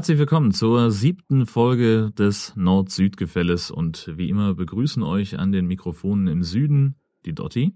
herzlich 0.00 0.18
willkommen 0.18 0.52
zur 0.52 0.90
siebten 0.90 1.44
Folge 1.44 2.10
des 2.12 2.56
Nord-Süd-Gefälles 2.56 3.70
und 3.70 4.10
wie 4.16 4.30
immer 4.30 4.54
begrüßen 4.54 5.02
euch 5.02 5.38
an 5.38 5.52
den 5.52 5.66
Mikrofonen 5.66 6.26
im 6.26 6.42
Süden 6.42 6.94
die 7.26 7.34
Dotti. 7.34 7.74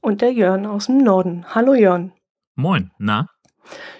Und 0.00 0.22
der 0.22 0.32
Jörn 0.32 0.64
aus 0.64 0.86
dem 0.86 1.04
Norden. 1.04 1.44
Hallo 1.54 1.74
Jörn. 1.74 2.12
Moin, 2.54 2.92
na? 2.98 3.28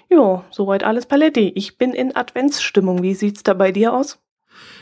Jo, 0.09 0.43
soweit 0.51 0.85
alles 0.85 1.05
Paletti. 1.05 1.53
Ich 1.55 1.77
bin 1.77 1.93
in 1.93 2.17
Adventsstimmung. 2.17 3.03
Wie 3.03 3.13
sieht's 3.13 3.43
da 3.43 3.53
bei 3.53 3.73
dir 3.73 3.93
aus? 3.93 4.19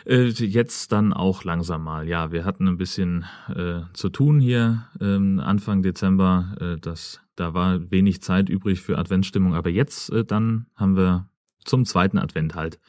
Äh, 0.06 0.29
jetzt 0.29 0.92
dann 0.92 1.12
auch 1.12 1.42
langsam 1.42 1.82
mal. 1.82 2.06
Ja, 2.06 2.30
wir 2.30 2.45
hatten 2.45 2.68
ein 2.68 2.79
bisschen 2.79 3.24
äh, 3.48 3.80
zu 3.92 4.09
tun 4.09 4.38
hier 4.38 4.87
ähm, 5.01 5.40
Anfang 5.40 5.82
Dezember. 5.82 6.54
Äh, 6.60 6.80
das, 6.80 7.20
da 7.34 7.54
war 7.54 7.90
wenig 7.90 8.23
Zeit 8.23 8.48
übrig 8.48 8.82
für 8.82 8.98
Adventsstimmung, 8.98 9.56
aber 9.56 9.68
jetzt 9.68 10.12
äh, 10.12 10.24
dann 10.24 10.66
haben 10.76 10.96
wir 10.96 11.29
zum 11.68 11.84
zweiten 11.84 12.18
Advent 12.18 12.54
halt 12.54 12.80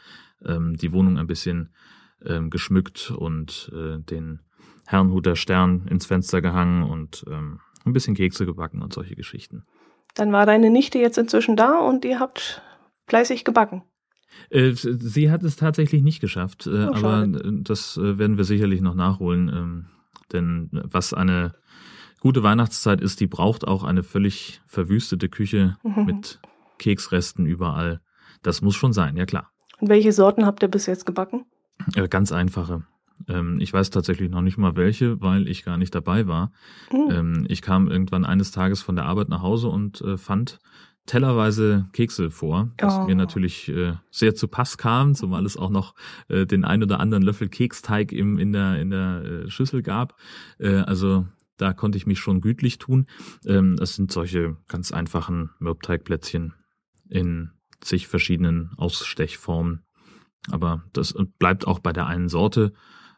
ähm, 0.46 0.76
die 0.78 0.92
Wohnung 0.92 1.18
ein 1.18 1.28
bisschen 1.28 1.70
ähm, 2.26 2.50
geschmückt 2.50 3.12
und 3.12 3.72
äh, 3.74 4.00
den 4.00 4.40
Herrnhuter 4.88 5.36
Stern 5.36 5.88
ins 5.88 6.06
Fenster 6.06 6.42
gehangen 6.42 6.84
und 6.84 7.26
ähm, 7.30 7.60
ein 7.86 7.94
bisschen 7.94 8.16
Kekse 8.16 8.46
gebacken 8.46 8.82
und 8.82 8.94
solche 8.94 9.16
Geschichten. 9.16 9.64
Dann 10.16 10.32
war 10.32 10.46
deine 10.46 10.70
Nichte 10.70 11.00
jetzt 11.00 11.18
inzwischen 11.18 11.56
da 11.56 11.78
und 11.78 12.04
ihr 12.06 12.20
habt 12.20 12.62
fleißig 13.08 13.46
gebacken. 13.46 13.84
Äh, 14.50 14.72
sie 14.74 15.32
hat 15.32 15.44
es 15.44 15.56
tatsächlich 15.56 16.02
nicht 16.02 16.20
geschafft, 16.20 16.68
äh, 16.68 16.86
oh, 16.86 16.94
aber 16.94 17.28
das 17.28 17.98
äh, 17.98 18.18
werden 18.18 18.38
wir 18.38 18.44
sicherlich 18.44 18.82
noch 18.82 18.96
nachholen. 18.96 19.50
Ähm, 19.50 19.86
denn 20.32 20.70
was 20.72 21.14
eine 21.14 21.54
gute 22.20 22.44
Weihnachtszeit 22.44 23.02
ist, 23.02 23.20
die 23.20 23.28
braucht 23.28 23.68
auch 23.68 23.84
eine 23.84 24.04
völlig 24.04 24.62
verwüstete 24.68 25.30
Küche 25.30 25.78
mhm. 25.84 26.06
mit 26.06 26.40
Keksresten 26.78 27.46
überall. 27.46 28.02
Das 28.44 28.62
muss 28.62 28.76
schon 28.76 28.94
sein, 28.94 29.18
ja 29.18 29.26
klar. 29.26 29.52
Und 29.80 29.90
welche 29.90 30.12
Sorten 30.12 30.46
habt 30.46 30.64
ihr 30.64 30.70
bis 30.70 30.86
jetzt 30.86 31.06
gebacken? 31.06 31.46
Äh, 31.96 32.08
ganz 32.08 32.32
einfache. 32.32 32.84
Ähm, 33.28 33.60
ich 33.60 33.72
weiß 33.74 33.90
tatsächlich 33.90 34.30
noch 34.30 34.42
nicht 34.42 34.58
mal 34.58 34.76
welche, 34.76 35.22
weil 35.22 35.48
ich 35.48 35.64
gar 35.64 35.78
nicht 35.78 35.94
dabei 35.94 36.28
war. 36.28 36.52
Mhm. 36.92 37.12
Ähm, 37.12 37.46
ich 37.50 37.62
kam 37.62 37.90
irgendwann 37.90 38.26
eines 38.26 38.52
Tages 38.52 38.82
von 38.82 38.96
der 38.96 39.06
Arbeit 39.06 39.30
nach 39.30 39.42
Hause 39.42 39.68
und 39.68 40.02
äh, 40.02 40.18
fand 40.18 40.60
tellerweise 41.06 41.88
Kekse 41.92 42.30
vor, 42.30 42.70
was 42.78 43.00
oh. 43.00 43.06
mir 43.06 43.16
natürlich 43.16 43.68
äh, 43.70 43.94
sehr 44.12 44.36
zu 44.36 44.48
Pass 44.48 44.78
kam, 44.78 45.16
zumal 45.16 45.44
es 45.46 45.58
auch 45.58 45.72
noch 45.72 45.96
äh, 46.28 46.46
den 46.46 46.64
ein 46.64 46.84
oder 46.84 47.00
anderen 47.00 47.24
Löffel 47.24 47.50
Keksteig 47.50 48.12
im, 48.12 48.38
in 48.38 48.54
der, 48.54 48.80
in 48.80 48.92
der 48.92 49.24
äh, 49.24 49.50
Schüssel 49.50 49.82
gab. 49.82 50.16
Also 50.60 51.26
da 51.60 51.74
konnte 51.74 51.98
ich 51.98 52.08
mich 52.08 52.20
schon 52.20 52.42
gütlich 52.42 52.78
tun. 52.78 53.06
Ähm, 53.46 53.76
das 53.76 53.96
sind 53.96 54.12
solche 54.12 54.58
ganz 54.68 54.92
einfachen 54.92 55.52
Mürbteigplätzchen 55.60 56.54
in 57.10 57.52
zig 57.82 58.08
verschiedenen 58.08 58.72
Ausstechformen. 58.78 59.84
Aber 60.52 60.84
das 60.94 61.14
bleibt 61.38 61.68
auch 61.68 61.80
bei 61.80 61.94
der 61.94 62.08
einen 62.08 62.30
Sorte, 62.30 62.74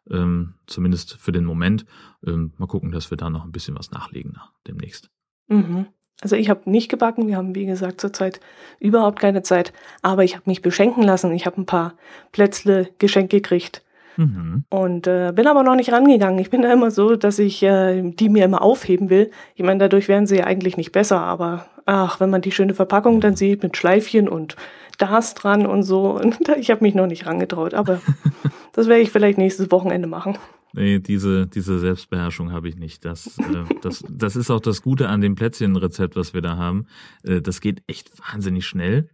ähm, 0.10 0.56
zumindest 0.68 1.18
für 1.18 1.32
den 1.32 1.46
Moment. 1.46 1.86
Ähm, 2.26 2.54
mal 2.58 2.68
gucken, 2.68 2.92
dass 2.92 3.12
wir 3.12 3.18
da 3.18 3.30
noch 3.30 3.46
ein 3.46 3.52
bisschen 3.52 3.78
was 3.78 3.92
nachlegen 3.92 4.32
nach, 4.34 4.52
demnächst. 4.68 5.10
Mhm. 5.48 5.88
Also 6.22 6.36
ich 6.36 6.50
habe 6.50 6.70
nicht 6.70 6.90
gebacken, 6.90 7.28
wir 7.28 7.36
haben 7.36 7.56
wie 7.56 7.66
gesagt 7.66 8.00
zurzeit 8.00 8.40
überhaupt 8.80 9.20
keine 9.20 9.42
Zeit, 9.42 9.74
aber 10.04 10.24
ich 10.24 10.36
habe 10.36 10.50
mich 10.50 10.62
beschenken 10.62 11.04
lassen. 11.04 11.32
Ich 11.32 11.46
habe 11.46 11.60
ein 11.60 11.66
paar 11.66 11.96
Plätzle 12.32 12.90
geschenkt 13.00 13.32
gekriegt. 13.32 13.84
Mhm. 14.18 14.66
Und 14.70 15.08
äh, 15.08 15.32
bin 15.34 15.48
aber 15.48 15.64
noch 15.64 15.76
nicht 15.76 15.92
rangegangen. 15.92 16.40
Ich 16.40 16.50
bin 16.50 16.62
da 16.62 16.72
immer 16.72 16.92
so, 16.92 17.16
dass 17.16 17.40
ich 17.40 17.64
äh, 17.64 18.02
die 18.04 18.30
mir 18.30 18.46
immer 18.46 18.62
aufheben 18.62 19.10
will. 19.10 19.32
Ich 19.56 19.64
meine, 19.64 19.80
dadurch 19.80 20.08
werden 20.08 20.28
sie 20.28 20.38
ja 20.38 20.44
eigentlich 20.46 20.78
nicht 20.78 20.92
besser, 20.92 21.22
aber 21.22 21.66
ach, 21.92 22.22
wenn 22.22 22.30
man 22.30 22.42
die 22.42 22.54
schöne 22.54 22.74
Verpackung 22.74 23.20
dann 23.20 23.36
sieht 23.36 23.64
mit 23.64 23.76
Schleifchen 23.76 24.30
und 24.30 24.56
das 24.98 25.34
dran 25.34 25.66
und 25.66 25.84
so, 25.84 26.12
und 26.20 26.38
ich 26.58 26.72
habe 26.72 26.84
mich 26.84 26.96
noch 26.96 27.08
nicht 27.08 27.26
rangetraut, 27.26 27.74
aber 27.74 28.02
das 28.74 28.88
werde 28.88 29.02
ich 29.02 29.12
vielleicht 29.12 29.38
nächstes 29.38 29.72
Wochenende 29.72 30.08
machen. 30.08 30.38
Nee, 30.74 31.00
diese, 31.00 31.48
diese 31.48 31.80
Selbstbeherrschung 31.80 32.54
habe 32.54 32.70
ich 32.70 32.78
nicht. 32.78 33.04
Das, 33.04 33.38
äh, 33.40 33.66
das, 33.82 34.06
das 34.10 34.38
ist 34.38 34.50
auch 34.50 34.62
das 34.62 34.82
Gute 34.82 35.10
an 35.10 35.20
dem 35.20 35.36
Plätzchenrezept, 35.36 36.16
was 36.16 36.34
wir 36.34 36.42
da 36.42 36.56
haben. 36.56 36.86
Äh, 37.24 37.42
das 37.42 37.60
geht 37.60 37.84
echt 37.88 38.10
wahnsinnig 38.20 38.66
schnell. 38.66 39.10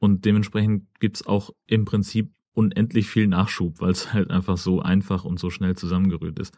Und 0.00 0.26
dementsprechend 0.26 0.84
gibt's 1.00 1.26
auch 1.26 1.50
im 1.66 1.86
Prinzip 1.86 2.30
unendlich 2.52 3.08
viel 3.08 3.26
Nachschub, 3.26 3.80
weil 3.80 3.92
es 3.92 4.12
halt 4.12 4.30
einfach 4.30 4.58
so 4.58 4.82
einfach 4.82 5.24
und 5.24 5.40
so 5.40 5.48
schnell 5.48 5.76
zusammengerührt 5.76 6.38
ist. 6.38 6.52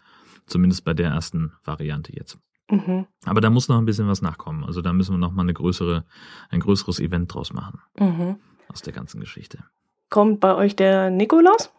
Zumindest 0.47 0.85
bei 0.85 0.95
der 0.95 1.11
ersten 1.11 1.53
Variante 1.63 2.13
jetzt. 2.13 2.41
Mhm. 2.75 3.07
Aber 3.25 3.41
da 3.41 3.51
muss 3.51 3.69
noch 3.69 3.79
ein 3.79 3.85
bisschen 3.85 4.09
was 4.09 4.23
nachkommen. 4.23 4.65
Also 4.65 4.83
da 4.83 4.93
müssen 4.93 5.15
wir 5.15 5.19
noch 5.19 5.33
mal 5.33 5.43
eine 5.43 5.55
größere, 5.55 6.05
ein 6.51 6.61
größeres 6.61 7.01
Event 7.01 7.33
draus 7.33 7.53
machen. 7.53 7.81
Mhm. 7.99 8.37
Aus 8.69 8.83
der 8.83 8.93
ganzen 8.93 9.21
Geschichte. 9.21 9.65
Kommt 10.11 10.41
bei 10.41 10.55
euch 10.55 10.77
der 10.77 11.11
Nikolaus? 11.11 11.73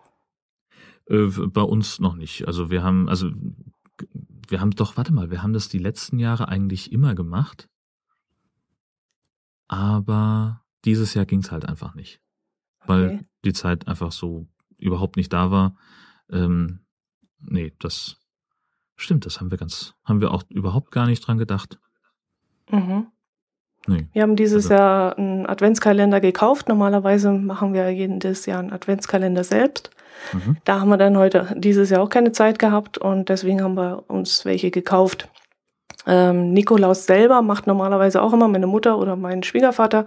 Äh, 1.07 1.28
bei 1.28 1.61
uns 1.61 2.00
noch 2.00 2.16
nicht. 2.16 2.47
Also 2.47 2.69
wir 2.69 2.84
haben, 2.84 3.09
also 3.09 3.29
wir 4.47 4.61
haben 4.61 4.72
doch, 4.72 4.97
warte 4.97 5.13
mal, 5.13 5.31
wir 5.31 5.41
haben 5.44 5.53
das 5.53 5.69
die 5.69 5.79
letzten 5.79 6.19
Jahre 6.19 6.47
eigentlich 6.47 6.91
immer 6.91 7.16
gemacht. 7.16 7.69
Aber 9.67 10.63
dieses 10.85 11.13
Jahr 11.13 11.25
ging 11.25 11.39
es 11.39 11.51
halt 11.51 11.66
einfach 11.66 11.95
nicht. 11.95 12.22
Weil 12.85 13.05
okay. 13.05 13.22
die 13.44 13.53
Zeit 13.53 13.88
einfach 13.88 14.11
so 14.11 14.47
überhaupt 14.78 15.17
nicht 15.17 15.34
da 15.34 15.50
war. 15.50 15.75
Ähm, 16.29 16.85
nee, 17.39 17.73
das 17.79 18.17
stimmt, 18.95 19.25
das 19.25 19.39
haben 19.39 19.51
wir 19.51 19.57
ganz, 19.57 19.94
haben 20.03 20.22
wir 20.22 20.31
auch 20.31 20.44
überhaupt 20.50 20.91
gar 20.91 21.07
nicht 21.07 21.25
dran 21.25 21.38
gedacht. 21.38 21.79
Mhm. 22.69 23.07
Nee. 23.88 24.07
Wir 24.13 24.23
haben 24.23 24.35
dieses 24.35 24.66
also. 24.66 24.73
Jahr 24.73 25.17
einen 25.17 25.45
Adventskalender 25.45 26.19
gekauft. 26.19 26.69
Normalerweise 26.69 27.31
machen 27.31 27.73
wir 27.73 27.89
jedes 27.91 28.45
Jahr 28.45 28.59
einen 28.59 28.73
Adventskalender 28.73 29.44
selbst. 29.44 29.91
Mhm. 30.34 30.57
Da 30.63 30.79
haben 30.79 30.89
wir 30.89 30.97
dann 30.97 31.17
heute 31.17 31.53
dieses 31.57 31.89
Jahr 31.89 32.01
auch 32.01 32.09
keine 32.09 32.31
Zeit 32.31 32.57
gehabt 32.57 32.97
und 32.97 33.29
deswegen 33.29 33.61
haben 33.61 33.75
wir 33.75 34.05
uns 34.07 34.45
welche 34.45 34.72
gekauft. 34.72 35.29
Ähm, 36.07 36.53
Nikolaus 36.53 37.05
selber 37.05 37.41
macht 37.41 37.67
normalerweise 37.67 38.22
auch 38.22 38.34
immer 38.34 38.47
meine 38.47 38.67
Mutter 38.67 38.97
oder 38.97 39.16
mein 39.16 39.44
Schwiegervater, 39.44 40.05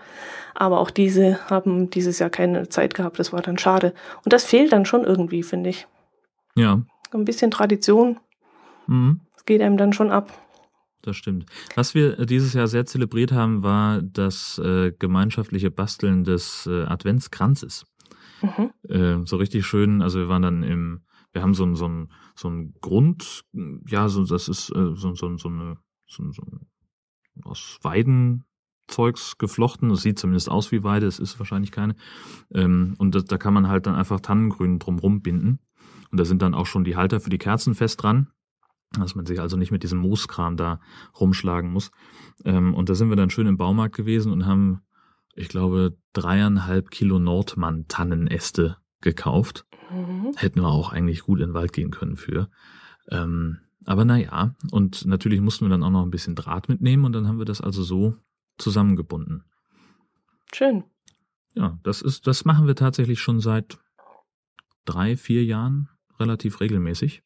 aber 0.54 0.80
auch 0.80 0.90
diese 0.90 1.38
haben 1.50 1.90
dieses 1.90 2.18
Jahr 2.18 2.30
keine 2.30 2.68
Zeit 2.68 2.94
gehabt. 2.94 3.18
Das 3.18 3.32
war 3.32 3.42
dann 3.42 3.58
schade. 3.58 3.94
Und 4.24 4.32
das 4.32 4.44
fehlt 4.44 4.72
dann 4.72 4.86
schon 4.86 5.04
irgendwie, 5.04 5.42
finde 5.42 5.70
ich. 5.70 5.86
Ja. 6.54 6.80
Ein 7.12 7.24
bisschen 7.24 7.50
Tradition. 7.50 8.18
Mhm. 8.88 9.20
Das 9.34 9.44
geht 9.44 9.62
einem 9.62 9.76
dann 9.76 9.92
schon 9.92 10.10
ab. 10.10 10.32
Das 11.02 11.16
stimmt. 11.16 11.46
Was 11.76 11.94
wir 11.94 12.26
dieses 12.26 12.54
Jahr 12.54 12.66
sehr 12.66 12.84
zelebriert 12.84 13.30
haben, 13.30 13.62
war 13.62 14.02
das 14.02 14.58
äh, 14.58 14.92
gemeinschaftliche 14.98 15.70
Basteln 15.70 16.24
des 16.24 16.66
äh, 16.66 16.82
Adventskranzes. 16.84 17.84
Mhm. 18.42 18.70
Äh, 18.88 19.26
so 19.26 19.36
richtig 19.36 19.64
schön, 19.64 20.02
also 20.02 20.18
wir 20.18 20.28
waren 20.28 20.42
dann 20.42 20.62
im, 20.64 21.02
wir 21.32 21.42
haben 21.42 21.54
so 21.54 21.64
ein, 21.64 21.76
so 21.76 21.86
ein, 21.86 22.12
so 22.34 22.48
ein 22.48 22.74
Grund, 22.80 23.44
ja, 23.86 24.08
so, 24.08 24.24
das 24.24 24.48
ist 24.48 24.70
äh, 24.70 24.94
so, 24.94 25.14
so, 25.14 25.36
so 25.36 25.48
eine, 25.48 25.76
so, 26.06 26.30
so 26.32 26.42
aus 27.44 27.78
Weidenzeugs 27.82 29.38
geflochten. 29.38 29.90
Das 29.90 30.02
sieht 30.02 30.18
zumindest 30.18 30.50
aus 30.50 30.72
wie 30.72 30.82
Weide, 30.82 31.06
es 31.06 31.18
ist 31.18 31.38
wahrscheinlich 31.38 31.70
keine. 31.70 31.94
Ähm, 32.52 32.94
und 32.98 33.14
das, 33.14 33.24
da 33.24 33.38
kann 33.38 33.54
man 33.54 33.68
halt 33.68 33.86
dann 33.86 33.94
einfach 33.94 34.20
Tannengrün 34.20 34.78
drumrum 34.78 35.22
binden. 35.22 35.60
Und 36.10 36.18
da 36.18 36.24
sind 36.24 36.42
dann 36.42 36.54
auch 36.54 36.66
schon 36.66 36.84
die 36.84 36.96
Halter 36.96 37.20
für 37.20 37.30
die 37.30 37.38
Kerzen 37.38 37.74
fest 37.74 38.02
dran, 38.02 38.28
dass 38.92 39.14
man 39.14 39.26
sich 39.26 39.40
also 39.40 39.56
nicht 39.56 39.70
mit 39.70 39.82
diesem 39.82 39.98
Mooskram 39.98 40.56
da 40.56 40.80
rumschlagen 41.18 41.70
muss. 41.70 41.90
Ähm, 42.44 42.74
und 42.74 42.88
da 42.88 42.94
sind 42.94 43.08
wir 43.08 43.16
dann 43.16 43.30
schön 43.30 43.46
im 43.46 43.58
Baumarkt 43.58 43.96
gewesen 43.96 44.32
und 44.32 44.46
haben 44.46 44.82
ich 45.38 45.48
glaube, 45.48 45.96
dreieinhalb 46.14 46.90
Kilo 46.90 47.20
Nordmann-Tannenäste 47.20 48.76
gekauft. 49.00 49.66
Mhm. 49.90 50.32
Hätten 50.36 50.60
wir 50.60 50.68
auch 50.68 50.92
eigentlich 50.92 51.22
gut 51.22 51.38
in 51.38 51.50
den 51.50 51.54
Wald 51.54 51.72
gehen 51.72 51.92
können 51.92 52.16
für. 52.16 52.50
Ähm, 53.10 53.58
aber 53.86 54.04
naja, 54.04 54.56
und 54.72 55.06
natürlich 55.06 55.40
mussten 55.40 55.64
wir 55.64 55.70
dann 55.70 55.84
auch 55.84 55.90
noch 55.90 56.02
ein 56.02 56.10
bisschen 56.10 56.34
Draht 56.34 56.68
mitnehmen 56.68 57.04
und 57.04 57.12
dann 57.12 57.28
haben 57.28 57.38
wir 57.38 57.44
das 57.44 57.60
also 57.60 57.84
so 57.84 58.16
zusammengebunden. 58.58 59.44
Schön. 60.52 60.84
Ja, 61.54 61.78
das 61.84 62.02
ist, 62.02 62.26
das 62.26 62.44
machen 62.44 62.66
wir 62.66 62.74
tatsächlich 62.74 63.20
schon 63.20 63.40
seit 63.40 63.78
drei, 64.84 65.16
vier 65.16 65.44
Jahren 65.44 65.88
relativ 66.18 66.60
regelmäßig. 66.60 67.22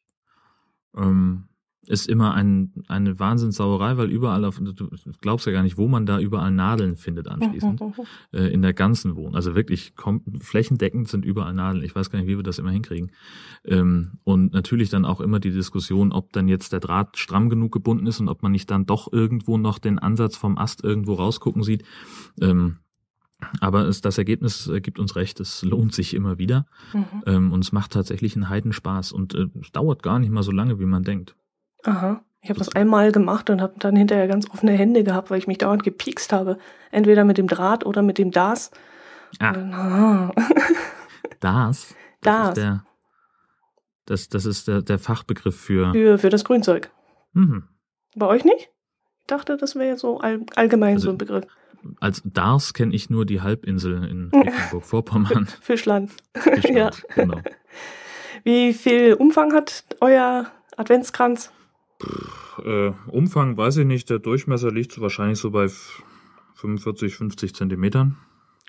Ähm, 0.95 1.49
ist 1.87 2.07
immer 2.07 2.33
ein, 2.33 2.71
eine 2.87 3.19
Wahnsinnssauerei, 3.19 3.97
weil 3.97 4.09
überall 4.09 4.45
auf, 4.45 4.59
du 4.59 4.87
glaubst 5.21 5.45
ja 5.45 5.51
gar 5.51 5.63
nicht, 5.63 5.77
wo 5.77 5.87
man 5.87 6.05
da 6.05 6.19
überall 6.19 6.51
Nadeln 6.51 6.95
findet 6.95 7.27
anschließend. 7.27 7.81
äh, 8.31 8.53
in 8.53 8.61
der 8.61 8.73
ganzen 8.73 9.15
Wohnung. 9.15 9.35
Also 9.35 9.55
wirklich 9.55 9.93
flächendeckend 10.39 11.09
sind 11.09 11.25
überall 11.25 11.53
Nadeln. 11.53 11.83
Ich 11.83 11.95
weiß 11.95 12.09
gar 12.09 12.19
nicht, 12.19 12.27
wie 12.27 12.37
wir 12.37 12.43
das 12.43 12.59
immer 12.59 12.71
hinkriegen. 12.71 13.11
Ähm, 13.65 14.13
und 14.23 14.53
natürlich 14.53 14.89
dann 14.89 15.05
auch 15.05 15.19
immer 15.19 15.39
die 15.39 15.51
Diskussion, 15.51 16.11
ob 16.11 16.31
dann 16.31 16.47
jetzt 16.47 16.71
der 16.71 16.79
Draht 16.79 17.17
stramm 17.17 17.49
genug 17.49 17.73
gebunden 17.73 18.07
ist 18.07 18.19
und 18.19 18.29
ob 18.29 18.43
man 18.43 18.53
nicht 18.53 18.71
dann 18.71 18.85
doch 18.85 19.11
irgendwo 19.11 19.57
noch 19.57 19.77
den 19.77 19.99
Ansatz 19.99 20.37
vom 20.37 20.57
Ast 20.57 20.83
irgendwo 20.83 21.15
rausgucken 21.15 21.63
sieht. 21.63 21.83
Ähm, 22.39 22.77
aber 23.59 23.87
es, 23.87 23.99
das 23.99 24.17
Ergebnis 24.17 24.71
gibt 24.81 24.99
uns 24.99 25.17
recht, 25.17 25.41
es 25.41 25.63
lohnt 25.63 25.93
sich 25.93 26.13
immer 26.13 26.37
wieder. 26.37 26.65
Mhm. 26.93 27.23
Ähm, 27.25 27.51
und 27.51 27.63
es 27.63 27.73
macht 27.73 27.91
tatsächlich 27.91 28.35
einen 28.35 28.47
Heidenspaß. 28.47 29.11
Und 29.11 29.35
äh, 29.35 29.47
es 29.61 29.71
dauert 29.73 30.01
gar 30.01 30.19
nicht 30.19 30.31
mal 30.31 30.43
so 30.43 30.51
lange, 30.51 30.79
wie 30.79 30.85
man 30.85 31.03
denkt. 31.03 31.35
Aha. 31.83 32.23
Ich 32.41 32.49
habe 32.49 32.59
das 32.59 32.75
einmal 32.75 33.11
gemacht 33.11 33.49
und 33.49 33.61
habe 33.61 33.75
dann 33.79 33.95
hinterher 33.95 34.27
ganz 34.27 34.49
offene 34.49 34.73
Hände 34.73 35.03
gehabt, 35.03 35.31
weil 35.31 35.37
ich 35.37 35.47
mich 35.47 35.59
dauernd 35.59 35.83
gepiekst 35.83 36.33
habe. 36.33 36.57
Entweder 36.91 37.23
mit 37.23 37.37
dem 37.37 37.47
Draht 37.47 37.85
oder 37.85 38.01
mit 38.01 38.17
dem 38.17 38.31
DAS. 38.31 38.71
Ah. 39.39 39.53
Dann, 39.53 39.73
ah. 39.73 40.31
Das? 41.39 41.95
Das. 42.21 42.49
Ist 42.49 42.57
der, 42.57 42.85
das, 44.05 44.29
das 44.29 44.45
ist 44.45 44.67
der, 44.67 44.81
der 44.81 44.99
Fachbegriff 44.99 45.59
für. 45.59 45.91
Für, 45.93 46.17
für 46.17 46.29
das 46.29 46.43
Grünzeug. 46.43 46.91
Mhm. 47.33 47.63
Bei 48.15 48.27
euch 48.27 48.43
nicht? 48.43 48.69
Ich 49.21 49.27
dachte, 49.27 49.57
das 49.57 49.75
wäre 49.75 49.97
so 49.97 50.19
all, 50.19 50.41
allgemein 50.55 50.95
also, 50.95 51.05
so 51.05 51.11
ein 51.11 51.17
Begriff. 51.17 51.45
Als 51.99 52.21
Dars 52.25 52.73
kenne 52.73 52.93
ich 52.93 53.09
nur 53.09 53.25
die 53.25 53.41
Halbinsel 53.41 54.03
in 54.05 54.27
Mecklenburg-Vorpommern. 54.33 55.47
Fischland. 55.61 56.11
Fischland, 56.33 56.75
ja. 56.75 56.91
genau. 57.15 57.39
Wie 58.43 58.73
viel 58.73 59.13
Umfang 59.13 59.53
hat 59.53 59.85
euer 60.01 60.47
Adventskranz? 60.75 61.51
Pff, 62.03 62.59
äh, 62.65 62.91
Umfang 63.07 63.57
weiß 63.57 63.77
ich 63.77 63.85
nicht. 63.85 64.09
Der 64.09 64.19
Durchmesser 64.19 64.71
liegt 64.71 64.99
wahrscheinlich 64.99 65.39
so 65.39 65.51
bei 65.51 65.67
45, 66.55 67.15
50 67.15 67.55
Zentimetern. 67.55 68.17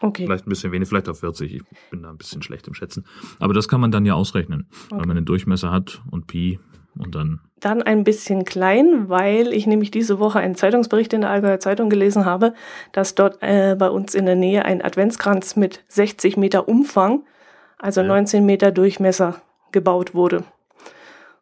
Okay. 0.01 0.25
Vielleicht 0.25 0.47
ein 0.47 0.51
bisschen 0.51 0.73
wenig, 0.73 0.89
vielleicht 0.89 1.09
auf 1.09 1.21
40. 1.21 1.55
Ich 1.55 1.63
bin 1.91 2.03
da 2.03 2.11
ein 2.11 2.19
bisschen 2.19 2.43
schlecht 2.43 2.67
im 2.67 2.75
Schätzen. 2.75 3.07
Aber 3.39 3.55
das 3.55 3.69
kann 3.69 3.81
man 3.81 3.91
dann 3.91 4.05
ja 4.05 4.15
ausrechnen, 4.15 4.67
okay. 4.87 5.01
weil 5.01 5.07
man 5.07 5.17
den 5.17 5.25
Durchmesser 5.25 5.71
hat 5.71 6.03
und 6.11 6.27
Pi 6.27 6.59
und 6.99 7.15
dann. 7.15 7.41
Dann 7.61 7.83
ein 7.83 8.05
bisschen 8.05 8.45
klein, 8.45 9.09
weil 9.09 9.53
ich 9.53 9.67
nämlich 9.67 9.91
diese 9.91 10.19
Woche 10.19 10.39
einen 10.39 10.55
Zeitungsbericht 10.55 11.13
in 11.13 11.23
der 11.23 11.31
Allgäuer 11.31 11.61
Zeitung 11.61 11.89
gelesen 11.89 12.25
habe, 12.25 12.55
dass 12.93 13.15
dort 13.15 13.39
äh, 13.41 13.77
bei 13.79 13.89
uns 13.89 14.15
in 14.15 14.27
der 14.27 14.37
Nähe 14.37 14.65
ein 14.65 14.83
Adventskranz 14.83 15.57
mit 15.57 15.83
60 15.89 16.37
Meter 16.37 16.69
Umfang, 16.69 17.25
also 17.79 18.01
ja. 18.01 18.09
19 18.09 18.45
Meter 18.45 18.73
Durchmesser, 18.73 19.41
gebaut 19.73 20.15
wurde. 20.15 20.45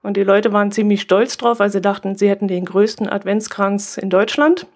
Und 0.02 0.16
die 0.16 0.25
Leute 0.25 0.52
waren 0.52 0.72
ziemlich 0.72 1.00
stolz 1.00 1.37
drauf, 1.37 1.60
weil 1.60 1.70
sie 1.70 1.81
dachten, 1.81 2.16
sie 2.16 2.28
hätten 2.28 2.49
den 2.49 2.64
größten 2.64 3.08
Adventskranz 3.08 3.96
in 3.96 4.10
Deutschland 4.10 4.66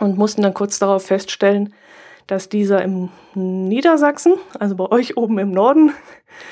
und 0.00 0.18
mussten 0.18 0.42
dann 0.42 0.54
kurz 0.54 0.78
darauf 0.78 1.06
feststellen, 1.06 1.72
dass 2.26 2.48
dieser 2.48 2.82
im 2.82 3.08
Niedersachsen, 3.34 4.34
also 4.58 4.76
bei 4.76 4.86
euch 4.90 5.16
oben 5.16 5.38
im 5.38 5.50
Norden, 5.50 5.92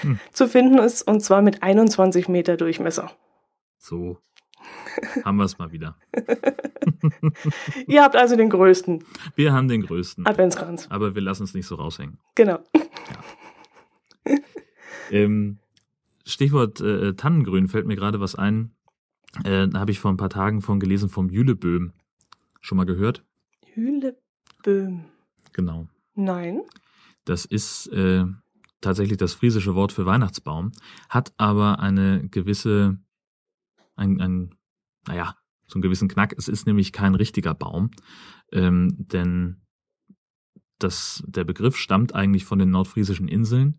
hm. 0.00 0.18
zu 0.32 0.48
finden 0.48 0.78
ist 0.78 1.02
und 1.02 1.20
zwar 1.20 1.42
mit 1.42 1.62
21 1.62 2.28
Meter 2.28 2.56
Durchmesser. 2.56 3.10
So. 3.78 4.18
Haben 5.24 5.36
wir 5.36 5.44
es 5.44 5.58
mal 5.58 5.72
wieder. 5.72 5.96
Ihr 7.86 8.02
habt 8.02 8.16
also 8.16 8.36
den 8.36 8.48
größten. 8.48 9.04
Wir 9.34 9.52
haben 9.52 9.68
den 9.68 9.82
größten. 9.82 10.26
Adventskranz. 10.26 10.86
Aber 10.90 11.14
wir 11.14 11.22
lassen 11.22 11.44
es 11.44 11.52
nicht 11.52 11.66
so 11.66 11.74
raushängen. 11.74 12.18
Genau. 12.34 12.58
Ja. 14.26 14.36
ähm, 15.10 15.58
Stichwort 16.26 16.81
äh, 16.81 17.14
Tannengrün 17.14 17.69
fällt 17.69 17.87
mir 17.87 17.96
gerade 17.96 18.20
was 18.20 18.34
ein. 18.34 18.73
Äh, 19.44 19.69
da 19.69 19.81
habe 19.81 19.93
ich 19.93 20.00
vor 20.00 20.11
ein 20.11 20.17
paar 20.17 20.31
Tagen 20.31 20.61
von 20.61 20.81
gelesen 20.81 21.08
vom 21.08 21.31
Jüleböhm. 21.31 21.93
Schon 22.61 22.76
mal 22.76 22.84
gehört? 22.84 23.25
Jüleböhm. 23.75 25.05
Genau. 25.52 25.88
Nein. 26.14 26.62
Das 27.25 27.44
ist 27.44 27.87
äh, 27.88 28.25
tatsächlich 28.81 29.19
das 29.19 29.34
friesische 29.34 29.75
Wort 29.75 29.93
für 29.93 30.06
Weihnachtsbaum, 30.06 30.73
hat 31.08 31.32
aber 31.37 31.81
eine 31.81 32.28
gewisse, 32.28 32.99
ein, 33.94 34.20
ein, 34.20 34.55
naja, 35.06 35.37
so 35.67 35.76
einen 35.76 35.82
gewissen 35.82 36.08
Knack. 36.08 36.34
Es 36.37 36.49
ist 36.49 36.67
nämlich 36.67 36.93
kein 36.93 37.14
richtiger 37.14 37.55
Baum, 37.55 37.90
ähm, 38.52 38.94
denn 38.96 39.61
das, 40.78 41.23
der 41.26 41.44
Begriff 41.44 41.76
stammt 41.76 42.14
eigentlich 42.14 42.44
von 42.44 42.58
den 42.58 42.70
nordfriesischen 42.70 43.28
Inseln, 43.28 43.78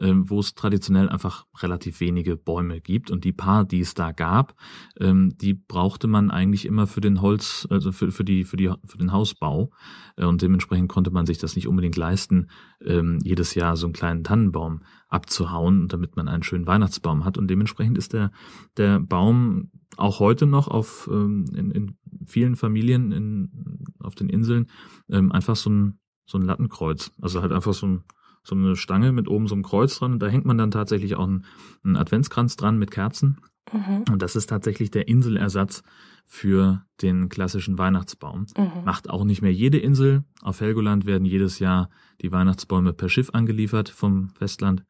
ähm, 0.00 0.28
wo 0.30 0.38
es 0.38 0.54
traditionell 0.54 1.08
einfach 1.08 1.46
relativ 1.58 2.00
wenige 2.00 2.36
Bäume 2.36 2.80
gibt. 2.80 3.10
Und 3.10 3.24
die 3.24 3.32
paar, 3.32 3.64
die 3.64 3.80
es 3.80 3.94
da 3.94 4.12
gab, 4.12 4.54
ähm, 5.00 5.36
die 5.40 5.54
brauchte 5.54 6.06
man 6.06 6.30
eigentlich 6.30 6.64
immer 6.66 6.86
für 6.86 7.00
den 7.00 7.20
Holz, 7.20 7.66
also 7.70 7.90
für, 7.92 8.12
für, 8.12 8.24
die, 8.24 8.44
für, 8.44 8.56
die, 8.56 8.70
für 8.84 8.98
den 8.98 9.12
Hausbau. 9.12 9.70
Äh, 10.16 10.24
und 10.24 10.42
dementsprechend 10.42 10.88
konnte 10.88 11.10
man 11.10 11.26
sich 11.26 11.38
das 11.38 11.56
nicht 11.56 11.66
unbedingt 11.66 11.96
leisten, 11.96 12.48
ähm, 12.84 13.18
jedes 13.22 13.54
Jahr 13.54 13.76
so 13.76 13.86
einen 13.86 13.94
kleinen 13.94 14.22
Tannenbaum 14.22 14.82
abzuhauen, 15.08 15.88
damit 15.88 16.16
man 16.16 16.28
einen 16.28 16.42
schönen 16.42 16.66
Weihnachtsbaum 16.66 17.24
hat. 17.24 17.38
Und 17.38 17.48
dementsprechend 17.48 17.98
ist 17.98 18.12
der, 18.12 18.30
der 18.76 19.00
Baum 19.00 19.70
auch 19.96 20.20
heute 20.20 20.46
noch 20.46 20.68
auf 20.68 21.08
ähm, 21.10 21.46
in, 21.54 21.70
in 21.70 21.96
vielen 22.26 22.56
Familien 22.56 23.12
in, 23.12 23.84
auf 24.00 24.14
den 24.14 24.28
Inseln 24.28 24.66
ähm, 25.08 25.32
einfach 25.32 25.56
so 25.56 25.70
ein 25.70 25.98
so 26.26 26.38
ein 26.38 26.42
Lattenkreuz. 26.42 27.12
Also 27.20 27.40
halt 27.40 27.52
einfach 27.52 27.72
so, 27.72 27.86
ein, 27.86 28.04
so 28.42 28.54
eine 28.54 28.76
Stange 28.76 29.12
mit 29.12 29.28
oben 29.28 29.46
so 29.46 29.54
einem 29.54 29.62
Kreuz 29.62 29.98
dran. 29.98 30.14
Und 30.14 30.18
da 30.20 30.26
hängt 30.26 30.44
man 30.44 30.58
dann 30.58 30.70
tatsächlich 30.70 31.16
auch 31.16 31.24
einen, 31.24 31.44
einen 31.84 31.96
Adventskranz 31.96 32.56
dran 32.56 32.78
mit 32.78 32.90
Kerzen. 32.90 33.38
Mhm. 33.72 34.04
Und 34.10 34.22
das 34.22 34.36
ist 34.36 34.48
tatsächlich 34.48 34.90
der 34.90 35.08
Inselersatz 35.08 35.82
für 36.24 36.84
den 37.02 37.28
klassischen 37.28 37.78
Weihnachtsbaum. 37.78 38.46
Mhm. 38.56 38.84
Macht 38.84 39.08
auch 39.08 39.24
nicht 39.24 39.42
mehr 39.42 39.52
jede 39.52 39.78
Insel. 39.78 40.24
Auf 40.42 40.60
Helgoland 40.60 41.06
werden 41.06 41.24
jedes 41.24 41.60
Jahr 41.60 41.88
die 42.20 42.32
Weihnachtsbäume 42.32 42.92
per 42.92 43.08
Schiff 43.08 43.30
angeliefert 43.32 43.88
vom 43.88 44.30
Festland. 44.30 44.84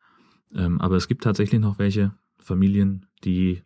Ähm, 0.54 0.80
aber 0.80 0.96
es 0.96 1.08
gibt 1.08 1.24
tatsächlich 1.24 1.60
noch 1.60 1.78
welche 1.78 2.12
Familien, 2.38 3.06
die 3.24 3.62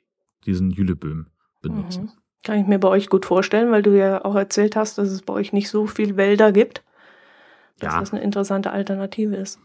diesen 0.47 0.71
Jüleböhm 0.71 1.27
benutzen. 1.63 2.05
Mhm. 2.05 2.11
Kann 2.43 2.59
ich 2.59 2.67
mir 2.67 2.79
bei 2.79 2.89
euch 2.89 3.09
gut 3.09 3.27
vorstellen, 3.27 3.71
weil 3.71 3.83
du 3.83 3.97
ja 3.97 4.25
auch 4.25 4.35
erzählt 4.35 4.75
hast, 4.75 4.97
dass 4.97 5.11
es 5.11 5.23
bei 5.23 5.35
euch 5.35 5.53
nicht 5.53 5.69
so 5.69 5.87
viel 5.87 6.17
Wälder 6.17 6.53
gibt 6.53 6.83
dass 7.81 7.95
ja. 7.95 8.01
das 8.01 8.13
eine 8.13 8.23
interessante 8.23 8.71
Alternative 8.71 9.37
ist. 9.37 9.59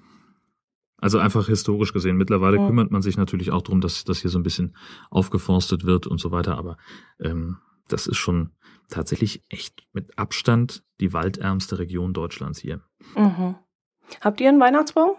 Also 0.98 1.20
einfach 1.20 1.48
historisch 1.48 1.94
gesehen. 1.94 2.18
Mittlerweile 2.18 2.58
ja. 2.58 2.66
kümmert 2.66 2.90
man 2.90 3.02
sich 3.02 3.18
natürlich 3.18 3.52
auch 3.52 3.62
darum, 3.62 3.82
dass 3.82 4.06
das 4.06 4.20
hier 4.20 4.30
so 4.30 4.40
ein 4.40 4.44
bisschen 4.44 4.76
aufgeforstet 5.10 5.86
wird 5.86 6.08
und 6.08 6.20
so 6.20 6.32
weiter. 6.32 6.58
Aber 6.58 6.78
ähm, 7.20 7.58
das 7.88 8.08
ist 8.08 8.18
schon 8.18 8.52
tatsächlich 8.90 9.44
echt 9.50 9.84
mit 9.94 10.18
Abstand 10.18 10.84
die 11.00 11.14
waldärmste 11.14 11.80
Region 11.80 12.14
Deutschlands 12.14 12.60
hier. 12.60 12.82
Mhm. 13.16 13.56
Habt 14.22 14.40
ihr 14.40 14.50
einen 14.50 14.60
Weihnachtsbaum? 14.60 15.12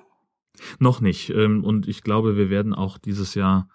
Noch 0.78 1.00
nicht. 1.00 1.30
Ähm, 1.30 1.62
und 1.62 1.86
ich 1.86 2.02
glaube, 2.02 2.36
wir 2.36 2.50
werden 2.50 2.74
auch 2.74 2.98
dieses 2.98 3.34
Jahr 3.34 3.68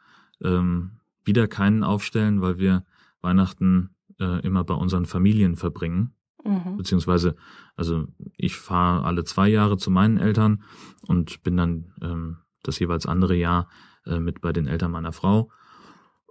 ähm, 0.44 1.00
wieder 1.23 1.47
keinen 1.47 1.83
aufstellen, 1.83 2.41
weil 2.41 2.57
wir 2.57 2.83
Weihnachten 3.21 3.95
äh, 4.19 4.42
immer 4.45 4.63
bei 4.63 4.73
unseren 4.73 5.06
Familien 5.06 5.56
verbringen. 5.56 6.16
Mhm. 6.44 6.78
Beziehungsweise, 6.78 7.36
also 7.76 8.07
ich 8.36 8.56
fahre 8.56 9.06
alle 9.06 9.24
zwei 9.24 9.50
Jahre 9.50 9.78
zu 9.78 9.92
meinen 9.92 10.18
Eltern 10.18 10.64
und 11.07 11.44
bin 11.44 11.57
dann 11.57 11.94
ähm, 12.02 12.38
das 12.64 12.80
jeweils 12.80 13.06
andere 13.06 13.36
Jahr 13.36 13.68
äh, 14.06 14.19
mit 14.19 14.42
bei 14.42 14.54
den 14.54 14.68
Eltern 14.68 14.92
meiner 14.92 15.14
Frau. 15.14 15.52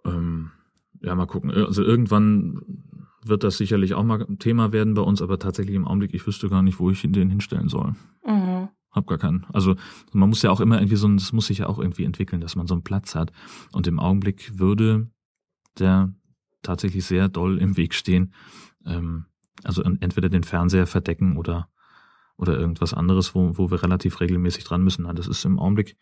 Ähm, 0.04 0.50
ja, 1.00 1.14
mal 1.14 1.26
gucken. 1.26 1.50
Also 1.50 1.82
irgendwann 1.82 2.60
wird 3.24 3.44
das 3.44 3.58
sicherlich 3.58 3.94
auch 3.94 4.04
mal 4.04 4.22
ein 4.22 4.38
Thema 4.38 4.72
werden 4.72 4.94
bei 4.94 5.02
uns, 5.02 5.22
aber 5.22 5.38
tatsächlich 5.38 5.76
im 5.76 5.86
Augenblick, 5.86 6.14
ich 6.14 6.26
wüsste 6.26 6.48
gar 6.48 6.62
nicht, 6.62 6.78
wo 6.78 6.90
ich 6.90 7.02
den 7.02 7.30
hinstellen 7.30 7.68
soll. 7.68 7.94
Mhm. 8.26 8.68
Hab 8.90 9.06
gar 9.06 9.18
keinen. 9.18 9.46
Also 9.52 9.76
man 10.12 10.28
muss 10.28 10.42
ja 10.42 10.50
auch 10.50 10.60
immer 10.60 10.80
irgendwie 10.80 10.96
so, 10.96 11.08
das 11.08 11.32
muss 11.32 11.46
sich 11.46 11.58
ja 11.58 11.66
auch 11.66 11.78
irgendwie 11.78 12.04
entwickeln, 12.04 12.40
dass 12.40 12.56
man 12.56 12.66
so 12.66 12.74
einen 12.74 12.82
Platz 12.82 13.14
hat. 13.14 13.30
Und 13.72 13.86
im 13.86 14.00
Augenblick 14.00 14.58
würde 14.58 15.08
der 15.78 16.12
tatsächlich 16.62 17.04
sehr 17.04 17.28
doll 17.28 17.58
im 17.58 17.76
Weg 17.76 17.94
stehen, 17.94 18.34
ähm, 18.84 19.26
also 19.64 19.82
entweder 19.82 20.28
den 20.28 20.44
Fernseher 20.44 20.86
verdecken 20.86 21.36
oder, 21.36 21.68
oder 22.36 22.58
irgendwas 22.58 22.94
anderes, 22.94 23.34
wo, 23.34 23.56
wo 23.58 23.70
wir 23.70 23.82
relativ 23.82 24.20
regelmäßig 24.20 24.64
dran 24.64 24.82
müssen. 24.82 25.08
Das 25.14 25.26
ist 25.26 25.44
im 25.44 25.58
Augenblick, 25.58 25.96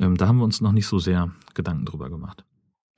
ähm, 0.00 0.16
da 0.16 0.28
haben 0.28 0.38
wir 0.38 0.44
uns 0.44 0.60
noch 0.60 0.72
nicht 0.72 0.86
so 0.86 0.98
sehr 0.98 1.30
Gedanken 1.54 1.84
drüber 1.84 2.10
gemacht. 2.10 2.44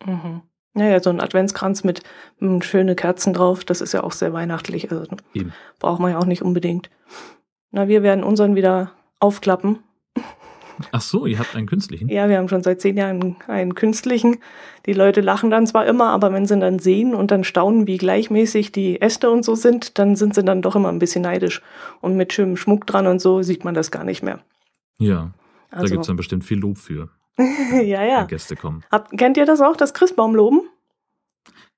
Mhm. 0.07 0.43
Naja, 0.73 1.01
so 1.01 1.11
ein 1.11 1.21
Adventskranz 1.21 1.83
mit, 1.83 2.03
mit 2.39 2.65
schöne 2.65 2.95
Kerzen 2.95 3.33
drauf, 3.33 3.65
das 3.65 3.81
ist 3.81 3.93
ja 3.93 4.05
auch 4.05 4.13
sehr 4.13 4.33
weihnachtlich. 4.33 4.91
Also 4.91 5.07
Eben. 5.35 5.53
braucht 5.81 6.01
man 6.01 6.13
ja 6.13 6.19
auch 6.19 6.27
nicht 6.27 6.43
unbedingt. 6.43 6.91
Na, 7.73 7.89
wir 7.89 8.03
werden 8.03 8.25
unseren 8.25 8.55
wieder 8.55 8.93
aufklappen 9.19 9.81
Ach 10.93 11.01
so, 11.01 11.27
ihr 11.27 11.39
habt 11.39 11.55
einen 11.55 11.67
künstlichen? 11.67 12.09
Ja, 12.09 12.29
wir 12.29 12.39
haben 12.39 12.49
schon 12.49 12.63
seit 12.63 12.81
zehn 12.81 12.97
Jahren 12.97 13.37
einen 13.47 13.75
künstlichen. 13.75 14.39
Die 14.87 14.93
Leute 14.93 15.21
lachen 15.21 15.51
dann 15.51 15.67
zwar 15.67 15.87
immer, 15.87 16.11
aber 16.11 16.33
wenn 16.33 16.47
sie 16.47 16.59
dann 16.59 16.79
sehen 16.79 17.15
und 17.15 17.31
dann 17.31 17.45
staunen, 17.45 17.87
wie 17.87 17.99
gleichmäßig 17.99 18.73
die 18.73 19.01
Äste 19.01 19.31
und 19.31 19.45
so 19.45 19.55
sind, 19.55 19.99
dann 19.99 20.17
sind 20.17 20.35
sie 20.35 20.45
dann 20.45 20.63
doch 20.63 20.77
immer 20.77 20.89
ein 20.89 20.99
bisschen 20.99 21.23
neidisch. 21.23 21.63
Und 22.01 22.17
mit 22.17 22.33
schönem 22.33 22.57
Schmuck 22.57 22.87
dran 22.87 23.07
und 23.07 23.21
so 23.21 23.43
sieht 23.43 23.65
man 23.65 23.75
das 23.75 23.91
gar 23.91 24.05
nicht 24.05 24.23
mehr. 24.23 24.41
Ja, 24.99 25.33
also, 25.71 25.87
da 25.87 25.91
gibt's 25.91 26.07
dann 26.07 26.17
bestimmt 26.17 26.45
viel 26.45 26.59
Lob 26.59 26.79
für. 26.79 27.11
ja, 27.39 28.05
ja. 28.05 28.21
Wenn 28.21 28.29
Gäste 28.29 28.57
kommen. 28.57 28.85
Hab, 28.91 29.11
kennt 29.17 29.37
ihr 29.37 29.47
das 29.47 29.61
auch, 29.61 29.77
das 29.77 29.95
Christbaumloben? 29.95 30.63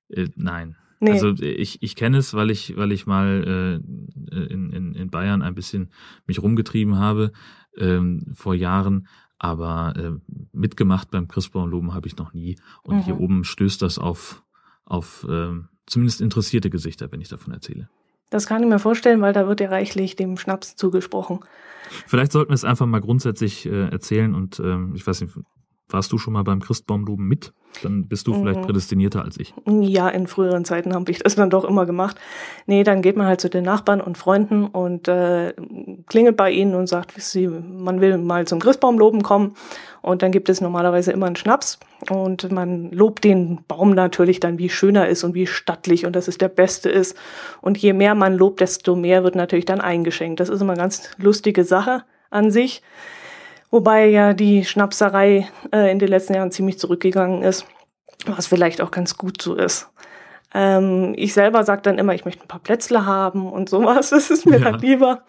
Äh, 0.08 0.28
nein. 0.36 0.76
Nee. 1.00 1.10
Also 1.12 1.34
ich, 1.40 1.82
ich 1.82 1.96
kenne 1.96 2.18
es, 2.18 2.32
weil 2.32 2.50
ich, 2.50 2.76
weil 2.76 2.92
ich 2.92 3.06
mal 3.06 3.80
äh, 3.82 4.36
in, 4.52 4.70
in, 4.70 4.94
in 4.94 5.10
Bayern 5.10 5.42
ein 5.42 5.54
bisschen 5.54 5.90
mich 6.26 6.40
rumgetrieben 6.40 6.96
habe 6.96 7.32
ähm, 7.76 8.32
vor 8.34 8.54
Jahren, 8.54 9.08
aber 9.38 9.94
äh, 9.96 10.32
mitgemacht 10.52 11.10
beim 11.10 11.28
Christbaumloben 11.28 11.94
habe 11.94 12.06
ich 12.06 12.16
noch 12.16 12.32
nie. 12.32 12.56
Und 12.82 12.96
mhm. 12.96 13.02
hier 13.02 13.20
oben 13.20 13.44
stößt 13.44 13.82
das 13.82 13.98
auf, 13.98 14.42
auf 14.84 15.26
äh, 15.28 15.52
zumindest 15.86 16.20
interessierte 16.20 16.70
Gesichter, 16.70 17.10
wenn 17.10 17.20
ich 17.20 17.28
davon 17.28 17.52
erzähle. 17.52 17.88
Das 18.30 18.46
kann 18.46 18.62
ich 18.62 18.68
mir 18.68 18.78
vorstellen, 18.78 19.20
weil 19.20 19.34
da 19.34 19.46
wird 19.46 19.60
ja 19.60 19.68
reichlich 19.68 20.16
dem 20.16 20.38
Schnaps 20.38 20.74
zugesprochen. 20.74 21.40
Vielleicht 22.06 22.32
sollten 22.32 22.50
wir 22.50 22.54
es 22.54 22.64
einfach 22.64 22.86
mal 22.86 23.00
grundsätzlich 23.00 23.66
äh, 23.66 23.88
erzählen 23.88 24.34
und 24.34 24.58
äh, 24.58 24.78
ich 24.94 25.06
weiß 25.06 25.20
nicht, 25.20 25.34
warst 25.92 26.12
du 26.12 26.18
schon 26.18 26.32
mal 26.32 26.44
beim 26.44 26.60
Christbaumloben 26.60 27.26
mit? 27.26 27.52
Dann 27.82 28.06
bist 28.06 28.26
du 28.26 28.34
vielleicht 28.34 28.60
mhm. 28.60 28.66
prädestinierter 28.66 29.24
als 29.24 29.38
ich. 29.38 29.54
Ja, 29.66 30.08
in 30.08 30.26
früheren 30.26 30.64
Zeiten 30.64 30.94
habe 30.94 31.10
ich 31.10 31.20
das 31.20 31.36
dann 31.36 31.50
doch 31.50 31.64
immer 31.64 31.86
gemacht. 31.86 32.18
Nee, 32.66 32.84
dann 32.84 33.02
geht 33.02 33.16
man 33.16 33.26
halt 33.26 33.40
zu 33.40 33.48
den 33.48 33.64
Nachbarn 33.64 34.00
und 34.00 34.18
Freunden 34.18 34.66
und 34.66 35.08
äh, 35.08 35.54
klingelt 36.06 36.36
bei 36.36 36.50
ihnen 36.50 36.74
und 36.74 36.86
sagt, 36.86 37.20
sie, 37.20 37.48
man 37.48 38.00
will 38.00 38.18
mal 38.18 38.46
zum 38.46 38.60
Christbaumloben 38.60 39.22
kommen. 39.22 39.54
Und 40.02 40.22
dann 40.22 40.32
gibt 40.32 40.48
es 40.48 40.60
normalerweise 40.60 41.12
immer 41.12 41.26
einen 41.26 41.36
Schnaps 41.36 41.78
und 42.10 42.50
man 42.50 42.90
lobt 42.90 43.22
den 43.22 43.60
Baum 43.68 43.90
natürlich 43.94 44.40
dann, 44.40 44.58
wie 44.58 44.68
schön 44.68 44.96
er 44.96 45.08
ist 45.08 45.22
und 45.22 45.34
wie 45.34 45.46
stattlich 45.46 46.04
und 46.04 46.16
dass 46.16 46.26
es 46.26 46.38
der 46.38 46.48
beste 46.48 46.90
ist. 46.90 47.16
Und 47.60 47.78
je 47.78 47.92
mehr 47.92 48.16
man 48.16 48.36
lobt, 48.36 48.60
desto 48.60 48.96
mehr 48.96 49.22
wird 49.22 49.36
natürlich 49.36 49.64
dann 49.64 49.80
eingeschenkt. 49.80 50.40
Das 50.40 50.48
ist 50.48 50.60
immer 50.60 50.72
eine 50.72 50.82
ganz 50.82 51.10
lustige 51.18 51.62
Sache 51.64 52.02
an 52.30 52.50
sich. 52.50 52.82
Wobei 53.72 54.06
ja 54.06 54.34
die 54.34 54.66
Schnapserei 54.66 55.48
äh, 55.72 55.90
in 55.90 55.98
den 55.98 56.08
letzten 56.08 56.34
Jahren 56.34 56.52
ziemlich 56.52 56.78
zurückgegangen 56.78 57.42
ist, 57.42 57.66
was 58.26 58.46
vielleicht 58.46 58.82
auch 58.82 58.90
ganz 58.90 59.16
gut 59.16 59.40
so 59.40 59.54
ist. 59.54 59.88
Ähm, 60.52 61.14
ich 61.16 61.32
selber 61.32 61.64
sage 61.64 61.80
dann 61.80 61.98
immer, 61.98 62.14
ich 62.14 62.26
möchte 62.26 62.44
ein 62.44 62.48
paar 62.48 62.60
Plätzle 62.60 63.06
haben 63.06 63.50
und 63.50 63.70
sowas. 63.70 64.10
Das 64.10 64.30
ist 64.30 64.44
mir 64.44 64.58
ja. 64.58 64.70
dann 64.70 64.80
lieber. 64.80 65.22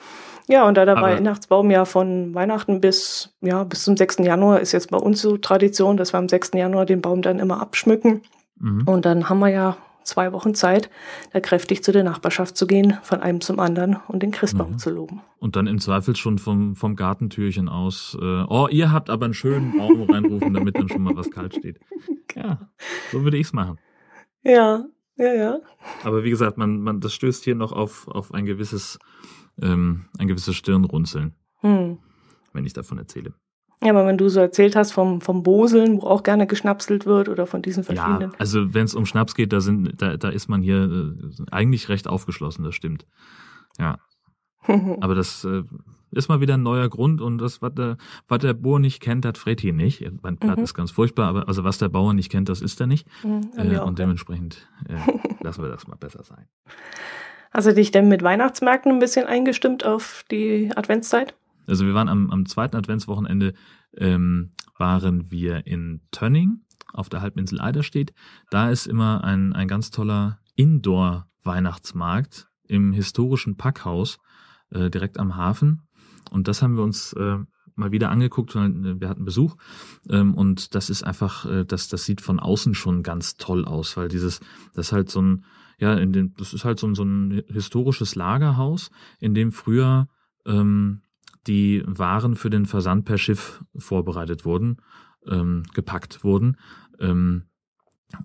Ja, 0.50 0.68
und 0.68 0.76
da 0.76 0.84
der 0.84 0.98
Aber 0.98 1.08
Weihnachtsbaum 1.08 1.72
ja 1.72 1.86
von 1.86 2.36
Weihnachten 2.36 2.82
bis, 2.82 3.34
ja, 3.40 3.64
bis 3.64 3.86
zum 3.86 3.96
6. 3.96 4.18
Januar 4.20 4.60
ist 4.60 4.74
jetzt 4.74 4.92
bei 4.92 4.98
uns 4.98 5.22
so 5.22 5.38
Tradition, 5.38 5.96
dass 5.96 6.14
wir 6.14 6.18
am 6.18 6.28
6. 6.28 6.52
Januar 6.56 6.86
den 6.86 7.02
Baum 7.02 7.22
dann 7.22 7.40
immer 7.40 7.62
abschmücken. 7.62 8.24
Mhm. 8.60 8.84
Und 8.86 9.06
dann 9.06 9.30
haben 9.30 9.40
wir 9.40 9.48
ja 9.48 9.78
zwei 10.04 10.32
Wochen 10.34 10.56
Zeit, 10.56 10.90
da 11.32 11.40
kräftig 11.40 11.84
zu 11.84 11.92
der 11.92 12.04
Nachbarschaft 12.04 12.58
zu 12.58 12.68
gehen, 12.68 12.98
von 13.04 13.22
einem 13.22 13.42
zum 13.42 13.60
anderen 13.60 13.98
und 14.08 14.24
den 14.24 14.32
Christbaum 14.32 14.74
mhm. 14.74 14.78
zu 14.78 14.90
loben. 14.90 15.22
Und 15.40 15.56
dann 15.56 15.68
im 15.68 15.80
Zweifel 15.80 16.16
schon 16.16 16.38
vom, 16.38 16.76
vom 16.76 16.96
Gartentürchen 16.96 17.70
aus, 17.70 18.18
äh, 18.22 18.44
oh, 18.48 18.68
ihr 18.70 18.92
habt 18.92 19.10
aber 19.10 19.26
einen 19.26 19.34
schönen 19.34 19.78
Baum 19.78 20.04
reinrufen, 20.10 20.54
damit 20.54 20.78
dann 20.78 20.90
schon 20.90 21.04
mal 21.04 21.16
was 21.16 21.32
kalt 21.32 21.56
steht. 21.56 21.80
Ja, 22.36 22.68
so 23.12 23.24
würde 23.24 23.38
ich's 23.38 23.54
machen. 23.54 23.78
Ja, 24.42 24.88
ja, 25.18 25.34
ja. 25.34 25.60
Aber 26.04 26.24
wie 26.24 26.32
gesagt, 26.32 26.58
man, 26.58 26.82
man, 26.82 27.00
das 27.00 27.14
stößt 27.14 27.44
hier 27.44 27.54
noch 27.54 27.72
auf, 27.72 28.08
auf 28.08 28.34
ein 28.34 28.46
gewisses, 28.46 28.98
ähm, 29.62 30.06
ein 30.18 30.28
gewisses 30.28 30.56
Stirnrunzeln, 30.56 31.36
hm. 31.60 32.00
wenn 32.54 32.66
ich 32.66 32.74
davon 32.74 32.98
erzähle. 32.98 33.36
Ja, 33.84 33.92
aber 33.92 34.06
wenn 34.06 34.18
du 34.18 34.30
so 34.30 34.40
erzählt 34.40 34.76
hast 34.76 34.92
vom, 34.92 35.22
vom 35.22 35.44
Boseln, 35.44 36.02
wo 36.02 36.08
auch 36.08 36.24
gerne 36.24 36.48
geschnapselt 36.48 37.06
wird 37.06 37.30
oder 37.30 37.46
von 37.46 37.62
diesen 37.62 37.84
verschiedenen. 37.84 38.32
Ja, 38.32 38.38
also 38.38 38.74
wenn 38.74 38.86
es 38.86 38.96
um 38.96 39.06
Schnaps 39.06 39.36
geht, 39.36 39.52
da, 39.52 39.62
sind, 39.62 40.02
da, 40.02 40.18
da 40.18 40.30
ist 40.30 40.48
man 40.48 40.62
hier 40.62 40.84
äh, 40.84 41.44
eigentlich 41.52 41.90
recht 41.90 42.08
aufgeschlossen, 42.08 42.64
das 42.64 42.76
stimmt. 42.76 43.06
Ja. 43.78 43.98
aber 45.02 45.16
das 45.16 45.44
äh, 45.44 45.64
ist 46.12 46.30
mal 46.30 46.40
wieder 46.40 46.54
ein 46.54 46.64
neuer 46.64 46.88
Grund 46.88 47.22
und 47.22 47.38
das, 47.40 47.62
was 47.62 47.74
der, 47.74 47.98
was 48.28 48.40
der 48.40 48.54
Bauer 48.54 48.80
nicht 48.80 49.02
kennt, 49.02 49.26
hat 49.26 49.38
Freti 49.38 49.74
nicht. 49.74 50.06
Mein 50.22 50.38
Platt 50.38 50.58
mhm. 50.58 50.64
ist 50.64 50.74
ganz 50.74 50.92
furchtbar, 50.92 51.28
aber 51.28 51.48
also 51.48 51.64
was 51.64 51.78
der 51.78 51.90
Bauer 51.90 52.14
nicht 52.14 52.32
kennt, 52.32 52.50
das 52.50 52.62
ist 52.62 52.80
er 52.80 52.88
nicht. 52.88 53.08
Mhm, 53.24 53.52
äh, 53.58 53.80
und 53.80 54.00
dementsprechend 54.00 54.68
äh, 54.88 54.96
lassen 55.44 55.62
wir 55.62 55.70
das 55.70 55.88
mal 55.88 55.98
besser 55.98 56.24
sein. 56.24 56.48
Hast 57.52 57.68
du 57.68 57.74
dich 57.74 57.92
denn 57.92 58.08
mit 58.08 58.24
Weihnachtsmärkten 58.24 58.94
ein 58.94 59.00
bisschen 59.00 59.28
eingestimmt 59.28 59.86
auf 59.86 60.24
die 60.32 60.72
Adventszeit? 60.76 61.36
Also 61.68 61.86
wir 61.86 61.94
waren 61.94 62.10
am, 62.10 62.30
am 62.32 62.46
zweiten 62.46 62.76
Adventswochenende, 62.76 63.54
ähm, 63.98 64.54
waren 64.78 65.32
wir 65.32 65.66
in 65.68 66.02
Tönning 66.12 66.62
auf 66.94 67.10
der 67.10 67.22
Halbinsel 67.22 67.62
Eiderstedt. 67.62 68.14
Da 68.50 68.70
ist 68.70 68.88
immer 68.88 69.24
ein, 69.24 69.54
ein 69.54 69.68
ganz 69.68 69.92
toller 69.92 70.40
Indoor-Weihnachtsmarkt 70.56 72.48
im 72.68 72.94
historischen 72.94 73.58
Packhaus 73.58 74.20
äh, 74.72 74.90
direkt 74.90 75.20
am 75.20 75.36
Hafen. 75.36 75.84
Und 76.32 76.48
das 76.48 76.62
haben 76.62 76.76
wir 76.76 76.84
uns 76.84 77.14
äh, 77.14 77.38
mal 77.76 77.92
wieder 77.92 78.10
angeguckt, 78.10 78.56
weil 78.56 79.00
wir 79.00 79.10
hatten 79.10 79.26
Besuch. 79.26 79.56
Ähm, 80.10 80.34
und 80.36 80.76
das 80.76 80.90
ist 80.90 81.04
einfach, 81.04 81.46
äh, 81.46 81.66
das, 81.66 81.88
das 81.88 82.06
sieht 82.06 82.22
von 82.22 82.40
außen 82.40 82.76
schon 82.76 83.04
ganz 83.04 83.38
toll 83.38 83.66
aus, 83.66 83.98
weil 83.98 84.08
dieses, 84.08 84.40
das 84.74 84.88
ist 84.88 84.92
halt 84.94 85.10
so 85.10 85.22
ein, 85.22 85.46
ja, 85.80 85.96
in 85.96 86.14
den, 86.14 86.34
das 86.38 86.54
ist 86.54 86.66
halt 86.66 86.80
so 86.80 86.88
ein, 86.88 86.96
so 86.96 87.04
ein 87.04 87.44
historisches 87.48 88.16
Lagerhaus, 88.16 88.92
in 89.20 89.34
dem 89.34 89.52
früher 89.52 90.08
ähm, 90.46 91.02
die 91.48 91.84
Waren 91.86 92.36
für 92.36 92.50
den 92.50 92.66
Versand 92.66 93.06
per 93.06 93.18
Schiff 93.18 93.64
vorbereitet 93.76 94.46
wurden, 94.46 94.78
ähm, 95.28 95.64
gepackt 95.74 96.24
wurden. 96.24 96.58
Ähm, 97.00 97.44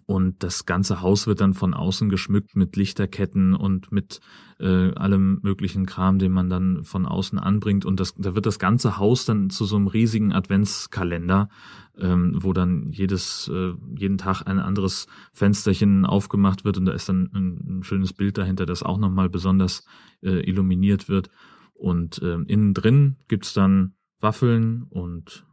und 0.07 0.43
das 0.43 0.67
ganze 0.67 1.01
Haus 1.01 1.27
wird 1.27 1.41
dann 1.41 1.55
von 1.55 1.75
außen 1.75 2.09
geschmückt 2.09 2.57
mit 2.57 2.77
Lichterketten 2.77 3.55
und 3.55 3.91
mit 3.91 4.21
äh, 4.59 4.93
allem 4.95 5.41
möglichen 5.43 5.87
Kram, 5.87 6.19
den 6.19 6.33
man 6.33 6.51
dann 6.51 6.85
von 6.85 7.07
außen 7.07 7.39
anbringt. 7.39 7.85
Und 7.85 8.01
das, 8.01 8.15
da 8.17 8.35
wird 8.35 8.47
das 8.47 8.59
ganze 8.59 8.99
Haus 8.99 9.25
dann 9.25 9.51
zu 9.51 9.65
so 9.65 9.77
einem 9.77 9.87
riesigen 9.87 10.33
Adventskalender, 10.33 11.49
ähm, 11.97 12.39
wo 12.41 12.53
dann 12.53 12.91
jedes, 12.93 13.49
äh, 13.53 13.73
jeden 13.97 14.19
Tag 14.19 14.43
ein 14.47 14.59
anderes 14.59 15.07
Fensterchen 15.33 16.05
aufgemacht 16.05 16.65
wird 16.65 16.77
und 16.77 16.85
da 16.85 16.93
ist 16.93 17.09
dann 17.09 17.31
ein, 17.33 17.79
ein 17.79 17.83
schönes 17.83 18.13
Bild 18.13 18.39
dahinter, 18.39 18.67
das 18.67 18.83
auch 18.83 18.99
nochmal 18.99 19.29
besonders 19.29 19.85
äh, 20.23 20.49
illuminiert 20.49 21.09
wird. 21.09 21.31
Und 21.79 22.21
äh, 22.23 22.35
innen 22.35 22.75
drin 22.75 23.17
gibt's 23.29 23.55
dann 23.55 23.95
Waffeln 24.21 24.83
und 24.91 25.47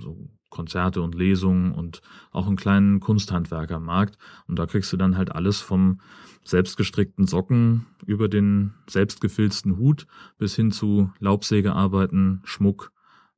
so 0.00 0.30
Konzerte 0.50 1.02
und 1.02 1.16
Lesungen 1.16 1.72
und 1.72 2.00
auch 2.30 2.46
einen 2.46 2.56
kleinen 2.56 3.00
Kunsthandwerkermarkt. 3.00 4.16
Und 4.46 4.58
da 4.58 4.66
kriegst 4.66 4.92
du 4.92 4.96
dann 4.96 5.16
halt 5.16 5.32
alles 5.32 5.60
vom 5.60 6.00
selbstgestrickten 6.44 7.26
Socken 7.26 7.86
über 8.06 8.28
den 8.28 8.72
selbstgefilzten 8.88 9.78
Hut 9.78 10.06
bis 10.38 10.54
hin 10.54 10.70
zu 10.70 11.10
Laubsägearbeiten, 11.18 12.40
Schmuck, 12.44 12.92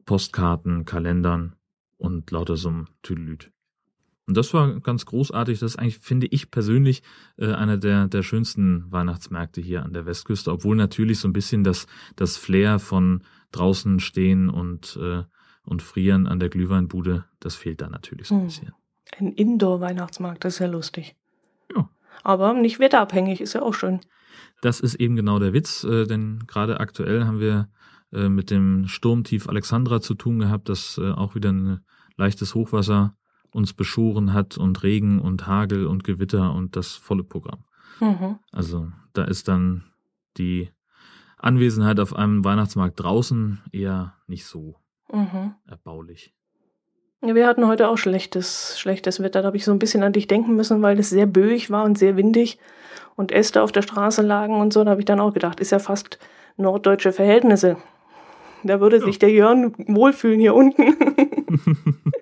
Postkarten, 0.04 0.84
Kalendern 0.84 1.56
und 1.96 2.30
lauter 2.30 2.56
so 2.56 2.70
ein 2.70 2.88
Tüdelüt. 3.02 3.50
Und 4.26 4.36
das 4.36 4.52
war 4.52 4.80
ganz 4.80 5.06
großartig. 5.06 5.60
Das 5.60 5.72
ist 5.72 5.78
eigentlich, 5.78 5.98
finde 5.98 6.26
ich 6.26 6.50
persönlich, 6.50 7.02
äh, 7.36 7.52
einer 7.52 7.76
der, 7.76 8.08
der 8.08 8.22
schönsten 8.22 8.90
Weihnachtsmärkte 8.90 9.60
hier 9.60 9.84
an 9.84 9.92
der 9.92 10.04
Westküste, 10.04 10.50
obwohl 10.50 10.74
natürlich 10.76 11.20
so 11.20 11.28
ein 11.28 11.32
bisschen 11.32 11.62
das, 11.62 11.86
das 12.16 12.36
Flair 12.36 12.80
von 12.80 13.22
draußen 13.52 14.00
stehen 14.00 14.50
und, 14.50 14.98
äh, 15.00 15.22
und 15.64 15.82
frieren 15.82 16.26
an 16.26 16.40
der 16.40 16.48
Glühweinbude, 16.48 17.24
das 17.38 17.54
fehlt 17.54 17.80
da 17.80 17.88
natürlich 17.88 18.28
so 18.28 18.34
ein 18.34 18.40
hm. 18.40 18.46
bisschen. 18.46 18.72
Ein 19.16 19.32
Indoor-Weihnachtsmarkt, 19.32 20.44
das 20.44 20.54
ist 20.54 20.58
ja 20.58 20.66
lustig. 20.66 21.14
Ja. 21.74 21.88
Aber 22.24 22.52
nicht 22.54 22.80
wetterabhängig, 22.80 23.40
ist 23.40 23.52
ja 23.52 23.62
auch 23.62 23.74
schön. 23.74 24.00
Das 24.60 24.80
ist 24.80 24.96
eben 24.96 25.14
genau 25.14 25.38
der 25.38 25.52
Witz, 25.52 25.84
äh, 25.84 26.04
denn 26.06 26.44
gerade 26.48 26.80
aktuell 26.80 27.24
haben 27.24 27.40
wir 27.40 27.68
mit 28.12 28.52
dem 28.52 28.86
Sturmtief 28.86 29.48
Alexandra 29.48 30.00
zu 30.00 30.14
tun 30.14 30.38
gehabt, 30.38 30.68
das 30.68 30.96
auch 30.96 31.34
wieder 31.34 31.52
ein 31.52 31.80
leichtes 32.16 32.54
Hochwasser 32.54 33.16
uns 33.56 33.72
beschoren 33.72 34.32
hat 34.32 34.56
und 34.58 34.82
Regen 34.82 35.20
und 35.20 35.46
Hagel 35.46 35.86
und 35.86 36.04
Gewitter 36.04 36.54
und 36.54 36.76
das 36.76 36.92
volle 36.92 37.24
Programm. 37.24 37.64
Mhm. 38.00 38.38
Also 38.52 38.88
da 39.14 39.24
ist 39.24 39.48
dann 39.48 39.84
die 40.36 40.70
Anwesenheit 41.38 41.98
auf 41.98 42.14
einem 42.14 42.44
Weihnachtsmarkt 42.44 43.00
draußen 43.00 43.62
eher 43.72 44.14
nicht 44.26 44.44
so 44.44 44.76
mhm. 45.12 45.54
erbaulich. 45.66 46.34
Ja, 47.22 47.34
wir 47.34 47.46
hatten 47.46 47.66
heute 47.66 47.88
auch 47.88 47.96
schlechtes, 47.96 48.78
schlechtes 48.78 49.20
Wetter. 49.20 49.40
Da 49.40 49.46
habe 49.46 49.56
ich 49.56 49.64
so 49.64 49.72
ein 49.72 49.78
bisschen 49.78 50.02
an 50.02 50.12
dich 50.12 50.28
denken 50.28 50.54
müssen, 50.54 50.82
weil 50.82 50.98
es 50.98 51.10
sehr 51.10 51.26
böig 51.26 51.70
war 51.70 51.84
und 51.84 51.98
sehr 51.98 52.16
windig 52.16 52.58
und 53.16 53.32
Äste 53.32 53.62
auf 53.62 53.72
der 53.72 53.82
Straße 53.82 54.22
lagen 54.22 54.60
und 54.60 54.72
so. 54.72 54.84
Da 54.84 54.90
habe 54.90 55.00
ich 55.00 55.06
dann 55.06 55.20
auch 55.20 55.32
gedacht, 55.32 55.60
ist 55.60 55.72
ja 55.72 55.78
fast 55.78 56.18
norddeutsche 56.56 57.12
Verhältnisse. 57.12 57.78
Da 58.62 58.80
würde 58.80 59.00
sich 59.00 59.18
der 59.18 59.30
Jörn 59.30 59.74
wohlfühlen 59.78 60.40
hier 60.40 60.54
unten. 60.54 60.82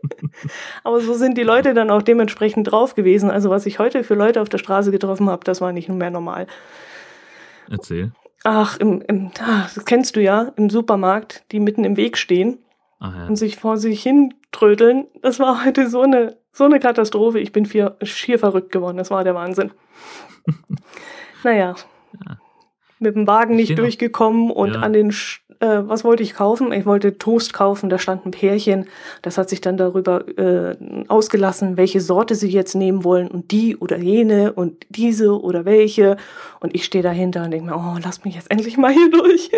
Aber 0.83 1.01
so 1.01 1.15
sind 1.15 1.39
die 1.39 1.43
Leute 1.43 1.75
dann 1.75 1.91
auch 1.91 2.03
dementsprechend 2.03 2.71
drauf 2.71 2.95
gewesen. 2.95 3.31
Also 3.31 3.51
was 3.51 3.67
ich 3.67 3.79
heute 3.79 4.05
für 4.05 4.15
Leute 4.15 4.41
auf 4.41 4.49
der 4.49 4.59
Straße 4.59 4.91
getroffen 4.91 5.29
habe, 5.29 5.45
das 5.45 5.61
war 5.61 5.73
nicht 5.73 5.89
mehr 5.89 6.11
normal. 6.11 6.47
Erzähl. 7.71 8.13
Ach, 8.45 8.77
im, 8.79 9.03
im, 9.09 9.31
das 9.35 9.85
kennst 9.87 10.17
du 10.17 10.21
ja, 10.21 10.53
im 10.57 10.69
Supermarkt, 10.69 11.45
die 11.51 11.61
mitten 11.61 11.85
im 11.85 11.97
Weg 11.97 12.19
stehen 12.19 12.59
Ach, 13.01 13.15
ja. 13.15 13.27
und 13.27 13.37
sich 13.37 13.57
vor 13.57 13.79
sich 13.79 14.03
hin 14.03 14.35
trödeln. 14.53 15.07
Das 15.23 15.41
war 15.41 15.65
heute 15.65 15.89
so 15.89 16.03
eine, 16.03 16.37
so 16.53 16.65
eine 16.65 16.79
Katastrophe. 16.79 17.41
Ich 17.41 17.53
bin 17.53 17.65
vier, 17.65 17.97
schier 18.03 18.39
verrückt 18.39 18.71
geworden. 18.71 18.99
Das 18.99 19.11
war 19.11 19.25
der 19.25 19.35
Wahnsinn. 19.35 19.73
naja. 21.43 21.75
Ja. 22.27 22.39
Mit 22.99 23.17
dem 23.17 23.27
Wagen 23.27 23.57
nicht 23.57 23.79
durchgekommen 23.79 24.51
und 24.51 24.75
ja. 24.75 24.81
an 24.81 24.93
den 24.93 25.11
äh, 25.61 25.83
was 25.89 26.05
wollte 26.05 26.23
ich 26.23 26.35
kaufen? 26.35 26.73
Ich 26.73 26.87
wollte 26.87 27.19
Toast 27.19 27.53
kaufen, 27.53 27.89
da 27.89 27.99
stand 27.99 28.27
ein 28.27 28.31
Pärchen. 28.31 28.87
Das 29.23 29.39
hat 29.39 29.49
sich 29.49 29.61
dann 29.61 29.77
darüber 29.77 30.27
äh, 30.39 30.77
ausgelassen, 31.09 31.77
welche 31.77 32.01
Sorte 32.01 32.35
sie 32.35 32.51
jetzt 32.51 32.75
nehmen 32.75 33.05
wollen 33.05 33.29
und 33.29 33.51
die 33.51 33.77
oder 33.77 33.97
jene 33.99 34.53
und 34.53 34.87
diese 34.89 35.41
oder 35.41 35.65
welche. 35.65 36.17
Und 36.61 36.75
ich 36.75 36.85
stehe 36.85 37.03
dahinter 37.03 37.45
und 37.45 37.51
denke 37.51 37.71
mir, 37.71 37.77
oh, 37.77 37.99
lass 38.03 38.25
mich 38.25 38.35
jetzt 38.35 38.51
endlich 38.51 38.77
mal 38.77 38.93
hier 38.93 39.11
durch. 39.11 39.51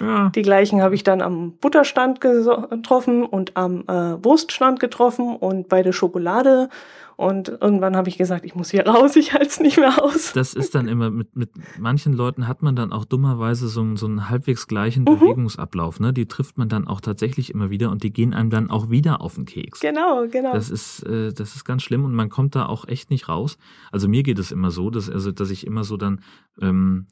Ja. 0.00 0.30
Die 0.34 0.42
gleichen 0.42 0.82
habe 0.82 0.94
ich 0.94 1.04
dann 1.04 1.22
am 1.22 1.52
Butterstand 1.52 2.20
getroffen 2.20 3.24
und 3.24 3.56
am 3.56 3.84
äh, 3.88 4.24
Wurststand 4.24 4.80
getroffen 4.80 5.36
und 5.36 5.68
bei 5.68 5.82
der 5.82 5.92
Schokolade 5.92 6.68
Und 7.18 7.48
irgendwann 7.48 7.96
habe 7.96 8.08
ich 8.08 8.16
gesagt, 8.16 8.44
ich 8.44 8.54
muss 8.54 8.70
hier 8.70 8.86
raus, 8.86 9.16
ich 9.16 9.32
halte 9.32 9.48
es 9.48 9.58
nicht 9.58 9.76
mehr 9.76 10.04
aus. 10.04 10.32
Das 10.34 10.54
ist 10.54 10.76
dann 10.76 10.86
immer, 10.86 11.10
mit, 11.10 11.34
mit 11.34 11.50
manchen 11.76 12.12
Leuten 12.12 12.46
hat 12.46 12.62
man 12.62 12.76
dann 12.76 12.92
auch 12.92 13.04
dummerweise 13.04 13.66
so, 13.66 13.96
so 13.96 14.06
einen 14.06 14.30
halbwegs 14.30 14.68
gleichen 14.68 15.00
mhm. 15.00 15.18
Bewegungsablauf. 15.18 15.98
Ne? 15.98 16.12
Die 16.12 16.26
trifft 16.26 16.58
man 16.58 16.68
dann 16.68 16.86
auch 16.86 17.00
tatsächlich 17.00 17.50
immer 17.52 17.70
wieder 17.70 17.90
und 17.90 18.04
die 18.04 18.12
gehen 18.12 18.34
einem 18.34 18.50
dann 18.50 18.70
auch 18.70 18.88
wieder 18.88 19.20
auf 19.20 19.34
den 19.34 19.46
Keks. 19.46 19.80
Genau, 19.80 20.28
genau. 20.30 20.52
Das 20.52 20.70
ist, 20.70 21.02
äh, 21.06 21.32
das 21.32 21.56
ist 21.56 21.64
ganz 21.64 21.82
schlimm 21.82 22.04
und 22.04 22.14
man 22.14 22.28
kommt 22.28 22.54
da 22.54 22.66
auch 22.66 22.86
echt 22.86 23.10
nicht 23.10 23.28
raus. 23.28 23.58
Also 23.90 24.08
mir 24.08 24.22
geht 24.22 24.38
es 24.38 24.52
immer 24.52 24.70
so, 24.70 24.88
dass, 24.88 25.10
also, 25.10 25.32
dass 25.32 25.50
ich 25.50 25.66
immer 25.66 25.82
so 25.82 25.96
dann 25.96 26.20
ähm, 26.60 27.08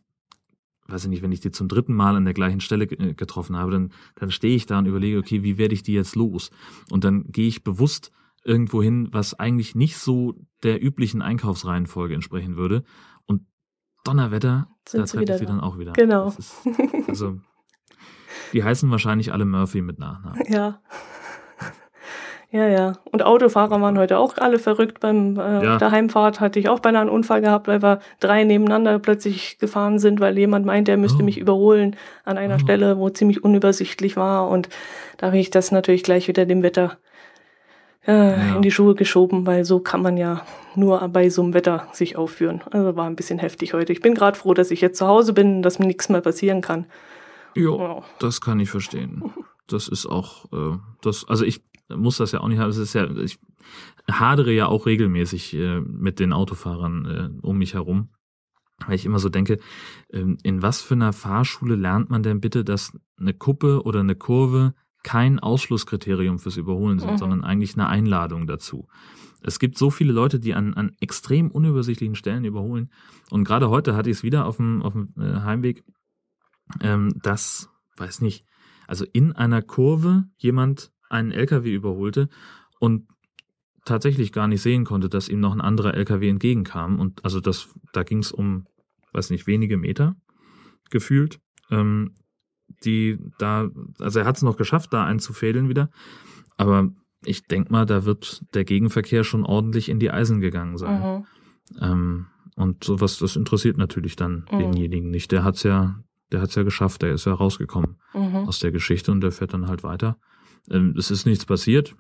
weiß 0.87 1.03
ich 1.03 1.11
nicht, 1.11 1.23
wenn 1.23 1.33
ich 1.33 1.41
die 1.41 1.51
zum 1.51 1.67
dritten 1.67 1.95
Mal 1.95 2.15
an 2.15 2.25
der 2.25 2.35
gleichen 2.35 2.61
Stelle 2.61 2.85
äh, 2.85 3.15
getroffen 3.15 3.57
habe, 3.57 3.73
dann, 3.73 3.91
dann 4.15 4.31
stehe 4.31 4.55
ich 4.55 4.67
da 4.67 4.79
und 4.79 4.87
überlege, 4.87 5.19
okay, 5.19 5.43
wie 5.43 5.59
werde 5.59 5.75
ich 5.75 5.83
die 5.83 5.95
jetzt 5.95 6.15
los? 6.15 6.53
Und 6.93 7.03
dann 7.03 7.25
gehe 7.33 7.49
ich 7.49 7.65
bewusst 7.65 8.13
irgendwo 8.47 8.83
hin, 8.83 9.09
was 9.13 9.39
eigentlich 9.39 9.75
nicht 9.75 9.97
so 9.99 10.35
der 10.63 10.83
üblichen 10.83 11.23
Einkaufsreihenfolge 11.23 12.15
entsprechen 12.15 12.57
würde. 12.57 12.85
Und 13.27 13.43
Donnerwetter, 14.05 14.69
Sind 14.89 15.01
da 15.01 15.07
treffe 15.07 15.33
ich 15.33 15.39
sie 15.39 15.47
dann 15.47 15.61
auch 15.61 15.79
wieder. 15.79 15.93
Genau. 15.93 16.29
Ist, 16.29 16.55
also, 17.09 17.39
die 18.53 18.63
heißen 18.63 18.91
wahrscheinlich 18.91 19.33
alle 19.33 19.45
Murphy 19.45 19.83
mit 19.83 19.99
Nachnamen. 19.99 20.41
Ja. 20.49 20.81
Ja, 22.53 22.69
ja. 22.69 22.93
Und 23.11 23.25
Autofahrer 23.25 23.81
waren 23.81 23.99
heute 23.99 24.19
auch 24.19 24.39
alle 24.39 24.59
verrückt. 24.59 25.01
Beim 25.01 25.37
äh, 25.37 25.65
ja. 25.65 25.77
der 25.79 25.91
Heimfahrt 25.91 26.41
hatte 26.41 26.61
ich 26.61 26.69
auch 26.69 26.79
beinahe 26.79 27.03
einen 27.03 27.11
Unfall 27.11 27.41
gehabt, 27.41 27.67
weil 27.67 27.83
wir 27.83 27.99
drei 28.21 28.45
nebeneinander 28.45 28.99
plötzlich 29.01 29.59
gefahren 29.59 29.99
sind, 29.99 30.21
weil 30.21 30.39
jemand 30.39 30.65
meinte, 30.65 30.93
er 30.93 30.97
müsste 30.97 31.23
oh. 31.23 31.25
mich 31.25 31.39
überholen 31.39 31.97
an 32.25 32.39
einer 32.39 32.55
oh. 32.55 32.59
Stelle, 32.59 32.99
wo 32.99 33.11
ziemlich 33.11 33.43
unübersichtlich 33.43 34.17
war. 34.17 34.49
Und 34.49 34.69
da 35.19 35.27
habe 35.27 35.39
ich 35.39 35.51
das 35.51 35.73
natürlich 35.73 36.05
gleich 36.05 36.29
wieder 36.29 36.47
dem 36.47 36.63
Wetter 36.63 36.99
äh, 38.07 38.13
ja. 38.13 38.57
in 38.57 38.63
die 38.63 38.71
Schuhe 38.71 38.95
geschoben, 38.95 39.47
weil 39.47 39.65
so 39.65 39.81
kann 39.81 40.03
man 40.03 40.17
ja 40.17 40.43
nur 40.75 41.01
bei 41.09 41.29
so 41.31 41.43
einem 41.43 41.55
Wetter 41.55 41.89
sich 41.93 42.17
aufführen. 42.17 42.63
Also 42.71 42.97
war 42.97 43.07
ein 43.07 43.17
bisschen 43.17 43.39
heftig 43.39 43.75
heute. 43.75 43.93
Ich 43.93 44.01
bin 44.01 44.15
gerade 44.15 44.39
froh, 44.39 44.55
dass 44.55 44.71
ich 44.71 44.81
jetzt 44.81 44.99
zu 44.99 45.07
Hause 45.07 45.33
bin, 45.33 45.63
dass 45.63 45.79
mir 45.79 45.87
nichts 45.87 46.09
mehr 46.09 46.21
passieren 46.21 46.61
kann. 46.61 46.87
Jo, 47.55 47.79
ja, 47.79 48.03
das 48.19 48.41
kann 48.41 48.61
ich 48.61 48.71
verstehen. 48.71 49.33
Das 49.67 49.89
ist 49.89 50.07
auch, 50.07 50.45
äh, 50.53 50.79
das, 51.03 51.27
also 51.29 51.45
ich 51.45 51.63
muss 51.89 52.19
das 52.19 52.33
ja 52.33 52.41
auch 52.41 52.49
nicht 52.49 52.59
haben. 52.59 52.71
Es 52.71 52.77
ist 52.77 52.95
ja, 52.95 53.11
ich 53.17 53.39
hadere 54.11 54.53
ja 54.53 54.67
auch 54.67 54.87
regelmäßig 54.87 55.55
äh, 55.55 55.81
mit 55.81 56.21
den 56.21 56.33
Autofahrern 56.33 57.41
äh, 57.43 57.47
um 57.47 57.59
mich 57.59 57.75
herum. 57.75 58.11
Weil 58.87 58.97
ich 58.97 59.07
immer 59.07 59.19
so 59.19 59.31
denke, 59.31 59.59
ähm, 60.13 60.37
in 60.43 60.61
was 60.61 60.83
für 60.83 60.95
einer 60.95 61.15
Fahrschule 61.15 61.77
lernt 61.77 62.11
man 62.11 62.23
denn 62.23 62.41
bitte, 62.41 62.63
dass 62.63 62.93
eine 63.19 63.33
Kuppe 63.33 63.83
oder 63.85 64.01
eine 64.01 64.15
Kurve 64.15 64.75
kein 65.07 65.39
Ausschlusskriterium 65.39 66.41
fürs 66.41 66.57
Überholen 66.57 66.99
sind, 66.99 67.13
mhm. 67.13 67.19
sondern 67.19 67.45
eigentlich 67.45 67.75
eine 67.75 67.87
Einladung 67.87 68.49
dazu. 68.49 68.89
Es 69.41 69.61
gibt 69.61 69.79
so 69.79 69.89
viele 69.89 70.13
Leute, 70.13 70.41
die 70.41 70.53
an, 70.53 70.75
an 70.75 70.97
extrem 70.99 71.53
unübersichtlichen 71.53 72.17
Stellen 72.17 72.45
überholen. 72.45 72.91
Und 73.31 73.45
gerade 73.45 73.71
heute 73.71 73.95
hatte 73.95 74.11
ich 74.11 74.17
es 74.17 74.23
wieder 74.25 74.47
auf 74.47 74.57
dem, 74.57 74.83
auf 74.83 74.95
dem 74.95 75.15
äh, 75.17 75.43
Heimweg, 75.43 75.85
ähm, 76.81 77.13
dass, 77.23 77.71
weiß 77.99 78.21
nicht, 78.21 78.45
also 78.89 79.05
in 79.13 79.31
einer 79.31 79.63
Kurve 79.63 80.25
jemand 80.39 80.91
einen 81.09 81.31
LKW 81.31 81.73
überholte 81.73 82.29
und 82.81 83.07
tatsächlich 83.85 84.33
gar 84.33 84.49
nicht 84.49 84.61
sehen 84.61 84.85
konnte, 84.85 85.09
dass 85.09 85.29
ihm 85.29 85.39
noch 85.39 85.53
ein 85.53 85.61
anderer 85.61 85.95
LKW 85.95 86.29
entgegenkam. 86.29 86.99
Und 86.99 87.25
also 87.25 87.39
das, 87.39 87.69
da 87.93 88.03
ging 88.03 88.19
es 88.19 88.33
um, 88.33 88.67
weiß 89.13 89.31
nicht, 89.31 89.47
wenige 89.47 89.77
Meter 89.77 90.17
gefühlt. 90.91 91.39
Ähm, 91.71 92.17
die 92.85 93.19
da, 93.39 93.71
also 93.99 94.19
er 94.21 94.27
hat 94.27 94.37
es 94.37 94.43
noch 94.43 94.57
geschafft, 94.57 94.93
da 94.93 95.05
einzufädeln 95.05 95.69
wieder. 95.69 95.91
Aber 96.57 96.91
ich 97.25 97.47
denke 97.47 97.73
mal, 97.73 97.87
da 97.87 98.05
wird 98.05 98.43
der 98.55 98.65
Gegenverkehr 98.65 99.25
schon 99.25 99.45
ordentlich 99.45 99.89
in 99.89 99.99
die 99.99 100.11
Eisen 100.11 100.41
gegangen 100.41 100.79
sein. 100.79 101.01
Mhm. 101.01 101.27
Ähm, 101.81 102.27
und 102.57 102.85
sowas, 102.85 103.19
das 103.19 103.37
interessiert 103.37 103.77
natürlich 103.77 104.17
dann 104.17 104.47
mhm. 104.51 104.59
denjenigen 104.59 105.11
nicht. 105.11 105.33
Der 105.33 105.45
hat's 105.45 105.63
ja, 105.63 106.01
der 106.33 106.41
hat's 106.41 106.55
ja 106.55 106.63
geschafft, 106.63 107.03
der 107.03 107.13
ist 107.13 107.27
ja 107.27 107.35
rausgekommen 107.35 107.97
mhm. 108.15 108.37
aus 108.37 108.59
der 108.59 108.73
Geschichte 108.73 109.13
und 109.13 109.21
der 109.21 109.33
fährt 109.33 109.53
dann 109.53 109.69
halt 109.69 109.83
weiter. 109.83 110.19
Ähm, 110.71 110.95
es 110.97 111.11
ist 111.11 111.27
nichts 111.27 111.45
passiert, 111.45 111.97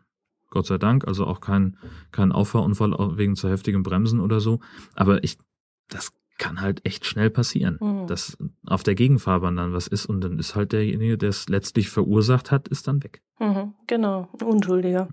Gott 0.50 0.66
sei 0.66 0.78
Dank, 0.78 1.06
also 1.06 1.26
auch 1.26 1.40
kein, 1.40 1.76
kein 2.12 2.32
Auffahrunfall 2.32 2.92
wegen 3.18 3.36
zu 3.36 3.48
heftigem 3.48 3.82
Bremsen 3.82 4.20
oder 4.20 4.40
so. 4.40 4.60
Aber 4.94 5.22
ich, 5.24 5.38
das 5.88 6.12
kann 6.38 6.60
halt 6.60 6.84
echt 6.84 7.06
schnell 7.06 7.30
passieren, 7.30 7.78
mhm. 7.80 8.06
dass 8.06 8.36
auf 8.66 8.82
der 8.82 8.94
Gegenfahrbahn 8.94 9.56
dann 9.56 9.72
was 9.72 9.86
ist 9.86 10.06
und 10.06 10.20
dann 10.20 10.38
ist 10.38 10.54
halt 10.54 10.72
derjenige, 10.72 11.18
der 11.18 11.30
es 11.30 11.48
letztlich 11.48 11.88
verursacht 11.88 12.50
hat, 12.50 12.68
ist 12.68 12.88
dann 12.88 13.02
weg. 13.02 13.22
Mhm, 13.38 13.74
genau, 13.86 14.28
Unschuldiger. 14.44 15.08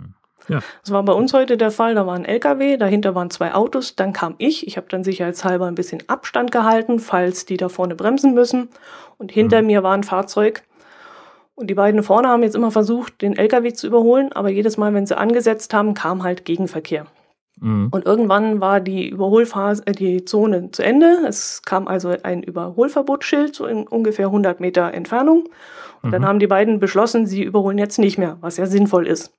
Ja. 0.50 0.60
Das 0.82 0.92
war 0.92 1.04
bei 1.04 1.14
uns 1.14 1.34
heute 1.34 1.56
der 1.56 1.72
Fall. 1.72 1.96
Da 1.96 2.06
war 2.06 2.16
ein 2.16 2.26
LKW, 2.26 2.78
dahinter 2.78 3.16
waren 3.16 3.30
zwei 3.30 3.54
Autos, 3.54 3.96
dann 3.96 4.14
kam 4.14 4.36
ich. 4.38 4.68
Ich 4.68 4.78
habe 4.78 4.88
dann 4.90 5.04
sicherheitshalber 5.04 5.68
ein 5.68 5.76
bisschen 5.76 6.04
Abstand 6.08 6.52
gehalten, 6.52 7.00
falls 7.00 7.46
die 7.46 7.58
da 7.58 7.70
vorne 7.70 7.96
bremsen 7.96 8.34
müssen. 8.34 8.70
Und 9.18 9.32
hinter 9.32 9.62
mhm. 9.62 9.68
mir 9.68 9.84
war 9.84 9.94
ein 9.94 10.04
Fahrzeug. 10.04 10.64
Und 11.56 11.68
die 11.70 11.76
beiden 11.76 12.04
vorne 12.04 12.30
haben 12.30 12.44
jetzt 12.44 12.56
immer 12.56 12.72
versucht, 12.72 13.22
den 13.22 13.38
LKW 13.38 13.74
zu 13.74 13.88
überholen, 13.88 14.34
aber 14.34 14.50
jedes 14.50 14.78
Mal, 14.78 14.94
wenn 14.94 15.06
sie 15.06 15.18
angesetzt 15.18 15.74
haben, 15.74 15.94
kam 15.94 16.24
halt 16.24 16.46
Gegenverkehr. 16.46 17.06
Mhm. 17.60 17.90
Und 17.92 18.06
irgendwann 18.06 18.62
war 18.62 18.80
die 18.80 19.10
Überholphase, 19.10 19.86
äh, 19.86 19.92
die 19.92 20.26
Zone 20.26 20.72
zu 20.72 20.84
Ende. 20.84 21.20
Es 21.28 21.62
kam 21.64 21.88
also 21.88 22.16
ein 22.24 22.44
Überholverbotsschild 22.44 23.56
so 23.56 23.66
in 23.66 23.88
ungefähr 23.88 24.28
100 24.28 24.60
Meter 24.60 24.94
Entfernung. 24.94 25.50
Und 26.02 26.10
mhm. 26.10 26.12
dann 26.12 26.26
haben 26.26 26.40
die 26.40 26.48
beiden 26.48 26.80
beschlossen, 26.80 27.26
sie 27.28 27.44
überholen 27.44 27.78
jetzt 27.78 28.00
nicht 28.00 28.18
mehr, 28.18 28.38
was 28.42 28.58
ja 28.58 28.66
sinnvoll 28.66 29.08
ist. 29.08 29.34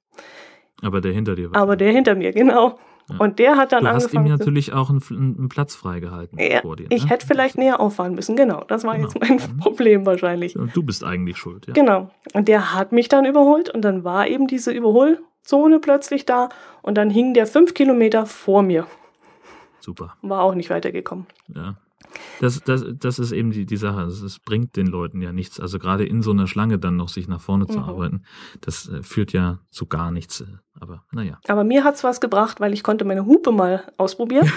Aber 0.82 1.00
der 1.00 1.12
hinter 1.12 1.34
dir 1.34 1.52
war. 1.52 1.60
Aber 1.60 1.76
der 1.76 1.92
hinter 1.92 2.14
mir, 2.14 2.32
genau. 2.32 2.78
Ja. 3.10 3.16
Und 3.18 3.38
der 3.38 3.56
hat 3.56 3.72
dann 3.72 3.84
du 3.84 3.90
angefangen. 3.90 4.26
Du 4.26 4.32
hast 4.32 4.40
ihm 4.40 4.46
natürlich 4.46 4.72
auch 4.72 4.88
einen, 4.88 5.02
einen 5.10 5.48
Platz 5.48 5.74
freigehalten 5.74 6.38
ja, 6.38 6.60
vor 6.60 6.76
dir. 6.76 6.84
Ne? 6.84 6.94
Ich 6.94 7.10
hätte 7.10 7.26
vielleicht 7.26 7.58
näher 7.58 7.80
auffahren 7.80 8.14
müssen, 8.14 8.34
genau. 8.34 8.64
Das 8.66 8.84
war 8.84 8.96
genau. 8.96 9.08
jetzt 9.08 9.20
mein 9.20 9.56
mhm. 9.56 9.58
Problem 9.58 10.06
wahrscheinlich. 10.06 10.56
Und 10.56 10.74
du 10.74 10.82
bist 10.82 11.04
eigentlich 11.04 11.36
schuld, 11.36 11.66
ja. 11.66 11.74
Genau. 11.74 12.10
Und 12.32 12.48
der 12.48 12.74
hat 12.74 12.92
mich 12.92 13.08
dann 13.08 13.26
überholt 13.26 13.68
und 13.68 13.82
dann 13.82 14.04
war 14.04 14.26
eben 14.26 14.46
diese 14.46 14.72
Überhol 14.72 15.20
Zone 15.44 15.78
plötzlich 15.78 16.26
da 16.26 16.48
und 16.82 16.96
dann 16.96 17.10
hing 17.10 17.34
der 17.34 17.46
fünf 17.46 17.74
Kilometer 17.74 18.26
vor 18.26 18.62
mir. 18.62 18.86
Super. 19.80 20.16
War 20.22 20.42
auch 20.42 20.54
nicht 20.54 20.70
weitergekommen. 20.70 21.26
Ja. 21.54 21.76
Das, 22.40 22.62
das, 22.62 22.84
das 22.98 23.18
ist 23.18 23.32
eben 23.32 23.50
die, 23.50 23.66
die 23.66 23.76
Sache. 23.76 24.02
Es 24.02 24.38
bringt 24.38 24.76
den 24.76 24.86
Leuten 24.86 25.20
ja 25.22 25.32
nichts. 25.32 25.60
Also 25.60 25.78
gerade 25.78 26.04
in 26.06 26.22
so 26.22 26.30
einer 26.30 26.46
Schlange 26.46 26.78
dann 26.78 26.96
noch 26.96 27.08
sich 27.08 27.28
nach 27.28 27.40
vorne 27.40 27.66
zu 27.66 27.78
mhm. 27.78 27.84
arbeiten, 27.84 28.22
das 28.60 28.88
äh, 28.88 29.02
führt 29.02 29.32
ja 29.32 29.58
zu 29.70 29.86
gar 29.86 30.10
nichts. 30.10 30.40
Äh, 30.40 30.46
aber 30.78 31.04
naja. 31.10 31.38
Aber 31.48 31.64
mir 31.64 31.84
hat's 31.84 32.04
was 32.04 32.20
gebracht, 32.20 32.60
weil 32.60 32.72
ich 32.72 32.82
konnte 32.82 33.04
meine 33.04 33.26
Hupe 33.26 33.52
mal 33.52 33.84
ausprobieren. 33.96 34.50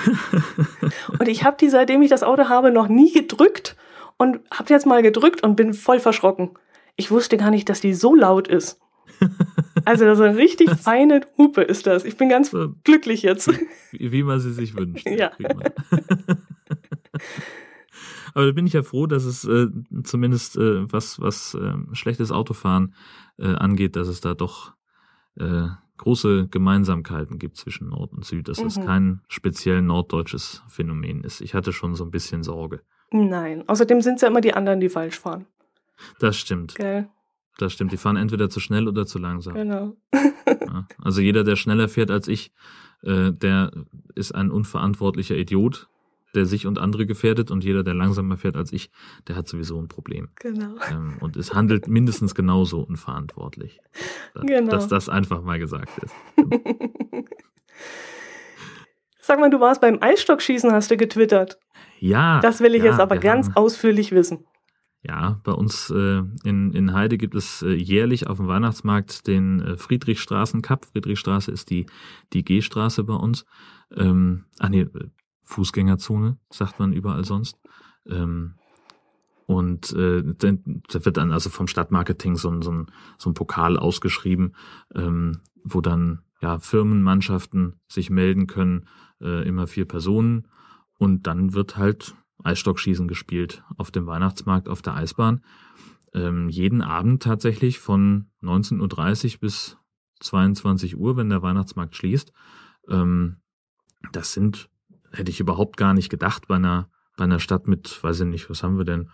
und 1.19 1.28
ich 1.28 1.43
habe 1.43 1.58
die, 1.60 1.69
seitdem 1.69 2.02
ich 2.02 2.10
das 2.10 2.23
Auto 2.23 2.50
habe, 2.50 2.71
noch 2.71 2.88
nie 2.88 3.12
gedrückt 3.12 3.76
und 4.17 4.39
habe 4.52 4.73
jetzt 4.73 4.86
mal 4.86 5.02
gedrückt 5.02 5.43
und 5.43 5.56
bin 5.56 5.73
voll 5.73 6.00
verschrocken. 6.00 6.52
Ich 6.95 7.12
wusste 7.12 7.38
gar 7.38 7.52
nicht, 7.52 7.69
dass 7.69 7.82
die 7.82 7.93
so 7.93 8.15
laut 8.15 8.47
ist. 8.47 8.80
Also 9.88 10.04
das 10.04 10.19
ist 10.19 10.26
eine 10.26 10.38
richtig 10.38 10.69
feine 10.82 11.21
Hupe 11.38 11.62
ist 11.62 11.88
das. 11.88 12.04
Ich 12.04 12.17
bin 12.17 12.28
ganz 12.28 12.52
so, 12.52 12.73
glücklich 12.84 13.21
jetzt. 13.21 13.50
Wie, 13.91 14.12
wie, 14.12 14.23
man 14.23 14.41
sie 14.41 14.52
sich 14.52 14.76
wünscht. 14.76 15.08
Ja. 15.17 15.32
Aber 18.34 18.45
da 18.45 18.52
bin 18.52 18.67
ich 18.67 18.73
ja 18.73 18.84
froh, 18.84 19.08
dass 19.08 19.23
es 19.23 19.45
äh, 19.45 19.67
zumindest 20.04 20.58
äh, 20.58 20.91
was, 20.91 21.21
was 21.21 21.56
äh, 21.56 21.73
schlechtes 21.93 22.32
Autofahren 22.32 22.93
äh, 23.39 23.47
angeht, 23.47 23.95
dass 23.95 24.10
es 24.10 24.19
da 24.21 24.36
doch 24.36 24.73
äh, 25.39 25.69
große 25.95 26.50
Gemeinsamkeiten 26.50 27.39
gibt 27.39 27.58
zwischen 27.58 27.89
Nord 27.89 28.12
und 28.12 28.26
Süd, 28.26 28.47
dass 28.47 28.60
mhm. 28.60 28.67
es 28.67 28.76
kein 28.76 29.21
speziell 29.28 29.82
norddeutsches 29.82 30.63
Phänomen 30.67 31.23
ist. 31.23 31.41
Ich 31.41 31.56
hatte 31.56 31.71
schon 31.73 31.95
so 31.95 32.04
ein 32.04 32.12
bisschen 32.12 32.43
Sorge. 32.43 32.82
Nein, 33.12 33.63
außerdem 33.67 34.02
sind 34.02 34.15
es 34.15 34.21
ja 34.21 34.28
immer 34.28 34.41
die 34.41 34.54
anderen, 34.54 34.82
die 34.82 34.89
falsch 34.89 35.19
fahren. 35.19 35.45
Das 36.19 36.38
stimmt. 36.38 36.76
Gell? 36.76 37.10
Das 37.58 37.74
stimmt, 37.74 37.91
die 37.91 37.98
fahren 37.98 38.17
entweder 38.17 38.50
zu 38.50 38.60
schnell 38.60 38.88
oder 38.88 39.06
zu 39.06 39.20
langsam. 39.20 39.56
Genau. 39.56 39.96
ja, 40.13 40.88
also 41.02 41.22
jeder, 41.22 41.43
der 41.43 41.56
schneller 41.56 41.89
fährt 41.89 42.12
als 42.12 42.28
ich, 42.28 42.52
äh, 43.04 43.32
der 43.32 43.72
ist 44.15 44.34
ein 44.34 44.52
unverantwortlicher 44.52 45.36
Idiot, 45.36 45.89
der 46.36 46.46
sich 46.46 46.67
und 46.67 46.78
andere 46.78 47.06
gefährdet 47.06 47.50
und 47.52 47.63
jeder, 47.63 47.84
der 47.84 47.96
langsamer 47.96 48.38
fährt 48.38 48.58
als 48.58 48.72
ich, 48.72 48.91
der 49.28 49.36
hat 49.36 49.48
sowieso 49.48 49.82
ein 49.82 49.88
Problem. 49.88 50.30
Genau. 50.36 50.76
Ähm, 50.91 51.17
und 51.20 51.36
es 51.36 51.54
handelt 51.54 51.88
mindestens 51.88 52.36
genauso 52.36 52.82
unverantwortlich. 52.82 53.80
Genau. 54.43 54.70
Dass 54.70 54.88
das 54.88 55.10
einfach 55.10 55.41
mal 55.41 55.58
gesagt 55.58 55.91
ist. 56.04 56.13
Sag 59.20 59.39
mal, 59.39 59.50
du 59.50 59.60
warst 59.60 59.82
beim 59.82 59.98
Eisstockschießen, 60.00 60.72
hast 60.72 60.91
du 60.91 60.96
getwittert. 60.96 61.60
Ja. 62.00 62.39
Das 62.39 62.62
will 62.62 62.76
ich 62.76 62.84
ja, 62.84 62.91
jetzt 62.91 63.00
aber 63.00 63.17
ganz 63.17 63.48
haben, 63.48 63.56
ausführlich 63.56 64.12
wissen. 64.12 64.46
Ja, 65.08 65.39
bei 65.46 65.54
uns 65.54 65.89
äh, 65.89 66.22
in, 66.43 66.74
in 66.74 66.93
Heide 66.93 67.17
gibt 67.17 67.34
es 67.34 67.62
äh, 67.62 67.74
jährlich 67.74 68.28
auf 68.28 68.38
dem 68.38 68.48
Weihnachtsmarkt 68.48 69.26
den 69.26 69.62
äh, 69.62 69.78
Friedrichstraßen 69.78 70.62
Cup. 70.62 70.86
Friedrichstraße 70.86 71.50
ist 71.50 71.70
die, 71.70 71.86
die 72.34 72.43
G-Straße 72.43 73.06
bei 73.06 73.13
uns. 73.13 73.46
Ähm, 73.96 74.43
ach 74.60 74.67
nee, 74.67 74.86
Fußgängerzone, 75.43 76.38
sagt 76.50 76.80
man 76.80 76.91
überall 76.91 77.24
sonst. 77.24 77.58
Ähm, 78.06 78.56
und 79.46 79.93
äh, 79.93 80.24
da 80.24 81.06
wird 81.06 81.15
dann 81.15 81.32
also 81.32 81.50
vom 81.50 81.67
Stadtmarketing 81.67 82.36
so 82.36 82.50
ein, 82.50 82.62
so 82.62 82.72
ein, 82.72 82.88
so 83.17 83.30
ein 83.30 83.34
Pokal 83.34 83.78
ausgeschrieben, 83.78 84.56
ähm, 84.93 85.39
wo 85.63 85.80
dann 85.80 86.20
ja, 86.41 86.60
Firmenmannschaften 86.60 87.80
sich 87.88 88.10
melden 88.10 88.48
können, 88.48 88.89
äh, 89.22 89.48
immer 89.48 89.67
vier 89.67 89.86
Personen. 89.86 90.50
Und 90.98 91.28
dann 91.28 91.54
wird 91.54 91.78
halt 91.78 92.13
Eisstockschießen 92.48 93.08
gespielt 93.08 93.64
auf 93.78 93.92
dem 93.92 94.08
Weihnachtsmarkt 94.08 94.70
auf 94.70 94.82
der 94.82 94.96
Eisbahn. 94.96 95.44
Ähm, 96.14 96.50
jeden 96.50 96.82
Abend 96.82 97.22
tatsächlich 97.22 97.80
von 97.80 98.28
19.30 98.42 99.36
Uhr 99.36 99.40
bis 99.42 99.78
22 100.22 100.98
Uhr, 100.98 101.18
wenn 101.18 101.30
der 101.30 101.42
Weihnachtsmarkt 101.42 101.96
schließt. 101.96 102.32
Ähm, 102.90 103.38
das 104.12 104.34
sind, 104.34 104.70
hätte 105.12 105.30
ich 105.30 105.40
überhaupt 105.40 105.78
gar 105.78 105.94
nicht 105.94 106.10
gedacht 106.10 106.48
bei 106.48 106.56
einer, 106.56 106.90
bei 107.18 107.26
einer 107.26 107.40
Stadt 107.40 107.68
mit, 107.68 108.02
weiß 108.04 108.22
ich 108.22 108.28
nicht, 108.28 108.50
was 108.50 108.64
haben 108.64 108.78
wir 108.78 108.86
denn? 108.86 109.10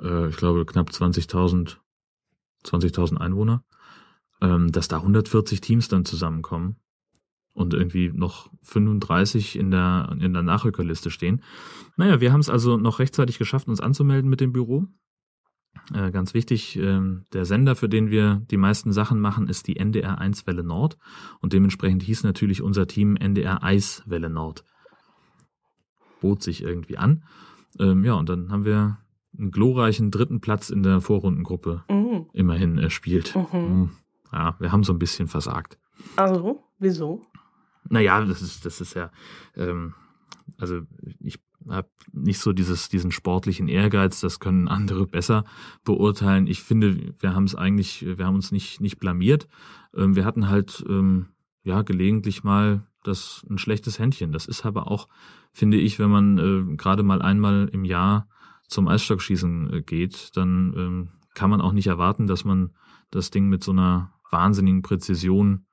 Äh, 0.00 0.28
ich 0.28 0.36
glaube 0.36 0.66
knapp 0.66 0.90
20.000, 0.90 1.78
20.000 2.64 3.16
Einwohner, 3.16 3.64
ähm, 4.40 4.70
dass 4.70 4.88
da 4.88 4.98
140 4.98 5.60
Teams 5.60 5.88
dann 5.88 6.04
zusammenkommen 6.04 6.76
und 7.54 7.72
irgendwie 7.72 8.10
noch 8.12 8.50
35 8.62 9.58
in 9.58 9.70
der, 9.70 10.14
in 10.20 10.34
der 10.34 10.42
Nachrückerliste 10.42 11.10
stehen. 11.10 11.42
Naja, 11.96 12.20
wir 12.20 12.32
haben 12.32 12.40
es 12.40 12.50
also 12.50 12.76
noch 12.76 12.98
rechtzeitig 12.98 13.38
geschafft, 13.38 13.68
uns 13.68 13.80
anzumelden 13.80 14.28
mit 14.28 14.40
dem 14.40 14.52
Büro. 14.52 14.86
Äh, 15.92 16.10
ganz 16.10 16.34
wichtig, 16.34 16.78
äh, 16.78 17.00
der 17.32 17.44
Sender, 17.44 17.76
für 17.76 17.88
den 17.88 18.10
wir 18.10 18.42
die 18.50 18.56
meisten 18.56 18.92
Sachen 18.92 19.20
machen, 19.20 19.48
ist 19.48 19.66
die 19.66 19.76
NDR 19.76 20.18
1 20.18 20.46
Welle 20.46 20.64
Nord. 20.64 20.98
Und 21.40 21.52
dementsprechend 21.52 22.02
hieß 22.02 22.24
natürlich 22.24 22.62
unser 22.62 22.86
Team 22.86 23.16
NDR 23.16 23.62
Eis 23.62 24.02
Welle 24.06 24.30
Nord. 24.30 24.64
Bot 26.20 26.42
sich 26.42 26.62
irgendwie 26.62 26.96
an. 26.96 27.24
Ähm, 27.78 28.04
ja, 28.04 28.14
und 28.14 28.28
dann 28.28 28.50
haben 28.50 28.64
wir 28.64 28.98
einen 29.38 29.50
glorreichen 29.50 30.10
dritten 30.10 30.40
Platz 30.40 30.70
in 30.70 30.82
der 30.82 31.00
Vorrundengruppe 31.00 31.84
mhm. 31.88 32.26
immerhin 32.32 32.78
erspielt. 32.78 33.34
Mhm. 33.34 33.52
Hm. 33.52 33.90
Ja, 34.32 34.56
wir 34.58 34.72
haben 34.72 34.84
so 34.84 34.92
ein 34.92 34.98
bisschen 34.98 35.28
versagt. 35.28 35.78
Also, 36.16 36.64
wieso? 36.78 37.22
Naja, 37.88 38.24
das 38.24 38.42
ist, 38.42 38.64
das 38.64 38.80
ist 38.80 38.94
ja, 38.94 39.10
ähm, 39.56 39.94
also 40.58 40.82
ich 41.20 41.38
habe 41.68 41.88
nicht 42.12 42.38
so 42.40 42.52
dieses, 42.52 42.88
diesen 42.88 43.10
sportlichen 43.10 43.68
Ehrgeiz, 43.68 44.20
das 44.20 44.40
können 44.40 44.68
andere 44.68 45.06
besser 45.06 45.44
beurteilen. 45.84 46.46
Ich 46.46 46.62
finde, 46.62 47.14
wir 47.18 47.34
haben 47.34 47.44
es 47.44 47.54
eigentlich, 47.54 48.04
wir 48.04 48.26
haben 48.26 48.34
uns 48.34 48.52
nicht, 48.52 48.80
nicht 48.80 48.98
blamiert. 48.98 49.48
Ähm, 49.94 50.16
wir 50.16 50.24
hatten 50.24 50.48
halt, 50.48 50.84
ähm, 50.88 51.26
ja, 51.62 51.82
gelegentlich 51.82 52.44
mal 52.44 52.86
das 53.02 53.44
ein 53.48 53.58
schlechtes 53.58 53.98
Händchen. 53.98 54.32
Das 54.32 54.46
ist 54.46 54.64
aber 54.64 54.90
auch, 54.90 55.08
finde 55.52 55.78
ich, 55.78 55.98
wenn 55.98 56.10
man 56.10 56.38
äh, 56.38 56.76
gerade 56.76 57.02
mal 57.02 57.22
einmal 57.22 57.68
im 57.72 57.84
Jahr 57.84 58.28
zum 58.68 58.88
Eisstockschießen 58.88 59.72
äh, 59.72 59.82
geht, 59.82 60.30
dann 60.34 60.74
ähm, 60.76 61.08
kann 61.34 61.50
man 61.50 61.60
auch 61.60 61.72
nicht 61.72 61.86
erwarten, 61.86 62.26
dass 62.26 62.44
man 62.44 62.74
das 63.10 63.30
Ding 63.30 63.48
mit 63.48 63.62
so 63.62 63.72
einer 63.72 64.12
wahnsinnigen 64.30 64.82
Präzision 64.82 65.66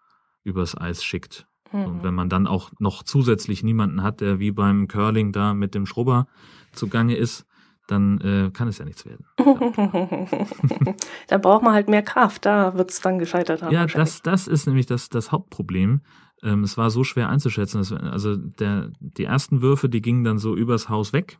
übers 0.44 0.78
Eis 0.78 1.04
schickt. 1.04 1.48
Mhm. 1.72 1.86
Und 1.86 2.04
wenn 2.04 2.14
man 2.14 2.30
dann 2.30 2.48
auch 2.48 2.72
noch 2.80 3.04
zusätzlich 3.04 3.64
niemanden 3.64 4.04
hat, 4.04 4.22
der 4.22 4.40
wie 4.40 4.52
beim 4.52 4.88
Curling 4.88 5.32
da 5.32 5.54
mit 5.54 5.76
dem 5.76 5.86
Schrubber 5.86 6.28
zugange 6.74 7.16
ist, 7.16 7.46
dann 7.88 8.22
äh, 8.22 8.52
kann 8.52 8.68
es 8.68 8.78
ja 8.78 8.86
nichts 8.86 9.06
werden. 9.06 9.26
da 11.28 11.38
braucht 11.38 11.64
man 11.64 11.74
halt 11.74 11.90
mehr 11.90 12.04
Kraft, 12.04 12.46
da 12.46 12.78
wird 12.78 12.92
es 12.92 13.02
dann 13.02 13.20
gescheitert 13.20 13.62
haben. 13.62 13.74
Ja, 13.74 13.86
das, 13.86 14.22
das 14.22 14.48
ist 14.48 14.66
nämlich 14.66 14.86
das, 14.86 15.10
das 15.10 15.32
Hauptproblem. 15.32 16.02
Ähm, 16.42 16.64
es 16.64 16.78
war 16.78 16.90
so 16.90 17.04
schwer 17.04 17.30
einzuschätzen. 17.30 17.80
Dass, 17.80 17.92
also 17.92 18.36
der, 18.36 18.92
die 19.00 19.26
ersten 19.26 19.62
Würfe, 19.62 19.90
die 19.90 20.02
gingen 20.02 20.24
dann 20.24 20.38
so 20.38 20.56
übers 20.56 20.90
Haus 20.90 21.12
weg 21.12 21.40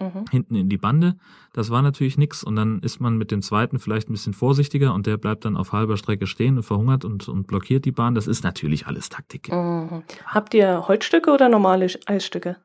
mhm. 0.00 0.24
hinten 0.30 0.54
in 0.54 0.68
die 0.68 0.78
Bande. 0.78 1.16
Das 1.52 1.70
war 1.70 1.82
natürlich 1.82 2.18
nix. 2.18 2.44
Und 2.44 2.56
dann 2.56 2.80
ist 2.80 3.00
man 3.00 3.16
mit 3.16 3.30
dem 3.30 3.42
zweiten 3.42 3.78
vielleicht 3.78 4.08
ein 4.08 4.12
bisschen 4.12 4.34
vorsichtiger 4.34 4.94
und 4.94 5.06
der 5.06 5.16
bleibt 5.16 5.44
dann 5.44 5.56
auf 5.56 5.72
halber 5.72 5.96
Strecke 5.96 6.26
stehen 6.26 6.56
und 6.56 6.62
verhungert 6.62 7.04
und, 7.04 7.28
und 7.28 7.46
blockiert 7.46 7.84
die 7.84 7.92
Bahn. 7.92 8.14
Das 8.14 8.26
ist 8.26 8.44
natürlich 8.44 8.86
alles 8.86 9.08
Taktik. 9.08 9.50
Mhm. 9.50 10.02
Habt 10.26 10.54
ihr 10.54 10.88
Holzstücke 10.88 11.30
oder 11.30 11.48
normale 11.48 11.86
Eisstücke? 12.06 12.56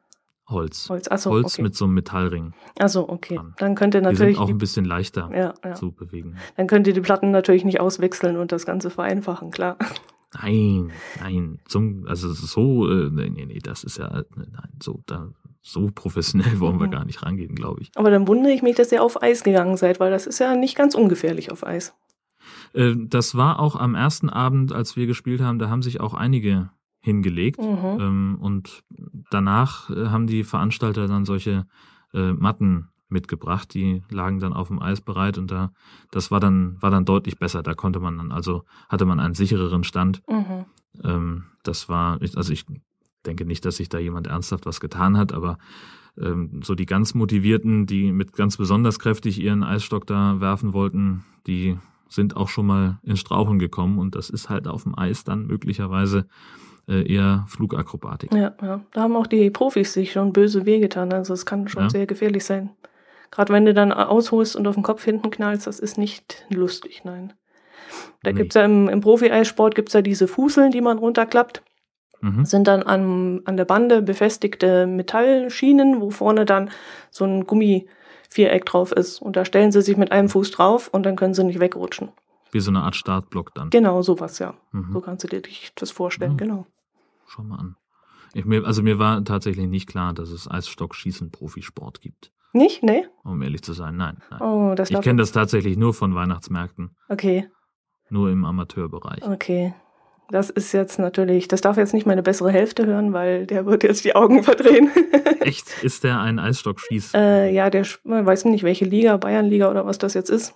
Holz. 0.50 0.90
Holz, 0.90 1.08
Achso, 1.08 1.30
Holz 1.30 1.54
okay. 1.54 1.62
mit 1.62 1.76
so 1.76 1.86
einem 1.86 1.94
Metallring. 1.94 2.54
Also 2.80 3.08
okay. 3.08 3.36
Dran. 3.36 3.54
Dann 3.58 3.76
könnt 3.76 3.94
ihr 3.94 4.02
natürlich. 4.02 4.30
Die 4.30 4.34
sind 4.34 4.44
auch 4.44 4.50
ein 4.50 4.58
bisschen 4.58 4.86
leichter 4.86 5.30
ja, 5.34 5.54
ja. 5.64 5.76
zu 5.76 5.92
bewegen. 5.92 6.38
Dann 6.58 6.66
könnt 6.66 6.88
ihr 6.88 6.94
die 6.94 7.02
Platten 7.02 7.32
natürlich 7.32 7.66
nicht 7.66 7.80
auswechseln 7.80 8.36
und 8.38 8.52
das 8.52 8.66
Ganze 8.66 8.90
vereinfachen, 8.90 9.52
klar. 9.52 9.78
Nein, 10.34 10.92
nein, 11.20 11.60
zum, 11.68 12.06
also 12.08 12.32
so, 12.32 12.88
äh, 12.88 13.10
nee, 13.10 13.30
nee, 13.30 13.60
das 13.64 13.84
ist 13.84 13.98
ja, 13.98 14.24
nein, 14.36 14.70
so, 14.82 15.02
da 15.08 15.30
so 15.62 15.90
professionell 15.94 16.60
wollen 16.60 16.80
wir 16.80 16.88
gar 16.88 17.06
nicht 17.06 17.24
rangehen, 17.24 17.56
glaube 17.56 17.82
ich. 17.82 17.92
Aber 17.96 18.10
dann 18.10 18.28
wundere 18.28 18.54
ich 18.54 18.62
mich, 18.62 18.76
dass 18.76 18.92
ihr 18.92 19.04
auf 19.04 19.22
Eis 19.22 19.44
gegangen 19.44 19.78
seid, 19.78 20.00
weil 20.00 20.12
das 20.12 20.28
ist 20.28 20.40
ja 20.40 20.56
nicht 20.56 20.76
ganz 20.76 20.96
ungefährlich 20.96 21.52
auf 21.52 21.66
Eis. 21.66 21.94
Äh, 22.74 22.96
das 22.98 23.36
war 23.36 23.60
auch 23.60 23.76
am 23.76 23.96
ersten 23.96 24.30
Abend, 24.30 24.72
als 24.72 24.96
wir 24.96 25.08
gespielt 25.08 25.42
haben, 25.42 25.60
da 25.60 25.70
haben 25.70 25.82
sich 25.82 26.00
auch 26.00 26.14
einige 26.14 26.70
hingelegt. 27.02 27.62
Mhm. 27.62 27.98
Ähm, 28.00 28.38
und 28.42 28.84
danach 29.32 29.90
äh, 29.90 30.08
haben 30.08 30.28
die 30.28 30.44
Veranstalter 30.44 31.08
dann 31.08 31.26
solche 31.26 31.66
äh, 32.14 32.34
Matten 32.34 32.90
mitgebracht, 33.10 33.74
die 33.74 34.04
lagen 34.10 34.40
dann 34.40 34.54
auf 34.54 34.68
dem 34.68 34.82
Eis 34.82 35.02
bereit 35.02 35.40
und 35.40 35.50
da, 35.50 35.72
das 36.12 36.30
war 36.30 36.40
dann, 36.40 36.80
war 36.80 36.92
dann 36.92 37.06
deutlich 37.06 37.40
besser. 37.40 37.64
Da 37.64 37.74
konnte 37.74 38.00
man 38.00 38.18
dann, 38.18 38.32
also 38.32 38.64
hatte 38.88 39.06
man 39.06 39.20
einen 39.20 39.34
sichereren 39.34 39.84
Stand. 39.84 40.22
Mhm. 40.30 40.66
Ähm, 41.04 41.44
das 41.64 41.90
war, 41.90 42.20
also 42.36 42.54
ich 42.54 42.66
denke 43.26 43.46
nicht, 43.46 43.66
dass 43.66 43.78
sich 43.78 43.90
da 43.90 44.00
jemand 44.00 44.28
ernsthaft 44.28 44.66
was 44.66 44.80
getan 44.80 45.18
hat, 45.18 45.34
aber 45.34 45.58
ähm, 46.20 46.62
so 46.64 46.76
die 46.76 46.86
ganz 46.86 47.14
motivierten, 47.14 47.86
die 47.86 48.12
mit 48.12 48.34
ganz 48.34 48.58
besonders 48.58 49.00
kräftig 49.00 49.42
ihren 49.42 49.64
Eisstock 49.64 50.06
da 50.08 50.40
werfen 50.40 50.74
wollten, 50.74 51.24
die 51.48 51.78
sind 52.10 52.36
auch 52.36 52.50
schon 52.50 52.66
mal 52.66 53.00
ins 53.04 53.20
Straucheln 53.20 53.60
gekommen 53.60 54.00
und 54.00 54.16
das 54.16 54.30
ist 54.30 54.50
halt 54.50 54.68
auf 54.68 54.84
dem 54.84 54.98
Eis 54.98 55.24
dann 55.24 55.46
möglicherweise 55.46 56.26
äh, 56.88 57.08
eher 57.12 57.46
Flugakrobatik. 57.48 58.34
Ja, 58.34 58.56
ja, 58.62 58.82
da 58.92 59.02
haben 59.02 59.16
auch 59.16 59.28
die 59.28 59.50
Profis 59.52 59.94
sich 59.94 60.12
schon 60.12 60.34
böse 60.34 60.66
wehgetan, 60.66 61.14
also 61.14 61.34
es 61.34 61.46
kann 61.46 61.68
schon 61.68 61.84
ja. 61.84 61.90
sehr 61.90 62.08
gefährlich 62.08 62.44
sein. 62.44 62.72
Gerade 63.32 63.54
wenn 63.54 63.66
du 63.66 63.76
dann 63.76 63.92
ausholst 63.94 64.56
und 64.56 64.68
auf 64.68 64.74
den 64.74 64.84
Kopf 64.84 65.04
hinten 65.04 65.30
knallst, 65.30 65.68
das 65.68 65.80
ist 65.80 66.00
nicht 66.00 66.46
lustig, 66.50 67.04
nein. 67.04 67.34
Da 68.24 68.32
nee. 68.32 68.38
gibt's 68.38 68.56
ja 68.56 68.66
im, 68.66 68.90
im 68.90 69.02
Profi-Eissport 69.02 69.76
gibt's 69.76 69.94
ja 69.94 70.02
diese 70.02 70.28
Fuseln, 70.28 70.72
die 70.72 70.82
man 70.82 70.98
runterklappt. 70.98 71.64
Mhm. 72.22 72.46
sind 72.46 72.68
dann 72.68 72.84
an, 72.84 73.42
an 73.46 73.58
der 73.58 73.66
Bande 73.66 74.02
befestigte 74.02 74.88
Metallschienen, 74.88 76.02
wo 76.02 76.10
vorne 76.10 76.46
dann 76.46 76.70
so 77.12 77.26
ein 77.26 77.46
Gummiviereck 77.46 78.66
drauf 78.66 78.92
ist. 78.92 79.22
Und 79.22 79.36
da 79.36 79.46
stellen 79.46 79.72
sie 79.72 79.82
sich 79.82 79.98
mit 79.98 80.12
einem 80.12 80.30
Fuß 80.30 80.52
drauf 80.52 80.90
und 80.92 81.04
dann 81.06 81.16
können 81.16 81.34
sie 81.34 81.44
nicht 81.44 81.60
wegrutschen. 81.60 82.10
Wie 82.52 82.60
so 82.60 82.72
eine 82.72 82.82
Art 82.82 82.96
Startblock 82.96 83.54
dann. 83.54 83.70
Genau, 83.70 84.02
sowas, 84.02 84.40
ja. 84.40 84.54
Mhm. 84.72 84.90
So 84.94 85.02
kannst 85.02 85.24
du 85.24 85.28
dir 85.28 85.42
das 85.76 85.92
vorstellen, 85.92 86.34
mhm. 86.34 86.38
genau. 86.38 86.68
Schau 87.28 87.44
mal 87.44 87.60
an. 87.60 87.76
Ich, 88.34 88.46
mir, 88.46 88.66
also 88.66 88.84
mir 88.84 89.00
war 89.00 89.24
tatsächlich 89.24 89.68
nicht 89.68 89.88
klar, 89.88 90.14
dass 90.14 90.30
es 90.30 90.50
Eisstockschießen 90.50 91.32
Profisport 91.32 92.02
gibt. 92.02 92.32
Nicht? 92.54 92.84
Nee? 92.84 93.06
Um 93.24 93.42
ehrlich 93.42 93.62
zu 93.62 93.74
sein, 93.74 93.96
nein. 93.96 94.22
nein. 94.32 94.42
Oh, 94.42 94.74
das 94.76 94.90
ich 94.90 95.00
kenne 95.02 95.20
das 95.20 95.32
tatsächlich 95.32 95.78
nur 95.78 95.94
von 95.94 96.16
Weihnachtsmärkten. 96.16 96.96
Okay. 97.08 97.48
Nur 98.10 98.32
im 98.32 98.44
Amateurbereich. 98.44 99.24
Okay. 99.24 99.74
Das 100.32 100.50
ist 100.52 100.74
jetzt 100.74 101.00
natürlich, 101.00 101.48
das 101.48 101.62
darf 101.62 101.78
jetzt 101.78 101.94
nicht 101.94 102.06
meine 102.06 102.22
bessere 102.22 102.52
Hälfte 102.52 102.86
hören, 102.86 103.14
weil 103.14 103.48
der 103.48 103.66
wird 103.66 103.84
jetzt 103.84 104.04
die 104.04 104.16
Augen 104.16 104.44
verdrehen. 104.44 104.92
Echt? 105.40 105.84
Ist 105.84 106.04
der 106.04 106.20
ein 106.20 106.38
Eisstockschieß? 106.38 107.14
Äh, 107.16 107.52
ja, 107.52 107.70
der 107.70 107.86
weiß 108.04 108.46
nicht, 108.46 108.64
welche 108.64 108.86
Liga, 108.86 109.18
Bayernliga 109.18 109.72
oder 109.72 109.86
was 109.86 109.98
das 109.98 110.14
jetzt 110.14 110.30
ist. 110.30 110.54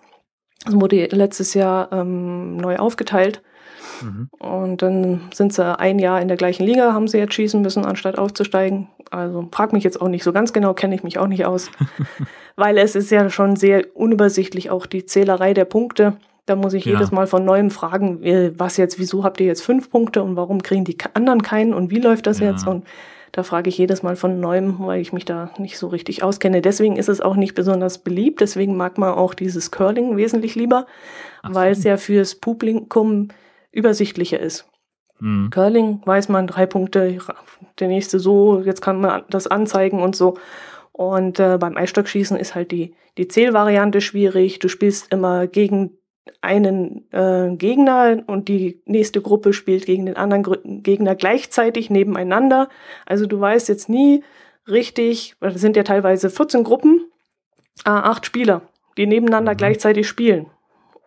Das 0.66 0.80
wurde 0.80 1.08
letztes 1.08 1.56
Jahr 1.56 1.92
ähm, 1.92 2.58
neu 2.58 2.78
aufgeteilt. 2.78 3.42
Mhm. 4.02 4.30
Und 4.40 4.82
dann 4.82 5.22
sind 5.34 5.54
sie 5.54 5.80
ein 5.80 6.00
Jahr 6.00 6.22
in 6.22 6.28
der 6.28 6.38
gleichen 6.38 6.66
Liga, 6.66 6.94
haben 6.94 7.08
sie 7.08 7.18
jetzt 7.18 7.34
schießen 7.34 7.62
müssen, 7.62 7.86
anstatt 7.86 8.18
aufzusteigen. 8.18 8.90
Also 9.10 9.50
frag 9.52 9.74
mich 9.74 9.84
jetzt 9.84 10.00
auch 10.00 10.08
nicht 10.08 10.24
so 10.24 10.34
ganz 10.34 10.54
genau, 10.54 10.74
kenne 10.74 10.96
ich 10.96 11.04
mich 11.04 11.18
auch 11.18 11.28
nicht 11.28 11.46
aus. 11.46 11.72
weil 12.56 12.78
es 12.78 12.96
ist 12.96 13.10
ja 13.12 13.30
schon 13.30 13.56
sehr 13.56 13.86
unübersichtlich, 13.96 14.70
auch 14.70 14.86
die 14.86 15.06
Zählerei 15.06 15.54
der 15.54 15.66
Punkte. 15.66 16.18
Da 16.46 16.56
muss 16.56 16.74
ich 16.74 16.86
ja. 16.86 16.94
jedes 16.94 17.12
Mal 17.12 17.28
von 17.28 17.46
neuem 17.46 17.72
fragen, 17.72 18.22
äh, 18.24 18.52
was 18.58 18.78
jetzt, 18.78 19.00
wieso 19.00 19.24
habt 19.24 19.40
ihr 19.40 19.48
jetzt 19.48 19.62
fünf 19.62 19.90
Punkte 19.90 20.24
und 20.24 20.36
warum 20.36 20.62
kriegen 20.62 20.84
die 20.84 20.98
anderen 21.14 21.42
keinen 21.42 21.74
und 21.74 21.90
wie 21.90 22.00
läuft 22.00 22.28
das 22.28 22.40
ja. 22.40 22.52
jetzt? 22.52 22.68
Und 22.68 22.86
da 23.32 23.42
frage 23.42 23.70
ich 23.70 23.78
jedes 23.78 24.04
Mal 24.04 24.16
von 24.16 24.40
neuem, 24.40 24.76
weil 24.80 25.02
ich 25.02 25.12
mich 25.12 25.26
da 25.26 25.52
nicht 25.58 25.78
so 25.78 25.88
richtig 25.88 26.22
auskenne. 26.22 26.62
Deswegen 26.62 26.98
ist 26.98 27.10
es 27.10 27.20
auch 27.20 27.36
nicht 27.36 27.56
besonders 27.56 27.98
beliebt. 27.98 28.42
Deswegen 28.42 28.78
mag 28.78 28.98
man 29.00 29.14
auch 29.14 29.34
dieses 29.34 29.72
Curling 29.72 30.18
wesentlich 30.18 30.54
lieber, 30.54 30.86
so. 31.48 31.56
weil 31.56 31.72
es 31.72 31.84
ja 31.84 31.98
fürs 31.98 32.36
Publikum 32.36 33.30
übersichtlicher 33.72 34.40
ist. 34.40 34.70
Mhm. 35.20 35.50
Curling 35.50 36.02
weiß 36.06 36.30
man 36.30 36.46
drei 36.46 36.68
Punkte, 36.68 37.18
der 37.80 37.88
nächste 37.88 38.20
so, 38.20 38.62
jetzt 38.62 38.82
kann 38.82 39.02
man 39.02 39.24
das 39.30 39.48
anzeigen 39.48 40.02
und 40.02 40.16
so. 40.16 40.38
Und 40.92 41.40
äh, 41.40 41.58
beim 41.58 41.76
Eisstockschießen 41.76 42.38
ist 42.38 42.54
halt 42.54 42.72
die, 42.72 42.94
die 43.18 43.28
Zählvariante 43.28 44.00
schwierig. 44.00 44.60
Du 44.60 44.68
spielst 44.68 45.12
immer 45.12 45.48
gegen 45.48 45.98
einen 46.42 47.12
äh, 47.12 47.56
Gegner 47.56 48.24
und 48.28 48.48
die 48.48 48.82
nächste 48.86 49.22
Gruppe 49.22 49.54
spielt 49.54 49.86
gegen 49.86 50.06
den 50.06 50.16
anderen 50.16 50.82
Gegner 50.84 51.16
gleichzeitig 51.16 51.90
nebeneinander. 51.90 52.70
Also 53.06 53.26
du 53.26 53.40
weißt 53.40 53.68
jetzt 53.70 53.90
nie 53.90 54.24
richtig, 54.68 55.36
das 55.40 55.60
sind 55.60 55.76
ja 55.76 55.84
teilweise 55.84 56.30
14 56.30 56.64
Gruppen, 56.64 57.06
äh, 57.86 57.90
acht 57.90 58.26
Spieler, 58.26 58.62
die 58.98 59.06
nebeneinander 59.06 59.54
mhm. 59.54 59.58
gleichzeitig 59.58 60.08
spielen. 60.08 60.48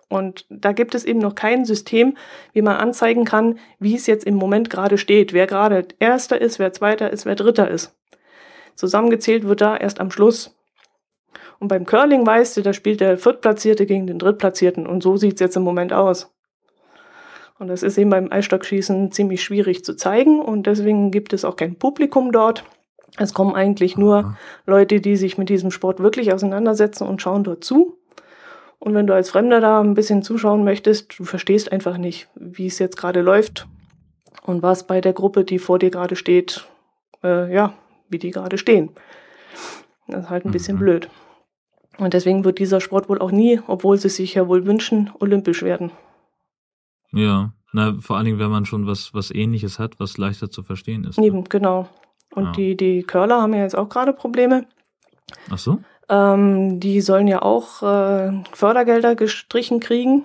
Und 0.09 0.47
da 0.51 0.73
gibt 0.73 0.95
es 0.95 1.05
eben 1.05 1.19
noch 1.19 1.35
kein 1.35 1.65
System, 1.65 2.17
wie 2.53 2.63
man 2.63 2.77
anzeigen 2.77 3.25
kann, 3.25 3.59
wie 3.81 3.97
es 3.97 4.07
jetzt 4.07 4.25
im 4.25 4.37
Moment 4.37 4.71
gerade 4.71 4.99
steht, 4.99 5.33
wer 5.33 5.47
gerade 5.47 5.89
Erster 5.99 6.41
ist, 6.41 6.59
wer 6.59 6.73
Zweiter 6.73 7.11
ist, 7.11 7.27
wer 7.27 7.35
Dritter 7.35 7.69
ist. 7.69 7.97
Zusammengezählt 8.77 9.49
wird 9.49 9.63
da 9.63 9.77
erst 9.77 10.01
am 10.01 10.11
Schluss. 10.11 10.56
Und 11.59 11.69
beim 11.69 11.87
Curling 11.87 12.27
weißt 12.27 12.57
du, 12.57 12.63
da 12.63 12.73
spielt 12.73 13.01
der 13.01 13.19
Viertplatzierte 13.19 13.87
gegen 13.87 14.07
den 14.07 14.19
Drittplatzierten. 14.19 14.87
Und 14.87 15.03
so 15.03 15.17
sieht's 15.17 15.41
jetzt 15.41 15.57
im 15.57 15.63
Moment 15.63 15.93
aus. 15.93 16.33
Und 17.59 17.69
das 17.69 17.83
ist 17.83 17.97
eben 17.97 18.11
beim 18.11 18.31
Eisstockschießen 18.31 19.13
ziemlich 19.13 19.43
schwierig 19.43 19.85
zu 19.85 19.97
zeigen. 19.97 20.41
Und 20.41 20.67
deswegen 20.67 21.11
gibt 21.11 21.33
es 21.33 21.45
auch 21.45 21.57
kein 21.57 21.77
Publikum 21.77 22.33
dort. 22.33 22.65
Es 23.19 23.33
kommen 23.33 23.55
eigentlich 23.55 23.97
nur 23.97 24.37
Leute, 24.67 25.01
die 25.01 25.17
sich 25.17 25.39
mit 25.39 25.49
diesem 25.49 25.71
Sport 25.71 26.01
wirklich 26.01 26.33
auseinandersetzen 26.33 27.07
und 27.07 27.23
schauen 27.23 27.45
dort 27.45 27.65
zu. 27.65 27.99
Und 28.79 28.95
wenn 28.95 29.07
du 29.07 29.15
als 29.15 29.31
Fremder 29.31 29.61
da 29.61 29.81
ein 29.81 29.95
bisschen 29.95 30.23
zuschauen 30.23 30.65
möchtest, 30.65 31.19
du 31.19 31.25
verstehst 31.25 31.73
einfach 31.73 31.97
nicht, 31.97 32.29
wie 32.35 32.67
es 32.67 32.79
jetzt 32.79 32.99
gerade 32.99 33.23
läuft 33.23 33.67
und 34.43 34.63
was 34.63 34.87
bei 34.87 35.01
der 35.01 35.15
Gruppe, 35.15 35.45
die 35.45 35.59
vor 35.59 35.79
dir 35.79 35.91
gerade 35.91 36.15
steht, 36.15 36.67
äh, 37.25 37.53
ja, 37.53 37.73
wie 38.11 38.19
die 38.19 38.31
gerade 38.31 38.59
stehen. 38.59 38.91
Das 40.09 40.25
ist 40.25 40.31
halt 40.31 40.45
ein 40.45 40.53
bisschen 40.53 40.77
mhm. 40.77 40.81
blöd. 40.81 41.09
Und 41.99 42.15
deswegen 42.15 42.45
wird 42.45 42.59
dieser 42.59 42.81
Sport 42.81 43.09
wohl 43.09 43.21
auch 43.21 43.31
nie, 43.31 43.61
obwohl 43.67 43.97
sie 43.97 44.09
sich 44.09 44.35
ja 44.35 44.49
wohl 44.49 44.67
wünschen, 44.67 45.11
olympisch 45.19 45.63
werden. 45.63 45.91
Ja, 47.13 47.53
na, 47.73 47.97
vor 48.01 48.17
allen 48.17 48.27
Dingen, 48.27 48.39
wenn 48.39 48.51
man 48.51 48.67
schon 48.67 48.87
was, 48.87 49.15
was 49.15 49.31
ähnliches 49.31 49.79
hat, 49.79 49.99
was 49.99 50.19
leichter 50.19 50.51
zu 50.51 50.63
verstehen 50.63 51.05
ist. 51.05 51.19
Eben, 51.19 51.45
genau. 51.45 51.89
Und 52.35 52.45
ja. 52.45 52.53
die, 52.53 52.77
die 52.77 53.03
Curler 53.03 53.41
haben 53.41 53.55
ja 53.55 53.63
jetzt 53.63 53.77
auch 53.77 53.89
gerade 53.89 54.13
Probleme. 54.13 54.67
Ach 55.51 55.59
so? 55.59 55.79
Ähm, 56.09 56.81
die 56.81 57.01
sollen 57.01 57.27
ja 57.27 57.43
auch 57.43 57.83
äh, 57.83 58.43
Fördergelder 58.53 59.15
gestrichen 59.15 59.81
kriegen. 59.81 60.25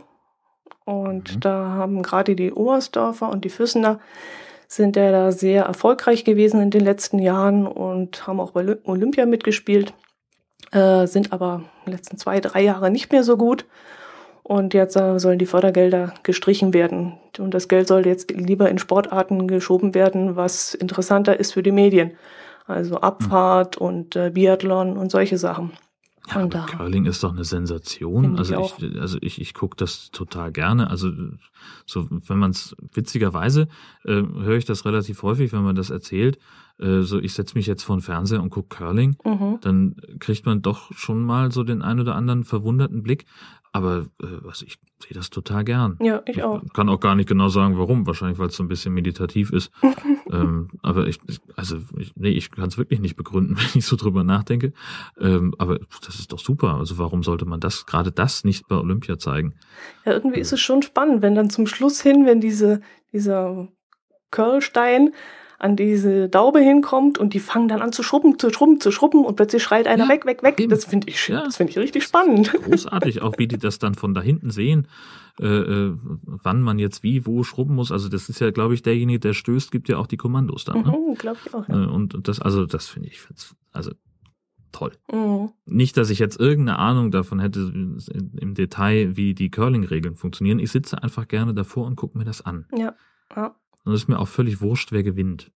Und 0.85 1.35
mhm. 1.35 1.39
da 1.39 1.69
haben 1.69 2.03
gerade 2.03 2.35
die 2.35 2.51
Oberstdorfer 2.51 3.29
und 3.29 3.45
die 3.45 3.49
Füssener 3.49 3.99
sind 4.67 4.95
ja 4.95 5.11
da 5.11 5.31
sehr 5.31 5.63
erfolgreich 5.63 6.23
gewesen 6.23 6.61
in 6.61 6.71
den 6.71 6.83
letzten 6.83 7.19
Jahren 7.19 7.67
und 7.67 8.25
haben 8.27 8.39
auch 8.39 8.51
bei 8.51 8.77
Olympia 8.85 9.25
mitgespielt, 9.25 9.93
äh, 10.71 11.05
sind 11.07 11.33
aber 11.33 11.63
in 11.85 11.91
den 11.91 11.93
letzten 11.93 12.17
zwei, 12.17 12.39
drei 12.39 12.61
Jahre 12.61 12.89
nicht 12.91 13.11
mehr 13.11 13.23
so 13.23 13.37
gut. 13.37 13.65
Und 14.43 14.73
jetzt 14.73 14.95
äh, 14.95 15.19
sollen 15.19 15.39
die 15.39 15.45
Fördergelder 15.45 16.13
gestrichen 16.23 16.73
werden. 16.73 17.17
Und 17.37 17.53
das 17.53 17.67
Geld 17.67 17.87
soll 17.87 18.05
jetzt 18.05 18.31
lieber 18.31 18.69
in 18.69 18.79
Sportarten 18.79 19.47
geschoben 19.47 19.93
werden, 19.93 20.35
was 20.35 20.73
interessanter 20.73 21.39
ist 21.39 21.53
für 21.53 21.63
die 21.63 21.71
Medien. 21.71 22.11
Also 22.65 22.97
Abfahrt 22.97 23.77
und 23.77 24.15
äh, 24.15 24.31
Biathlon 24.31 24.97
und 24.97 25.11
solche 25.11 25.37
Sachen. 25.37 25.71
Ja, 26.29 26.43
und 26.43 26.55
aber 26.55 26.65
Curling 26.67 27.05
ist 27.05 27.23
doch 27.23 27.31
eine 27.31 27.43
Sensation. 27.43 28.37
Also 28.37 28.59
ich, 28.61 28.83
ich, 28.83 29.01
also 29.01 29.17
ich, 29.21 29.41
ich 29.41 29.53
gucke 29.53 29.75
das 29.75 30.11
total 30.11 30.51
gerne. 30.51 30.89
Also 30.89 31.11
so, 31.85 32.07
wenn 32.09 32.37
man 32.37 32.51
es 32.51 32.75
witzigerweise 32.93 33.67
äh, 34.05 34.21
höre 34.21 34.57
ich 34.57 34.65
das 34.65 34.85
relativ 34.85 35.23
häufig, 35.23 35.51
wenn 35.51 35.63
man 35.63 35.75
das 35.75 35.89
erzählt. 35.89 36.37
Äh, 36.79 37.01
so, 37.01 37.19
ich 37.19 37.33
setze 37.33 37.55
mich 37.55 37.65
jetzt 37.67 37.83
vor 37.83 37.95
den 37.95 38.01
Fernseher 38.01 38.41
und 38.41 38.49
gucke 38.49 38.75
Curling, 38.75 39.15
mhm. 39.23 39.59
dann 39.61 39.95
kriegt 40.19 40.45
man 40.45 40.61
doch 40.61 40.91
schon 40.95 41.23
mal 41.23 41.51
so 41.51 41.63
den 41.63 41.81
ein 41.81 41.99
oder 41.99 42.15
anderen 42.15 42.43
verwunderten 42.43 43.03
Blick. 43.03 43.25
Aber 43.73 44.07
äh, 44.21 44.47
also 44.47 44.65
ich 44.65 44.77
sehe 44.99 45.13
das 45.13 45.29
total 45.29 45.63
gern. 45.63 45.97
Ja, 46.01 46.21
ich 46.25 46.43
auch. 46.43 46.61
Ich 46.63 46.73
kann 46.73 46.89
auch 46.89 46.99
gar 46.99 47.15
nicht 47.15 47.29
genau 47.29 47.47
sagen, 47.49 47.77
warum. 47.77 48.05
Wahrscheinlich, 48.05 48.37
weil 48.37 48.47
es 48.47 48.55
so 48.55 48.63
ein 48.63 48.67
bisschen 48.67 48.93
meditativ 48.93 49.51
ist. 49.51 49.71
ähm, 50.31 50.69
aber 50.81 51.07
ich, 51.07 51.19
also 51.55 51.77
ich, 51.97 52.13
nee, 52.15 52.29
ich 52.29 52.51
kann 52.51 52.67
es 52.67 52.77
wirklich 52.77 52.99
nicht 52.99 53.15
begründen, 53.15 53.55
wenn 53.57 53.79
ich 53.79 53.85
so 53.85 53.95
drüber 53.95 54.23
nachdenke. 54.23 54.73
Ähm, 55.19 55.55
aber 55.57 55.79
das 56.05 56.19
ist 56.19 56.33
doch 56.33 56.39
super. 56.39 56.75
Also 56.75 56.97
warum 56.97 57.23
sollte 57.23 57.45
man 57.45 57.59
das, 57.59 57.85
gerade 57.85 58.11
das 58.11 58.43
nicht 58.43 58.67
bei 58.67 58.75
Olympia 58.75 59.17
zeigen? 59.17 59.55
Ja, 60.05 60.13
irgendwie 60.13 60.39
ist 60.39 60.51
es 60.51 60.59
schon 60.59 60.81
spannend, 60.81 61.21
wenn 61.21 61.35
dann 61.35 61.49
zum 61.49 61.65
Schluss 61.65 62.01
hin, 62.01 62.25
wenn 62.25 62.41
diese, 62.41 62.81
dieser 63.13 63.69
Curlstein 64.31 65.11
an 65.61 65.75
diese 65.75 66.27
Daube 66.27 66.59
hinkommt 66.59 67.17
und 67.19 67.33
die 67.33 67.39
fangen 67.39 67.67
dann 67.67 67.81
an 67.81 67.91
zu 67.91 68.01
schrubben, 68.01 68.39
zu 68.39 68.49
schrubben, 68.49 68.79
zu 68.79 68.91
schrubben 68.91 69.23
und 69.23 69.35
plötzlich 69.35 69.61
schreit 69.61 69.87
einer 69.87 70.05
ja, 70.05 70.09
weg, 70.09 70.25
weg, 70.25 70.41
weg. 70.41 70.59
Eben. 70.59 70.71
Das 70.71 70.85
finde 70.85 71.07
ich, 71.07 71.27
ja. 71.27 71.43
das 71.43 71.57
finde 71.57 71.71
ich 71.71 71.77
richtig 71.77 72.03
spannend. 72.03 72.51
Großartig, 72.51 73.21
auch 73.21 73.37
wie 73.37 73.47
die 73.47 73.59
das 73.59 73.77
dann 73.77 73.93
von 73.93 74.13
da 74.13 74.21
hinten 74.21 74.49
sehen, 74.49 74.87
äh, 75.39 75.45
äh, 75.45 75.97
wann 76.01 76.61
man 76.61 76.79
jetzt 76.79 77.03
wie, 77.03 77.25
wo 77.25 77.43
schrubben 77.43 77.75
muss. 77.75 77.91
Also 77.91 78.09
das 78.09 78.27
ist 78.27 78.39
ja, 78.39 78.49
glaube 78.49 78.73
ich, 78.73 78.81
derjenige, 78.81 79.19
der 79.19 79.33
stößt, 79.33 79.71
gibt 79.71 79.87
ja 79.87 79.97
auch 79.97 80.07
die 80.07 80.17
Kommandos 80.17 80.65
dann. 80.65 80.81
Ne? 80.81 80.91
Mhm, 80.91 81.15
glaube 81.15 81.37
ich 81.45 81.53
auch. 81.53 81.67
Ja. 81.69 81.83
Äh, 81.83 81.87
und 81.87 82.27
das, 82.27 82.41
also 82.41 82.65
das 82.65 82.87
finde 82.87 83.09
ich, 83.09 83.19
also 83.71 83.91
toll. 84.71 84.93
Mhm. 85.11 85.51
Nicht, 85.65 85.95
dass 85.95 86.09
ich 86.09 86.17
jetzt 86.17 86.39
irgendeine 86.39 86.79
Ahnung 86.79 87.11
davon 87.11 87.39
hätte 87.39 87.59
im 87.59 88.55
Detail, 88.55 89.15
wie 89.15 89.35
die 89.35 89.51
Curling-Regeln 89.51 90.15
funktionieren. 90.15 90.57
Ich 90.57 90.71
sitze 90.71 91.03
einfach 91.03 91.27
gerne 91.27 91.53
davor 91.53 91.85
und 91.85 91.97
gucke 91.97 92.17
mir 92.17 92.25
das 92.25 92.41
an. 92.41 92.65
Ja. 92.75 92.95
ja. 93.35 93.55
Und 93.83 93.93
es 93.93 94.03
ist 94.03 94.07
mir 94.07 94.19
auch 94.19 94.27
völlig 94.27 94.61
wurscht, 94.61 94.91
wer 94.91 95.03
gewinnt. 95.03 95.51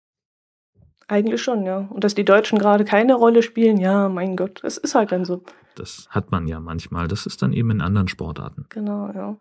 Eigentlich 1.07 1.43
schon, 1.43 1.65
ja. 1.65 1.79
Und 1.91 2.05
dass 2.05 2.15
die 2.15 2.25
Deutschen 2.25 2.59
gerade 2.59 2.85
keine 2.85 3.15
Rolle 3.15 3.43
spielen, 3.43 3.77
ja, 3.77 4.09
mein 4.09 4.37
Gott, 4.37 4.63
es 4.65 4.79
ist 4.79 4.95
halt 4.95 5.13
dann 5.13 5.25
so. 5.25 5.43
Das 5.75 6.07
hat 6.09 6.31
man 6.31 6.47
ja 6.47 6.61
manchmal. 6.61 7.09
Das 7.09 7.27
ist 7.27 7.43
dann 7.43 7.53
eben 7.53 7.71
in 7.71 7.81
anderen 7.81 8.09
Sportarten. 8.09 8.67
Genau, 8.71 9.11
ja. 9.15 9.37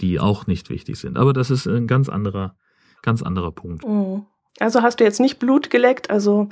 Die 0.00 0.20
auch 0.20 0.46
nicht 0.46 0.70
wichtig 0.70 0.96
sind. 0.96 1.18
Aber 1.18 1.32
das 1.32 1.50
ist 1.50 1.66
ein 1.66 1.88
ganz 1.88 2.08
anderer, 2.08 2.56
ganz 3.02 3.22
anderer 3.22 3.50
Punkt. 3.50 3.84
Mhm. 3.86 4.26
Also 4.60 4.82
hast 4.82 5.00
du 5.00 5.04
jetzt 5.04 5.20
nicht 5.20 5.38
Blut 5.38 5.70
geleckt, 5.70 6.08
also 6.08 6.48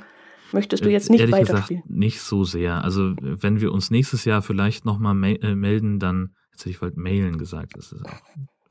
möchtest 0.51 0.83
du 0.83 0.91
jetzt 0.91 1.09
nicht 1.09 1.21
Ehrlich 1.21 1.35
weiterspielen? 1.35 1.83
Gesagt, 1.83 1.97
nicht 1.97 2.21
so 2.21 2.43
sehr. 2.43 2.83
Also 2.83 3.15
wenn 3.19 3.61
wir 3.61 3.71
uns 3.71 3.89
nächstes 3.89 4.25
Jahr 4.25 4.41
vielleicht 4.41 4.85
nochmal 4.85 5.15
äh, 5.23 5.55
melden, 5.55 5.99
dann, 5.99 6.35
jetzt 6.51 6.61
hätte 6.61 6.71
ich 6.71 6.79
bald 6.79 6.97
mailen 6.97 7.37
gesagt, 7.37 7.77
das 7.77 7.93
ist 7.93 8.05
auch 8.05 8.21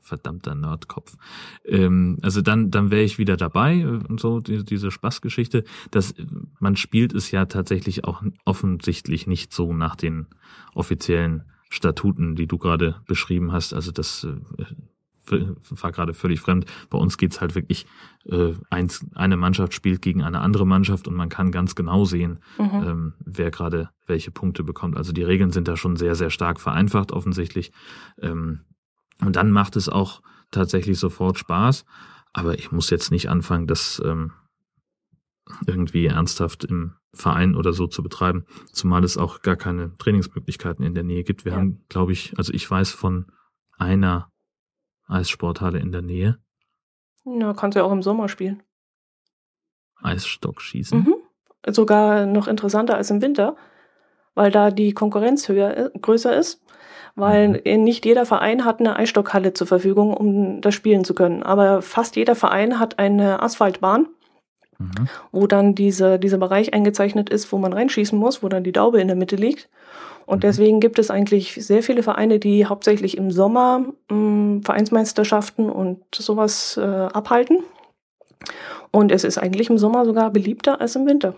verdammter 0.05 0.55
Nerdkopf. 0.55 1.17
Ähm, 1.65 2.17
also 2.21 2.41
dann, 2.41 2.71
dann 2.71 2.91
wäre 2.91 3.03
ich 3.03 3.17
wieder 3.17 3.37
dabei 3.37 3.79
äh, 3.79 3.85
und 3.85 4.19
so, 4.19 4.39
die, 4.39 4.63
diese 4.63 4.91
Spaßgeschichte. 4.91 5.63
Das, 5.91 6.13
man 6.59 6.75
spielt 6.75 7.13
es 7.13 7.31
ja 7.31 7.45
tatsächlich 7.45 8.05
auch 8.05 8.23
offensichtlich 8.45 9.27
nicht 9.27 9.53
so 9.53 9.73
nach 9.73 9.95
den 9.95 10.27
offiziellen 10.73 11.43
Statuten, 11.69 12.35
die 12.35 12.47
du 12.47 12.57
gerade 12.57 13.01
beschrieben 13.07 13.51
hast. 13.51 13.73
Also 13.73 13.91
das 13.91 14.23
äh, 14.23 14.65
war 15.69 15.91
gerade 15.91 16.13
völlig 16.13 16.39
fremd. 16.39 16.65
Bei 16.89 16.99
uns 16.99 17.17
geht's 17.17 17.41
halt 17.41 17.55
wirklich, 17.55 17.87
äh, 18.25 18.53
eins, 18.69 19.05
eine 19.15 19.37
Mannschaft 19.37 19.73
spielt 19.73 20.03
gegen 20.03 20.21
eine 20.21 20.41
andere 20.41 20.67
Mannschaft 20.67 21.07
und 21.07 21.15
man 21.15 21.29
kann 21.29 21.51
ganz 21.51 21.73
genau 21.73 22.05
sehen, 22.05 22.39
mhm. 22.59 22.83
ähm, 22.85 23.13
wer 23.25 23.49
gerade 23.49 23.89
welche 24.05 24.29
Punkte 24.29 24.63
bekommt. 24.63 24.97
Also 24.97 25.13
die 25.13 25.23
Regeln 25.23 25.51
sind 25.51 25.67
da 25.67 25.77
schon 25.77 25.95
sehr, 25.95 26.13
sehr 26.13 26.29
stark 26.29 26.61
vereinfacht 26.61 27.11
offensichtlich. 27.11 27.71
Ähm, 28.21 28.61
und 29.21 29.35
dann 29.35 29.51
macht 29.51 29.75
es 29.75 29.89
auch 29.89 30.21
tatsächlich 30.51 30.99
sofort 30.99 31.37
Spaß. 31.37 31.85
Aber 32.33 32.57
ich 32.59 32.71
muss 32.71 32.89
jetzt 32.89 33.11
nicht 33.11 33.29
anfangen, 33.29 33.67
das 33.67 34.01
ähm, 34.03 34.33
irgendwie 35.65 36.07
ernsthaft 36.07 36.65
im 36.65 36.95
Verein 37.13 37.55
oder 37.55 37.71
so 37.71 37.87
zu 37.87 38.03
betreiben, 38.03 38.45
zumal 38.73 39.03
es 39.03 39.17
auch 39.17 39.41
gar 39.41 39.55
keine 39.55 39.95
Trainingsmöglichkeiten 39.97 40.83
in 40.83 40.95
der 40.95 41.03
Nähe 41.03 41.23
gibt. 41.23 41.45
Wir 41.45 41.53
ja. 41.53 41.59
haben, 41.59 41.85
glaube 41.87 42.11
ich, 42.11 42.37
also 42.37 42.51
ich 42.53 42.69
weiß 42.69 42.91
von 42.91 43.31
einer 43.77 44.29
Eissporthalle 45.07 45.79
in 45.79 45.91
der 45.91 46.01
Nähe. 46.01 46.39
Ja, 47.25 47.53
kannst 47.53 47.75
du 47.75 47.79
ja 47.79 47.85
auch 47.85 47.91
im 47.91 48.03
Sommer 48.03 48.27
spielen. 48.27 48.63
Eisstock 50.01 50.61
schießen. 50.61 50.99
Mhm. 50.99 51.15
Sogar 51.67 52.25
noch 52.25 52.47
interessanter 52.47 52.95
als 52.95 53.09
im 53.09 53.21
Winter, 53.21 53.55
weil 54.35 54.51
da 54.51 54.71
die 54.71 54.93
Konkurrenz 54.93 55.47
höher, 55.47 55.89
größer 55.99 56.35
ist 56.37 56.61
weil 57.15 57.61
mhm. 57.65 57.83
nicht 57.83 58.05
jeder 58.05 58.25
Verein 58.25 58.65
hat 58.65 58.79
eine 58.79 58.97
Eisstockhalle 58.97 59.53
zur 59.53 59.67
Verfügung, 59.67 60.13
um 60.13 60.61
das 60.61 60.75
spielen 60.75 61.05
zu 61.05 61.13
können. 61.13 61.43
Aber 61.43 61.81
fast 61.81 62.15
jeder 62.15 62.35
Verein 62.35 62.79
hat 62.79 62.99
eine 62.99 63.41
Asphaltbahn, 63.41 64.07
mhm. 64.77 65.07
wo 65.31 65.47
dann 65.47 65.75
diese, 65.75 66.19
dieser 66.19 66.37
Bereich 66.37 66.73
eingezeichnet 66.73 67.29
ist, 67.29 67.51
wo 67.51 67.57
man 67.57 67.73
reinschießen 67.73 68.19
muss, 68.19 68.43
wo 68.43 68.49
dann 68.49 68.63
die 68.63 68.73
Daube 68.73 68.99
in 68.99 69.07
der 69.07 69.15
Mitte 69.15 69.37
liegt. 69.37 69.69
Und 70.25 70.37
mhm. 70.37 70.41
deswegen 70.41 70.79
gibt 70.81 70.99
es 70.99 71.09
eigentlich 71.09 71.53
sehr 71.53 71.83
viele 71.83 72.03
Vereine, 72.03 72.39
die 72.39 72.65
hauptsächlich 72.65 73.17
im 73.17 73.31
Sommer 73.31 73.85
mh, 74.09 74.15
mm, 74.15 74.61
Vereinsmeisterschaften 74.63 75.69
und 75.69 76.03
sowas 76.13 76.77
äh, 76.77 76.81
abhalten. 76.81 77.59
Und 78.91 79.11
es 79.11 79.23
ist 79.23 79.37
eigentlich 79.37 79.69
im 79.69 79.77
Sommer 79.77 80.05
sogar 80.05 80.31
beliebter 80.31 80.81
als 80.81 80.95
im 80.95 81.05
Winter. 81.05 81.35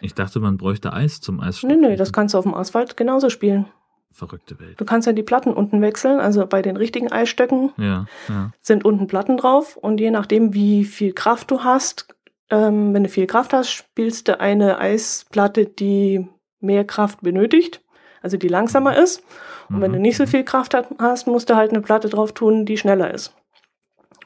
Ich 0.00 0.14
dachte, 0.14 0.40
man 0.40 0.56
bräuchte 0.56 0.92
Eis 0.92 1.20
zum 1.20 1.40
Eisstock. 1.40 1.70
Nee, 1.70 1.76
nee, 1.76 1.96
das 1.96 2.12
kannst 2.12 2.34
du 2.34 2.38
auf 2.38 2.44
dem 2.44 2.54
Asphalt 2.54 2.96
genauso 2.96 3.28
spielen 3.28 3.66
verrückte 4.12 4.58
Welt. 4.58 4.80
Du 4.80 4.84
kannst 4.84 5.06
ja 5.06 5.12
die 5.12 5.22
Platten 5.22 5.52
unten 5.52 5.80
wechseln, 5.82 6.20
also 6.20 6.46
bei 6.46 6.62
den 6.62 6.76
richtigen 6.76 7.10
Eisstöcken 7.12 7.72
ja, 7.76 8.06
ja. 8.28 8.52
sind 8.60 8.84
unten 8.84 9.06
Platten 9.06 9.36
drauf 9.36 9.76
und 9.76 10.00
je 10.00 10.10
nachdem, 10.10 10.52
wie 10.54 10.84
viel 10.84 11.12
Kraft 11.12 11.50
du 11.50 11.64
hast, 11.64 12.08
ähm, 12.50 12.92
wenn 12.92 13.04
du 13.04 13.08
viel 13.08 13.26
Kraft 13.26 13.52
hast, 13.52 13.70
spielst 13.70 14.28
du 14.28 14.40
eine 14.40 14.78
Eisplatte, 14.78 15.66
die 15.66 16.28
mehr 16.60 16.84
Kraft 16.84 17.22
benötigt, 17.22 17.82
also 18.22 18.36
die 18.36 18.48
langsamer 18.48 18.96
ist. 18.96 19.22
Und 19.68 19.76
mhm. 19.76 19.82
wenn 19.82 19.92
du 19.92 20.00
nicht 20.00 20.16
so 20.16 20.26
viel 20.26 20.44
Kraft 20.44 20.76
hast, 20.98 21.26
musst 21.26 21.48
du 21.48 21.56
halt 21.56 21.70
eine 21.70 21.80
Platte 21.80 22.08
drauf 22.08 22.32
tun, 22.32 22.66
die 22.66 22.76
schneller 22.76 23.14
ist. 23.14 23.34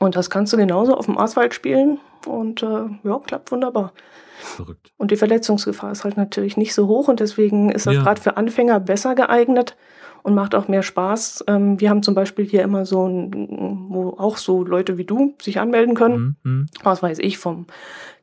Und 0.01 0.17
das 0.17 0.31
kannst 0.31 0.53
du 0.53 0.57
genauso 0.57 0.97
auf 0.97 1.07
dem 1.07 1.19
Asphalt 1.19 1.55
spielen 1.55 2.01
und 2.27 2.63
äh, 2.63 2.87
ja, 3.05 3.19
klappt 3.25 3.53
wunderbar. 3.53 3.93
Verrückt. 4.45 4.93
Und 4.97 5.11
die 5.11 5.17
Verletzungsgefahr 5.17 5.93
ist 5.93 6.05
halt 6.05 6.17
natürlich 6.17 6.57
nicht 6.57 6.75
so 6.75 6.87
hoch 6.87 7.09
und 7.09 7.21
deswegen 7.21 7.71
ist 7.71 7.87
das 7.87 7.95
ja. 7.95 8.03
gerade 8.03 8.21
für 8.21 8.37
Anfänger 8.37 8.81
besser 8.81 9.15
geeignet 9.15 9.77
und 10.23 10.35
macht 10.35 10.55
auch 10.55 10.69
mehr 10.69 10.83
Spaß. 10.83 11.45
Ähm, 11.49 11.81
wir 11.81 11.91
haben 11.91 12.03
zum 12.03 12.15
Beispiel 12.15 12.47
hier 12.47 12.63
immer 12.63 12.87
so 12.87 13.07
ein, 13.07 13.87
wo 13.89 14.17
auch 14.19 14.39
so 14.39 14.65
Leute 14.65 14.97
wie 14.99 15.05
du 15.05 15.35
sich 15.41 15.61
anmelden 15.61 15.95
können. 15.95 16.37
Mhm. 16.43 16.53
mhm. 16.53 16.67
Was 16.83 17.03
weiß 17.03 17.19
ich, 17.21 17.39
vom 17.39 17.67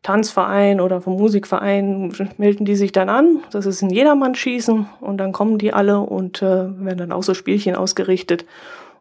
Tanzverein 0.03 0.81
oder 0.81 0.99
vom 0.99 1.13
Musikverein 1.13 2.11
melden 2.37 2.65
die 2.65 2.75
sich 2.75 2.91
dann 2.91 3.09
an. 3.09 3.39
Das 3.51 3.67
ist 3.67 3.83
ein 3.83 3.91
Jedermann-Schießen 3.91 4.87
und 4.99 5.17
dann 5.17 5.31
kommen 5.31 5.59
die 5.59 5.73
alle 5.73 5.99
und 5.99 6.41
äh, 6.41 6.45
werden 6.45 6.97
dann 6.97 7.11
auch 7.11 7.23
so 7.23 7.35
Spielchen 7.35 7.75
ausgerichtet. 7.75 8.45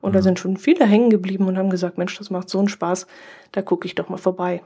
Und 0.02 0.10
mhm. 0.10 0.14
da 0.14 0.22
sind 0.22 0.38
schon 0.38 0.58
viele 0.58 0.84
hängen 0.84 1.08
geblieben 1.08 1.46
und 1.48 1.56
haben 1.56 1.70
gesagt, 1.70 1.96
Mensch, 1.96 2.18
das 2.18 2.30
macht 2.30 2.50
so 2.50 2.58
einen 2.58 2.68
Spaß, 2.68 3.06
da 3.52 3.62
gucke 3.62 3.86
ich 3.86 3.94
doch 3.94 4.10
mal 4.10 4.18
vorbei. 4.18 4.62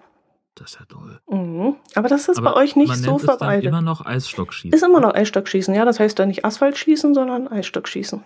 Das 0.54 0.72
ist 0.72 0.80
ja 0.80 0.86
toll. 0.86 1.20
Mhm. 1.28 1.76
Aber 1.94 2.08
das 2.08 2.28
ist 2.28 2.38
Aber 2.38 2.52
bei 2.52 2.60
euch 2.62 2.76
nicht 2.76 2.88
man 2.88 2.98
so 2.98 3.12
nennt 3.12 3.22
verbreitet. 3.22 3.64
Es 3.64 3.70
dann 3.70 3.80
immer 3.80 3.82
noch 3.82 4.04
Eisstockschießen. 4.04 4.72
Ist 4.72 4.84
immer 4.84 5.00
noch 5.00 5.14
Eisstockschießen, 5.14 5.74
ja. 5.74 5.84
Das 5.84 5.98
heißt 5.98 6.18
dann 6.18 6.28
nicht 6.28 6.44
Asphaltschießen, 6.44 7.14
sondern 7.14 7.48
Eisstockschießen. 7.48 8.22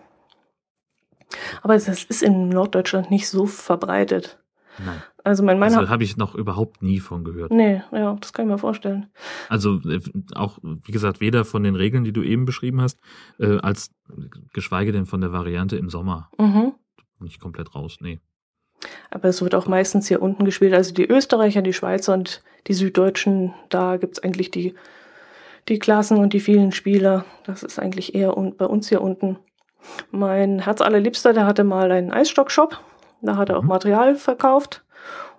Aber 1.62 1.74
das 1.74 2.04
ist 2.04 2.22
in 2.22 2.48
Norddeutschland 2.48 3.10
nicht 3.10 3.28
so 3.28 3.46
verbreitet. 3.46 4.38
Nein. 4.84 5.02
Also 5.24 5.42
mein 5.42 5.58
Mann 5.58 5.74
also 5.74 5.90
habe 5.90 6.04
ich 6.04 6.16
noch 6.16 6.34
überhaupt 6.34 6.82
nie 6.82 7.00
von 7.00 7.24
gehört. 7.24 7.50
Nee, 7.50 7.82
ja, 7.92 8.16
das 8.20 8.32
kann 8.32 8.46
ich 8.46 8.52
mir 8.52 8.58
vorstellen. 8.58 9.08
Also 9.48 9.80
äh, 9.82 10.00
auch, 10.34 10.58
wie 10.62 10.92
gesagt, 10.92 11.20
weder 11.20 11.44
von 11.44 11.62
den 11.62 11.74
Regeln, 11.74 12.04
die 12.04 12.12
du 12.12 12.22
eben 12.22 12.44
beschrieben 12.44 12.80
hast, 12.80 12.98
äh, 13.38 13.58
als 13.58 13.90
geschweige 14.52 14.92
denn 14.92 15.06
von 15.06 15.20
der 15.20 15.32
Variante 15.32 15.76
im 15.76 15.90
Sommer. 15.90 16.30
Mhm. 16.38 16.74
Nicht 17.18 17.40
komplett 17.40 17.74
raus, 17.74 17.98
nee. 18.00 18.20
Aber 19.10 19.28
es 19.28 19.42
wird 19.42 19.54
auch 19.54 19.66
meistens 19.66 20.08
hier 20.08 20.22
unten 20.22 20.44
gespielt. 20.44 20.74
Also 20.74 20.94
die 20.94 21.08
Österreicher, 21.08 21.62
die 21.62 21.72
Schweizer 21.72 22.14
und 22.14 22.42
die 22.66 22.74
Süddeutschen, 22.74 23.54
da 23.68 23.96
gibt 23.96 24.18
es 24.18 24.22
eigentlich 24.22 24.50
die, 24.50 24.74
die 25.68 25.78
Klassen 25.78 26.18
und 26.18 26.32
die 26.32 26.40
vielen 26.40 26.72
Spieler. 26.72 27.24
Das 27.44 27.62
ist 27.62 27.78
eigentlich 27.78 28.14
eher 28.14 28.36
un 28.36 28.56
bei 28.56 28.66
uns 28.66 28.88
hier 28.88 29.00
unten. 29.00 29.38
Mein 30.10 30.60
Herz 30.60 30.80
allerliebster, 30.80 31.32
der 31.32 31.46
hatte 31.46 31.64
mal 31.64 31.90
einen 31.90 32.12
Eisstockshop. 32.12 32.80
Da 33.20 33.36
hat 33.36 33.48
er 33.48 33.58
auch 33.58 33.62
mhm. 33.62 33.68
Material 33.68 34.14
verkauft. 34.14 34.84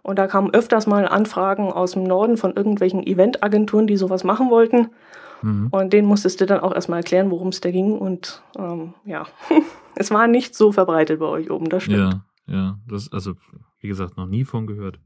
Und 0.02 0.18
da 0.18 0.28
kamen 0.28 0.54
öfters 0.54 0.88
mal 0.88 1.08
Anfragen 1.08 1.72
aus 1.72 1.92
dem 1.92 2.04
Norden 2.04 2.38
von 2.38 2.56
irgendwelchen 2.56 3.06
Eventagenturen, 3.06 3.86
die 3.86 3.98
sowas 3.98 4.24
machen 4.24 4.50
wollten. 4.50 4.90
Mhm. 5.42 5.68
Und 5.72 5.94
denen 5.94 6.08
musstest 6.08 6.42
du 6.42 6.46
dann 6.46 6.62
auch 6.62 6.74
erstmal 6.74 7.00
erklären, 7.00 7.32
worum 7.32 7.50
es 7.50 7.62
da 7.62 7.72
ging. 7.72 7.98
Und 7.98 8.42
ähm, 8.58 8.94
ja, 9.06 9.28
es 9.96 10.12
war 10.12 10.28
nicht 10.28 10.56
so 10.56 10.72
verbreitet 10.72 11.20
bei 11.20 11.26
euch 11.26 11.52
oben, 11.52 11.70
das 11.70 11.84
stimmt. 11.84 12.14
Ja. 12.14 12.22
Ja, 12.50 12.80
das, 12.88 13.12
also, 13.12 13.34
wie 13.80 13.88
gesagt, 13.88 14.18
noch 14.18 14.28
nie 14.28 14.44
von 14.44 14.68
gehört. 14.68 15.00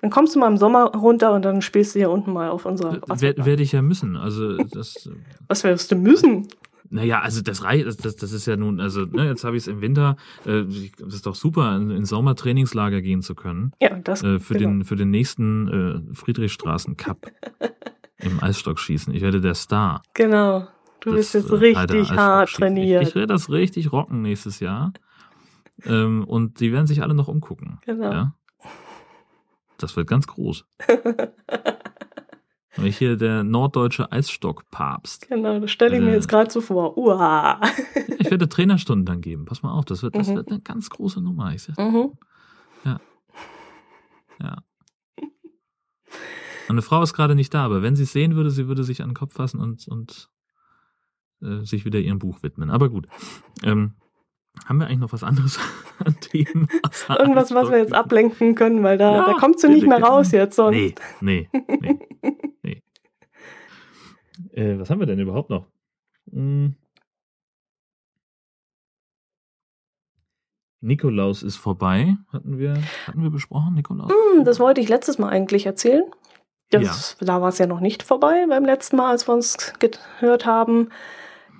Dann 0.00 0.10
kommst 0.10 0.34
du 0.34 0.40
mal 0.40 0.48
im 0.48 0.56
Sommer 0.56 0.86
runter 0.86 1.32
und 1.32 1.44
dann 1.44 1.62
spielst 1.62 1.94
du 1.94 2.00
hier 2.00 2.10
unten 2.10 2.32
mal 2.32 2.50
auf 2.50 2.66
unserer 2.66 3.00
Werde 3.20 3.46
werd 3.46 3.60
ich 3.60 3.70
ja 3.70 3.82
müssen. 3.82 4.16
Also 4.16 4.56
das. 4.56 5.08
Was 5.46 5.62
wirst 5.62 5.92
du 5.92 5.96
müssen? 5.96 6.48
Naja, 6.90 7.20
also 7.20 7.40
das 7.40 7.62
reicht, 7.62 8.04
das, 8.04 8.16
das 8.16 8.32
ist 8.32 8.46
ja 8.46 8.56
nun, 8.56 8.78
also 8.78 9.06
ne, 9.06 9.26
jetzt 9.26 9.44
habe 9.44 9.56
ich 9.56 9.62
es 9.62 9.66
im 9.66 9.80
Winter, 9.80 10.16
äh, 10.44 10.64
das 10.98 11.14
ist 11.14 11.24
doch 11.24 11.36
super, 11.36 11.74
in, 11.76 11.90
in 11.90 12.04
Sommertrainingslager 12.04 13.00
gehen 13.00 13.22
zu 13.22 13.34
können. 13.34 13.72
Ja, 13.80 13.98
das 13.98 14.22
äh, 14.22 14.38
für 14.40 14.54
genau. 14.54 14.70
den 14.70 14.84
für 14.84 14.96
den 14.96 15.10
nächsten 15.10 16.10
äh, 16.10 16.14
Friedrichstraßen 16.14 16.98
Cup 16.98 17.30
im 18.18 18.42
Eisstockschießen. 18.42 19.14
Ich 19.14 19.22
werde 19.22 19.40
der 19.40 19.54
Star. 19.54 20.02
Genau. 20.12 20.66
Du 21.00 21.10
das, 21.10 21.32
bist 21.32 21.34
jetzt 21.34 21.50
äh, 21.50 21.54
richtig 21.54 22.10
hart 22.10 22.52
trainiert. 22.52 23.02
Ich, 23.02 23.10
ich 23.10 23.14
werde 23.14 23.32
das 23.32 23.48
richtig 23.48 23.90
rocken 23.92 24.20
nächstes 24.20 24.60
Jahr. 24.60 24.92
Ähm, 25.86 26.24
und 26.24 26.60
die 26.60 26.72
werden 26.72 26.86
sich 26.86 27.02
alle 27.02 27.14
noch 27.14 27.28
umgucken. 27.28 27.78
Genau. 27.84 28.12
Ja? 28.12 28.34
Das 29.78 29.96
wird 29.96 30.08
ganz 30.08 30.26
groß. 30.26 30.64
ich 32.82 32.98
hier 32.98 33.16
der 33.16 33.42
norddeutsche 33.42 34.10
Eisstockpapst. 34.12 35.28
Genau, 35.28 35.58
das 35.58 35.70
stelle 35.70 35.96
ich 35.96 36.02
äh, 36.02 36.04
mir 36.04 36.12
jetzt 36.12 36.28
gerade 36.28 36.50
so 36.50 36.60
vor. 36.60 36.96
Uah. 36.96 37.60
ich 38.18 38.30
werde 38.30 38.48
Trainerstunden 38.48 39.04
dann 39.04 39.20
geben. 39.20 39.44
Pass 39.44 39.62
mal 39.62 39.72
auf, 39.72 39.84
das 39.84 40.02
wird, 40.02 40.14
das 40.14 40.28
mhm. 40.28 40.36
wird 40.36 40.50
eine 40.50 40.60
ganz 40.60 40.88
große 40.90 41.20
Nummer. 41.20 41.52
Ich 41.52 41.68
mhm. 41.76 42.12
Ja. 42.84 43.00
Ja. 44.40 44.62
Meine 46.68 46.82
Frau 46.82 47.02
ist 47.02 47.12
gerade 47.12 47.34
nicht 47.34 47.52
da, 47.52 47.64
aber 47.64 47.82
wenn 47.82 47.96
sie 47.96 48.04
es 48.04 48.12
sehen 48.12 48.34
würde, 48.36 48.50
sie 48.50 48.68
würde 48.68 48.84
sich 48.84 49.02
an 49.02 49.10
den 49.10 49.14
Kopf 49.14 49.34
fassen 49.34 49.60
und, 49.60 49.86
und 49.88 50.30
äh, 51.42 51.64
sich 51.64 51.84
wieder 51.84 51.98
ihrem 51.98 52.18
Buch 52.18 52.42
widmen. 52.42 52.70
Aber 52.70 52.88
gut. 52.88 53.08
Ähm, 53.62 53.94
haben 54.66 54.78
wir 54.78 54.86
eigentlich 54.86 54.98
noch 54.98 55.12
was 55.12 55.24
anderes 55.24 55.58
an 56.04 56.16
Themen? 56.20 56.68
Irgendwas, 57.08 57.52
was 57.54 57.70
wir 57.70 57.78
jetzt 57.78 57.94
ablenken 57.94 58.54
können, 58.54 58.82
weil 58.82 58.98
da, 58.98 59.12
ja, 59.16 59.26
da 59.26 59.32
kommst 59.34 59.64
du 59.64 59.68
nicht 59.68 59.86
mehr 59.86 60.02
raus 60.02 60.32
jetzt. 60.32 60.56
Sonst. 60.56 60.76
Nee, 60.76 60.94
nee, 61.20 61.48
nee. 61.80 61.98
nee. 62.62 62.82
Äh, 64.52 64.78
was 64.78 64.90
haben 64.90 64.98
wir 64.98 65.06
denn 65.06 65.18
überhaupt 65.18 65.48
noch? 65.48 65.66
Hm. 66.30 66.74
Nikolaus 70.82 71.42
ist 71.42 71.56
vorbei, 71.56 72.16
hatten 72.32 72.58
wir, 72.58 72.74
hatten 73.06 73.22
wir 73.22 73.30
besprochen, 73.30 73.74
Nikolaus? 73.74 74.10
Hm, 74.10 74.44
das 74.44 74.58
wollte 74.58 74.80
ich 74.80 74.88
letztes 74.88 75.18
Mal 75.18 75.28
eigentlich 75.28 75.64
erzählen. 75.64 76.04
Das, 76.70 77.16
ja. 77.20 77.26
Da 77.26 77.40
war 77.40 77.50
es 77.50 77.58
ja 77.58 77.66
noch 77.66 77.80
nicht 77.80 78.02
vorbei 78.02 78.46
beim 78.48 78.64
letzten 78.64 78.96
Mal, 78.96 79.10
als 79.10 79.28
wir 79.28 79.34
uns 79.34 79.74
gehört 79.78 80.44
haben. 80.44 80.88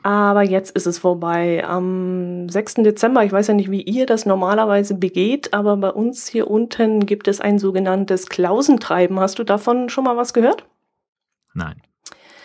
Aber 0.02 0.42
jetzt 0.42 0.74
ist 0.74 0.86
es 0.86 0.98
vorbei. 0.98 1.64
Am 1.64 2.48
6. 2.48 2.74
Dezember, 2.74 3.24
ich 3.24 3.32
weiß 3.32 3.48
ja 3.48 3.54
nicht, 3.54 3.70
wie 3.70 3.82
ihr 3.82 4.06
das 4.06 4.26
normalerweise 4.26 4.94
begeht, 4.94 5.54
aber 5.54 5.76
bei 5.76 5.90
uns 5.90 6.26
hier 6.26 6.50
unten 6.50 7.06
gibt 7.06 7.28
es 7.28 7.40
ein 7.40 7.58
sogenanntes 7.58 8.26
Klausentreiben. 8.26 9.20
Hast 9.20 9.38
du 9.38 9.44
davon 9.44 9.88
schon 9.88 10.04
mal 10.04 10.16
was 10.16 10.32
gehört? 10.32 10.66
Nein. 11.54 11.82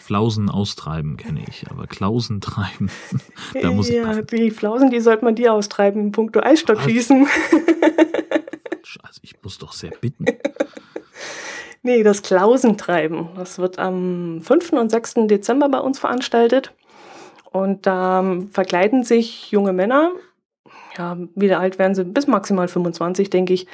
Flausen 0.07 0.49
austreiben 0.49 1.17
kenne 1.17 1.43
ich, 1.49 1.69
aber 1.69 1.85
Klausen 1.85 2.39
treiben, 2.39 2.89
da 3.61 3.71
muss 3.71 3.89
ja, 3.89 4.03
ich 4.03 4.07
passen. 4.07 4.27
die 4.27 4.51
Flausen, 4.51 4.89
die 4.89 5.01
sollte 5.01 5.25
man 5.25 5.35
dir 5.35 5.51
austreiben 5.51 5.99
in 6.01 6.11
puncto 6.13 6.39
Eisstockschießen. 6.39 7.27
Also 9.03 9.19
ich 9.21 9.35
muss 9.43 9.57
doch 9.57 9.73
sehr 9.73 9.91
bitten. 9.99 10.23
nee, 11.83 12.03
das 12.03 12.21
Klausentreiben, 12.21 13.27
das 13.35 13.59
wird 13.59 13.79
am 13.79 14.39
5. 14.41 14.71
und 14.73 14.89
6. 14.91 15.15
Dezember 15.27 15.67
bei 15.67 15.79
uns 15.79 15.99
veranstaltet. 15.99 16.73
Und 17.57 17.87
da 17.87 18.19
ähm, 18.19 18.49
verkleiden 18.51 19.03
sich 19.03 19.49
junge 19.49 19.73
Männer, 19.73 20.11
ja, 20.95 21.17
wie 21.33 21.51
alt 21.53 21.79
werden 21.79 21.95
sie, 21.95 22.03
bis 22.03 22.27
maximal 22.27 22.67
25, 22.67 23.31
denke 23.31 23.53
ich, 23.53 23.65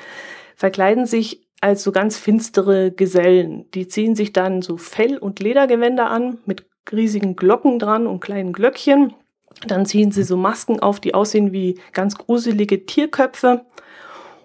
verkleiden 0.55 1.05
sich 1.05 1.45
als 1.59 1.83
so 1.83 1.91
ganz 1.91 2.17
finstere 2.17 2.91
Gesellen. 2.91 3.69
Die 3.73 3.89
ziehen 3.89 4.15
sich 4.15 4.31
dann 4.31 4.61
so 4.61 4.77
Fell- 4.77 5.17
und 5.17 5.41
Ledergewänder 5.41 6.09
an 6.09 6.37
mit 6.45 6.65
riesigen 6.93 7.35
Glocken 7.35 7.77
dran 7.77 8.07
und 8.07 8.21
kleinen 8.21 8.53
Glöckchen. 8.53 9.13
Dann 9.67 9.85
ziehen 9.85 10.11
sie 10.11 10.23
so 10.23 10.37
Masken 10.37 10.79
auf, 10.79 11.01
die 11.01 11.13
aussehen 11.13 11.51
wie 11.51 11.77
ganz 11.91 12.17
gruselige 12.17 12.85
Tierköpfe. 12.85 13.65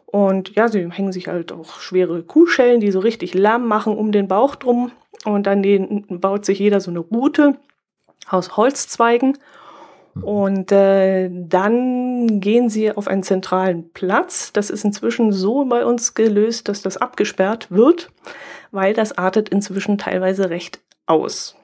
Und 0.07 0.55
ja, 0.57 0.69
sie 0.69 0.91
hängen 0.91 1.13
sich 1.13 1.29
halt 1.29 1.53
auch 1.53 1.79
schwere 1.81 2.25
Kuhschellen, 2.25 2.81
die 2.81 2.91
so 2.91 2.99
richtig 2.99 3.35
Lärm 3.35 3.69
machen 3.69 3.97
um 3.97 4.11
den 4.11 4.27
Bauch 4.27 4.57
drum. 4.57 4.91
Und 5.25 5.47
dann 5.47 5.63
baut 6.09 6.45
sich 6.45 6.59
jeder 6.59 6.81
so 6.81 6.91
eine 6.91 7.01
Rute 7.01 7.57
aus 8.29 8.57
Holzzweigen. 8.57 9.39
Und 10.21 10.73
äh, 10.73 11.31
dann 11.33 12.41
gehen 12.41 12.69
sie 12.69 12.91
auf 12.91 13.07
einen 13.07 13.23
zentralen 13.23 13.91
Platz. 13.91 14.53
Das 14.53 14.71
ist 14.71 14.85
inzwischen 14.85 15.33
so 15.33 15.65
bei 15.65 15.85
uns 15.85 16.15
gelöst, 16.15 16.69
dass 16.69 16.83
das 16.83 16.97
abgesperrt 16.97 17.71
wird, 17.71 18.11
weil 18.73 18.95
das 18.95 19.17
artet 19.17 19.49
inzwischen 19.49 19.97
teilweise 19.97 20.51
recht 20.51 20.81
aus. 21.07 21.57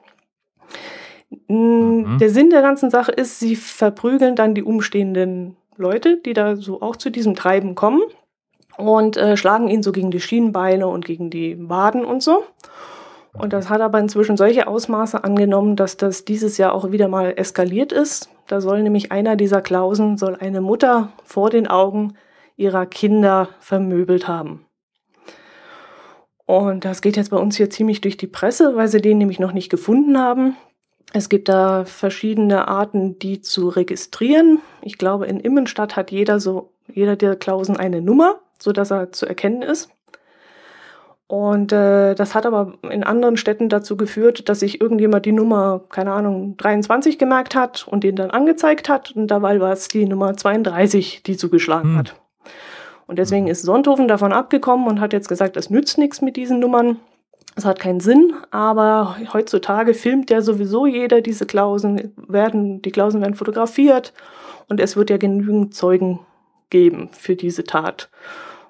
Mhm. 1.49 2.19
Der 2.21 2.31
Sinn 2.31 2.51
der 2.51 2.63
ganzen 2.63 2.91
Sache 2.91 3.13
ist, 3.13 3.41
sie 3.41 3.57
verprügeln 3.57 4.37
dann 4.37 4.55
die 4.55 4.63
umstehenden 4.63 5.57
Leute, 5.77 6.19
die 6.19 6.33
da 6.33 6.57
so 6.57 6.81
auch 6.81 6.97
zu 6.97 7.11
diesem 7.11 7.35
Treiben 7.35 7.75
kommen 7.75 8.03
und 8.77 9.17
äh, 9.17 9.37
schlagen 9.37 9.69
ihn 9.69 9.83
so 9.83 9.93
gegen 9.93 10.11
die 10.11 10.21
Schienenbeine 10.21 10.87
und 10.87 11.05
gegen 11.05 11.31
die 11.31 11.57
Waden 11.69 12.05
und 12.05 12.23
so. 12.23 12.45
Und 13.35 13.53
das 13.53 13.69
hat 13.69 13.81
aber 13.81 13.99
inzwischen 13.99 14.37
solche 14.37 14.69
Ausmaße 14.69 15.25
angenommen, 15.25 15.77
dass 15.77 15.97
das 15.97 16.25
dieses 16.25 16.57
Jahr 16.57 16.73
auch 16.73 16.93
wieder 16.93 17.09
mal 17.09 17.35
eskaliert 17.37 17.93
ist. 17.93 18.31
Da 18.47 18.61
soll 18.61 18.83
nämlich 18.83 19.11
einer 19.11 19.37
dieser 19.37 19.61
Klausen, 19.61 20.17
soll 20.17 20.37
eine 20.37 20.61
Mutter 20.61 21.13
vor 21.25 21.51
den 21.51 21.67
Augen 21.67 22.15
ihrer 22.57 22.87
Kinder 22.87 23.49
vermöbelt 23.59 24.29
haben. 24.29 24.65
Und 26.47 26.85
das 26.85 27.01
geht 27.01 27.17
jetzt 27.17 27.31
bei 27.31 27.39
uns 27.39 27.57
hier 27.57 27.71
ziemlich 27.71 28.01
durch 28.01 28.17
die 28.17 28.27
Presse, 28.27 28.77
weil 28.77 28.89
sie 28.89 29.01
den 29.01 29.19
nämlich 29.19 29.41
noch 29.41 29.53
nicht 29.53 29.71
gefunden 29.71 30.19
haben. 30.19 30.57
Es 31.13 31.29
gibt 31.29 31.49
da 31.49 31.85
verschiedene 31.85 32.69
Arten, 32.69 33.19
die 33.19 33.41
zu 33.41 33.69
registrieren. 33.69 34.61
Ich 34.83 34.99
glaube, 34.99 35.27
in 35.27 35.41
Immenstadt 35.41 35.97
hat 35.97 36.11
jeder 36.11 36.41
so, 36.41 36.73
jeder 36.93 37.17
der 37.17 37.37
Klausen 37.37 37.77
eine 37.77 38.01
Nummer, 38.01 38.41
so 38.59 38.73
dass 38.73 38.91
er 38.91 39.11
zu 39.11 39.27
erkennen 39.27 39.63
ist. 39.63 39.91
Und 41.27 41.73
äh, 41.73 42.15
das 42.15 42.35
hat 42.35 42.45
aber 42.45 42.75
in 42.91 43.03
anderen 43.03 43.37
Städten 43.37 43.69
dazu 43.69 43.97
geführt, 43.97 44.49
dass 44.49 44.61
sich 44.61 44.81
irgendjemand 44.81 45.25
die 45.25 45.33
Nummer, 45.33 45.81
keine 45.89 46.13
Ahnung, 46.13 46.57
23 46.59 47.19
gemerkt 47.19 47.55
hat 47.55 47.89
und 47.89 48.05
den 48.05 48.17
dann 48.17 48.31
angezeigt 48.31 48.89
hat. 48.89 49.13
Und 49.13 49.29
dabei 49.29 49.59
war 49.61 49.73
es 49.73 49.89
die 49.89 50.05
Nummer 50.05 50.37
32, 50.37 51.23
die 51.23 51.37
zugeschlagen 51.37 51.91
hm. 51.91 51.99
hat. 51.99 52.15
Und 53.07 53.19
deswegen 53.19 53.47
ist 53.49 53.63
Sonthofen 53.63 54.09
davon 54.09 54.33
abgekommen 54.33 54.87
und 54.87 55.01
hat 55.01 55.13
jetzt 55.13 55.29
gesagt, 55.29 55.57
es 55.57 55.71
nützt 55.71 55.99
nichts 55.99 56.21
mit 56.21 56.37
diesen 56.37 56.59
Nummern. 56.59 56.99
Es 57.57 57.65
hat 57.65 57.79
keinen 57.79 58.01
Sinn, 58.01 58.35
aber 58.51 59.17
heutzutage 59.33 59.95
filmt 59.95 60.31
ja 60.31 60.41
sowieso 60.41 60.87
jeder 60.87 61.21
diese 61.21 61.47
Klausen, 61.47 62.13
werden, 62.17 62.83
die 62.83 62.91
Klausen 62.91 63.21
werden 63.21 63.35
fotografiert 63.35 64.13
und 64.69 64.81
es 64.81 64.97
wird 64.97 65.11
ja 65.11 65.19
genügend 65.19 65.75
Zeugen 65.75 66.21
geben 66.71 67.11
für 67.13 67.37
diese 67.37 67.63
Tat. 67.63 68.11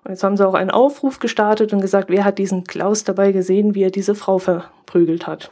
Und 0.04 0.10
jetzt 0.10 0.22
haben 0.22 0.36
sie 0.36 0.46
auch 0.46 0.54
einen 0.54 0.70
Aufruf 0.70 1.18
gestartet 1.18 1.72
und 1.72 1.80
gesagt, 1.80 2.10
wer 2.10 2.24
hat 2.24 2.38
diesen 2.38 2.64
Klaus 2.64 3.04
dabei 3.04 3.32
gesehen, 3.32 3.74
wie 3.74 3.82
er 3.82 3.90
diese 3.90 4.14
Frau 4.14 4.38
verprügelt 4.38 5.26
hat. 5.26 5.50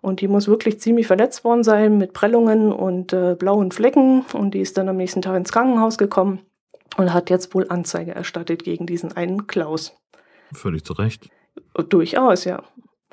Und 0.00 0.20
die 0.20 0.28
muss 0.28 0.46
wirklich 0.46 0.78
ziemlich 0.78 1.08
verletzt 1.08 1.42
worden 1.42 1.64
sein 1.64 1.98
mit 1.98 2.12
Prellungen 2.12 2.72
und 2.72 3.12
äh, 3.12 3.34
blauen 3.36 3.72
Flecken. 3.72 4.24
Und 4.32 4.54
die 4.54 4.60
ist 4.60 4.78
dann 4.78 4.88
am 4.88 4.96
nächsten 4.96 5.20
Tag 5.20 5.36
ins 5.36 5.50
Krankenhaus 5.50 5.98
gekommen 5.98 6.40
und 6.96 7.12
hat 7.12 7.28
jetzt 7.28 7.54
wohl 7.54 7.66
Anzeige 7.68 8.14
erstattet 8.14 8.62
gegen 8.62 8.86
diesen 8.86 9.12
einen 9.16 9.48
Klaus. 9.48 9.96
Völlig 10.52 10.84
zu 10.84 10.92
Recht. 10.92 11.28
Durchaus, 11.88 12.44
ja. 12.44 12.62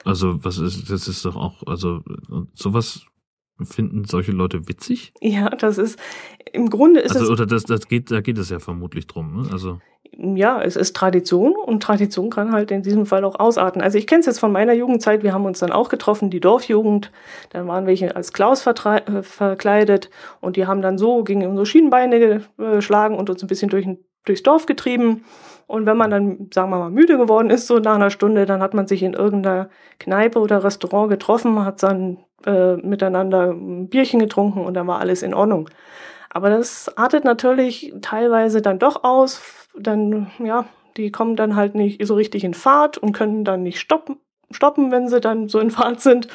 Also, 0.06 0.44
was 0.44 0.60
ist, 0.60 0.90
das 0.92 1.08
ist 1.08 1.26
doch 1.26 1.36
auch, 1.36 1.64
also, 1.66 2.02
sowas 2.54 3.06
finden 3.62 4.06
solche 4.06 4.32
Leute 4.32 4.68
witzig? 4.68 5.14
Ja, 5.22 5.50
das 5.50 5.78
ist, 5.78 6.00
im 6.52 6.70
Grunde 6.70 7.00
ist 7.00 7.16
also, 7.16 7.26
es. 7.26 7.30
Oder 7.30 7.46
das, 7.46 7.64
das 7.64 7.88
geht, 7.88 8.12
da 8.12 8.22
geht 8.22 8.38
es 8.38 8.50
ja 8.50 8.60
vermutlich 8.60 9.08
drum, 9.08 9.42
ne? 9.42 9.50
Also. 9.52 9.80
Ja, 10.16 10.62
es 10.62 10.76
ist 10.76 10.96
Tradition 10.96 11.56
und 11.56 11.82
Tradition 11.82 12.30
kann 12.30 12.52
halt 12.52 12.70
in 12.70 12.84
diesem 12.84 13.08
Fall 13.08 13.24
auch 13.24 13.40
ausarten. 13.40 13.82
Also 13.82 13.98
ich 13.98 14.06
kenne 14.06 14.20
es 14.20 14.28
jetzt 14.28 14.40
von 14.40 14.52
meiner 14.52 14.74
Jugendzeit, 14.74 15.24
wir 15.24 15.34
haben 15.34 15.46
uns 15.46 15.60
dann 15.60 15.72
auch 15.72 15.90
getroffen, 15.90 16.30
die 16.30 16.40
Dorfjugend, 16.40 17.12
dann 17.50 17.68
waren 17.68 17.88
welche 17.88 18.16
als 18.16 18.32
Klaus 18.32 18.66
äh, 18.68 19.24
verkleidet 19.24 20.12
und 20.40 20.56
die 20.56 20.68
haben 20.68 20.84
dann 20.84 21.00
so 21.00 21.24
gegen 21.24 21.48
unsere 21.48 21.66
Schienenbeine 21.66 22.44
geschlagen 22.58 23.18
und 23.18 23.30
uns 23.32 23.42
ein 23.42 23.48
bisschen 23.48 23.70
durch, 23.70 23.88
durchs 24.26 24.44
Dorf 24.44 24.66
getrieben. 24.66 25.24
Und 25.68 25.86
wenn 25.86 25.98
man 25.98 26.12
dann, 26.12 26.50
sagen 26.54 26.70
wir 26.70 26.78
mal, 26.78 26.90
müde 26.90 27.18
geworden 27.18 27.50
ist, 27.50 27.68
so 27.68 27.80
nach 27.80 27.96
einer 27.96 28.10
Stunde, 28.10 28.46
dann 28.46 28.62
hat 28.62 28.74
man 28.74 28.88
sich 28.88 29.02
in 29.02 29.14
irgendeiner 29.14 29.70
Kneipe 30.00 30.40
oder 30.40 30.64
Restaurant 30.64 31.10
getroffen, 31.10 31.64
hat 31.64 31.82
dann 31.84 32.18
äh, 32.46 32.76
miteinander 32.76 33.52
ein 33.52 33.90
Bierchen 33.90 34.20
getrunken 34.20 34.66
und 34.66 34.74
dann 34.74 34.88
war 34.88 35.00
alles 35.00 35.24
in 35.24 35.34
Ordnung. 35.34 35.70
Aber 36.30 36.50
das 36.50 36.98
artet 36.98 37.24
natürlich 37.24 37.94
teilweise 38.02 38.62
dann 38.62 38.80
doch 38.80 39.04
aus. 39.04 39.42
Dann, 39.78 40.32
ja, 40.40 40.66
die 40.98 41.12
kommen 41.12 41.36
dann 41.36 41.56
halt 41.56 41.76
nicht 41.76 42.06
so 42.06 42.16
richtig 42.16 42.44
in 42.44 42.54
Fahrt 42.54 42.98
und 42.98 43.14
können 43.14 43.46
dann 43.46 43.64
nicht 43.64 43.80
stoppen, 43.80 44.18
stoppen 44.52 44.92
wenn 44.92 45.08
sie 45.08 45.22
dann 45.22 45.48
so 45.48 45.60
in 45.60 45.72
Fahrt 45.72 46.02
sind. 46.02 46.28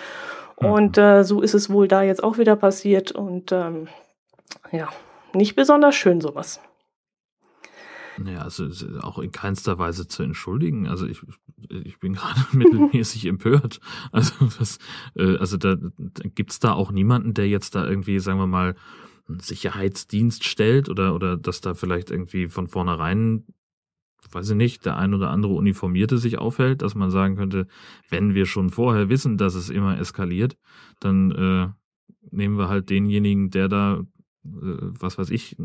Und 0.57 0.99
äh, 0.99 1.23
so 1.23 1.41
ist 1.41 1.55
es 1.55 1.71
wohl 1.71 1.87
da 1.87 2.03
jetzt 2.03 2.25
auch 2.25 2.39
wieder 2.39 2.57
passiert. 2.57 3.13
Und 3.13 3.53
ähm, 3.53 3.89
ja, 4.73 4.89
nicht 5.33 5.55
besonders 5.55 5.95
schön 5.95 6.21
sowas. 6.21 6.61
Naja, 8.19 8.41
also 8.41 8.69
auch 9.01 9.19
in 9.19 9.31
keinster 9.31 9.79
Weise 9.79 10.09
zu 10.09 10.23
entschuldigen. 10.23 10.89
Also 10.89 11.07
ich, 11.07 11.21
ich 11.71 11.99
bin 11.99 12.13
gerade 12.15 12.41
mittelmäßig 12.53 13.27
empört. 13.27 13.81
Also, 14.13 14.35
was, 14.59 14.79
äh, 15.15 15.37
also 15.37 15.57
da, 15.57 15.77
da 15.77 16.29
gibt's 16.35 16.59
da 16.59 16.73
auch 16.73 16.91
niemanden, 16.91 17.35
der 17.35 17.49
jetzt 17.49 17.75
da 17.75 17.87
irgendwie, 17.87 18.19
sagen 18.19 18.39
wir 18.39 18.47
mal, 18.47 18.75
einen 19.29 19.41
Sicherheitsdienst 19.41 20.45
stellt 20.45 20.89
oder, 20.89 21.15
oder 21.15 21.37
dass 21.37 21.61
da 21.61 21.75
vielleicht 21.75 22.11
irgendwie 22.11 22.49
von 22.49 22.67
vornherein, 22.67 23.45
weiß 24.33 24.51
ich 24.51 24.57
nicht, 24.57 24.85
der 24.87 24.97
ein 24.97 25.15
oder 25.15 25.31
andere 25.31 25.53
Uniformierte 25.53 26.19
sich 26.19 26.39
aufhält, 26.39 26.83
dass 26.83 26.95
man 26.95 27.11
sagen 27.11 27.37
könnte, 27.37 27.67
wenn 28.09 28.35
wir 28.35 28.47
schon 28.47 28.71
vorher 28.71 29.09
wissen, 29.09 29.37
dass 29.37 29.55
es 29.55 29.71
immer 29.71 29.99
eskaliert, 29.99 30.57
dann 30.99 31.31
äh, 31.31 31.69
nehmen 32.31 32.59
wir 32.59 32.69
halt 32.69 32.91
denjenigen, 32.91 33.51
der 33.51 33.69
da 33.69 34.03
was 35.01 35.19
weiß 35.19 35.31
ich, 35.31 35.57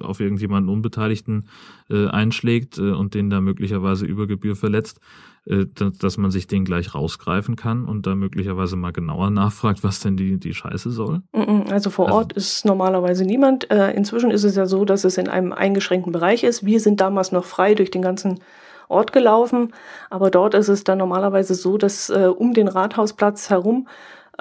auf 0.00 0.20
irgendjemanden 0.20 0.72
Unbeteiligten 0.72 1.48
äh, 1.90 2.08
einschlägt 2.08 2.78
äh, 2.78 2.92
und 2.92 3.14
den 3.14 3.30
da 3.30 3.40
möglicherweise 3.40 4.06
über 4.06 4.26
Gebühr 4.26 4.56
verletzt, 4.56 5.00
äh, 5.44 5.66
dass, 5.74 5.98
dass 5.98 6.16
man 6.18 6.30
sich 6.30 6.46
den 6.46 6.64
gleich 6.64 6.94
rausgreifen 6.94 7.56
kann 7.56 7.84
und 7.84 8.06
da 8.06 8.14
möglicherweise 8.14 8.76
mal 8.76 8.92
genauer 8.92 9.30
nachfragt, 9.30 9.82
was 9.82 10.00
denn 10.00 10.16
die, 10.16 10.38
die 10.38 10.54
Scheiße 10.54 10.90
soll? 10.90 11.22
Also 11.70 11.90
vor 11.90 12.06
also, 12.06 12.18
Ort 12.18 12.32
ist 12.34 12.64
normalerweise 12.64 13.24
niemand. 13.24 13.70
Äh, 13.70 13.92
inzwischen 13.92 14.30
ist 14.30 14.44
es 14.44 14.56
ja 14.56 14.66
so, 14.66 14.84
dass 14.84 15.04
es 15.04 15.18
in 15.18 15.28
einem 15.28 15.52
eingeschränkten 15.52 16.12
Bereich 16.12 16.44
ist. 16.44 16.64
Wir 16.64 16.80
sind 16.80 17.00
damals 17.00 17.32
noch 17.32 17.44
frei 17.44 17.74
durch 17.74 17.90
den 17.90 18.02
ganzen 18.02 18.40
Ort 18.88 19.12
gelaufen, 19.12 19.72
aber 20.10 20.30
dort 20.30 20.54
ist 20.54 20.68
es 20.68 20.84
dann 20.84 20.98
normalerweise 20.98 21.54
so, 21.54 21.78
dass 21.78 22.10
äh, 22.10 22.26
um 22.26 22.52
den 22.52 22.68
Rathausplatz 22.68 23.48
herum 23.48 23.88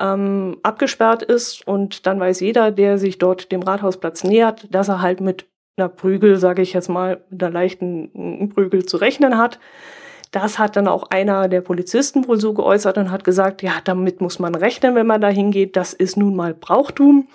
ähm, 0.01 0.57
abgesperrt 0.63 1.21
ist 1.21 1.65
und 1.67 2.07
dann 2.07 2.19
weiß 2.19 2.39
jeder, 2.39 2.71
der 2.71 2.97
sich 2.97 3.19
dort 3.19 3.51
dem 3.51 3.61
Rathausplatz 3.61 4.23
nähert, 4.23 4.67
dass 4.73 4.89
er 4.89 5.01
halt 5.01 5.21
mit 5.21 5.45
einer 5.77 5.89
Prügel, 5.89 6.37
sage 6.37 6.61
ich 6.61 6.73
jetzt 6.73 6.89
mal, 6.89 7.21
mit 7.29 7.43
einer 7.43 7.51
leichten 7.51 8.49
Prügel 8.53 8.85
zu 8.85 8.97
rechnen 8.97 9.37
hat. 9.37 9.59
Das 10.31 10.59
hat 10.59 10.75
dann 10.75 10.87
auch 10.87 11.09
einer 11.11 11.47
der 11.49 11.61
Polizisten 11.61 12.27
wohl 12.27 12.39
so 12.39 12.53
geäußert 12.53 12.97
und 12.97 13.11
hat 13.11 13.23
gesagt, 13.23 13.61
ja, 13.61 13.73
damit 13.83 14.21
muss 14.21 14.39
man 14.39 14.55
rechnen, 14.55 14.95
wenn 14.95 15.07
man 15.07 15.21
da 15.21 15.27
hingeht. 15.27 15.75
Das 15.75 15.93
ist 15.93 16.17
nun 16.17 16.35
mal 16.35 16.53
Brauchtum. 16.53 17.27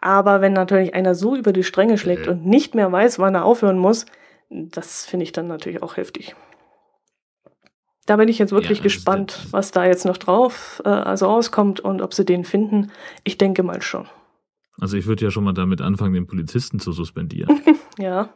Aber 0.00 0.40
wenn 0.40 0.52
natürlich 0.52 0.94
einer 0.94 1.14
so 1.14 1.34
über 1.34 1.52
die 1.52 1.64
Stränge 1.64 1.98
schlägt 1.98 2.28
und 2.28 2.46
nicht 2.46 2.74
mehr 2.74 2.92
weiß, 2.92 3.18
wann 3.18 3.34
er 3.34 3.44
aufhören 3.44 3.78
muss, 3.78 4.06
das 4.50 5.06
finde 5.06 5.24
ich 5.24 5.32
dann 5.32 5.48
natürlich 5.48 5.82
auch 5.82 5.96
heftig. 5.96 6.36
Da 8.08 8.16
bin 8.16 8.26
ich 8.28 8.38
jetzt 8.38 8.52
wirklich 8.52 8.78
ja, 8.78 8.84
gespannt, 8.84 9.46
was 9.50 9.70
da 9.70 9.84
jetzt 9.84 10.06
noch 10.06 10.16
drauf 10.16 10.80
äh, 10.86 10.88
also 10.88 11.26
rauskommt 11.26 11.78
und 11.78 12.00
ob 12.00 12.14
sie 12.14 12.24
den 12.24 12.42
finden. 12.42 12.90
Ich 13.22 13.36
denke 13.36 13.62
mal 13.62 13.82
schon. 13.82 14.06
Also 14.80 14.96
ich 14.96 15.04
würde 15.04 15.26
ja 15.26 15.30
schon 15.30 15.44
mal 15.44 15.52
damit 15.52 15.82
anfangen, 15.82 16.14
den 16.14 16.26
Polizisten 16.26 16.80
zu 16.80 16.92
suspendieren. 16.92 17.60
ja. 17.98 18.30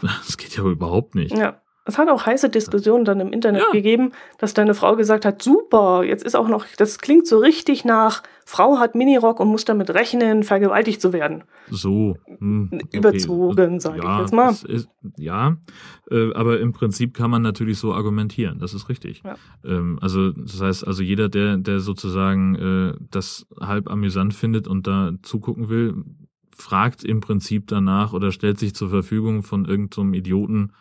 Das 0.00 0.36
geht 0.36 0.56
ja 0.56 0.64
überhaupt 0.64 1.14
nicht. 1.14 1.38
Ja. 1.38 1.61
Es 1.84 1.98
hat 1.98 2.08
auch 2.08 2.26
heiße 2.26 2.48
Diskussionen 2.48 3.04
dann 3.04 3.18
im 3.18 3.32
Internet 3.32 3.62
ja. 3.62 3.70
gegeben, 3.72 4.12
dass 4.38 4.54
deine 4.54 4.74
Frau 4.74 4.94
gesagt 4.94 5.24
hat, 5.24 5.42
super, 5.42 6.04
jetzt 6.04 6.24
ist 6.24 6.36
auch 6.36 6.48
noch, 6.48 6.64
das 6.76 6.98
klingt 6.98 7.26
so 7.26 7.38
richtig 7.38 7.84
nach, 7.84 8.22
Frau 8.44 8.78
hat 8.78 8.94
Minirock 8.94 9.40
und 9.40 9.48
muss 9.48 9.64
damit 9.64 9.90
rechnen, 9.90 10.44
vergewaltigt 10.44 11.00
zu 11.00 11.12
werden. 11.12 11.44
So. 11.70 12.16
Hm, 12.38 12.70
okay. 12.72 12.98
Überzogen, 12.98 13.80
sage 13.80 14.02
ja, 14.02 14.16
ich 14.16 14.20
jetzt 14.20 14.32
mal. 14.32 14.50
Ist, 14.50 14.88
ja, 15.16 15.56
äh, 16.10 16.32
aber 16.34 16.60
im 16.60 16.72
Prinzip 16.72 17.14
kann 17.14 17.30
man 17.30 17.42
natürlich 17.42 17.78
so 17.78 17.92
argumentieren, 17.94 18.58
das 18.58 18.74
ist 18.74 18.88
richtig. 18.88 19.22
Ja. 19.24 19.34
Ähm, 19.64 19.98
also 20.00 20.32
das 20.32 20.60
heißt, 20.60 20.86
also 20.86 21.02
jeder, 21.02 21.28
der, 21.28 21.56
der 21.56 21.80
sozusagen 21.80 22.54
äh, 22.54 22.94
das 23.10 23.46
halb 23.60 23.90
amüsant 23.90 24.34
findet 24.34 24.68
und 24.68 24.86
da 24.86 25.12
zugucken 25.22 25.68
will, 25.68 26.04
fragt 26.54 27.02
im 27.02 27.20
Prinzip 27.20 27.66
danach 27.66 28.12
oder 28.12 28.30
stellt 28.30 28.58
sich 28.58 28.74
zur 28.74 28.90
Verfügung 28.90 29.42
von 29.42 29.64
irgendeinem 29.64 30.12
so 30.12 30.18
Idioten, 30.18 30.72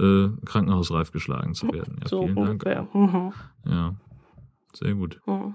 äh, 0.00 0.30
krankenhausreif 0.44 1.12
geschlagen 1.12 1.54
zu 1.54 1.72
werden. 1.72 1.98
Ja, 2.02 2.08
so 2.08 2.26
vielen 2.26 2.58
Dank. 2.58 2.94
Mhm. 2.94 3.32
Ja, 3.66 3.94
sehr 4.72 4.94
gut. 4.94 5.20
Mhm. 5.26 5.54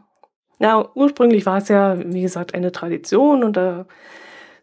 Ja, 0.59 0.87
ursprünglich 0.95 1.45
war 1.45 1.57
es 1.57 1.67
ja, 1.67 1.97
wie 1.99 2.21
gesagt, 2.21 2.53
eine 2.53 2.71
Tradition 2.71 3.43
und 3.43 3.57
da 3.57 3.85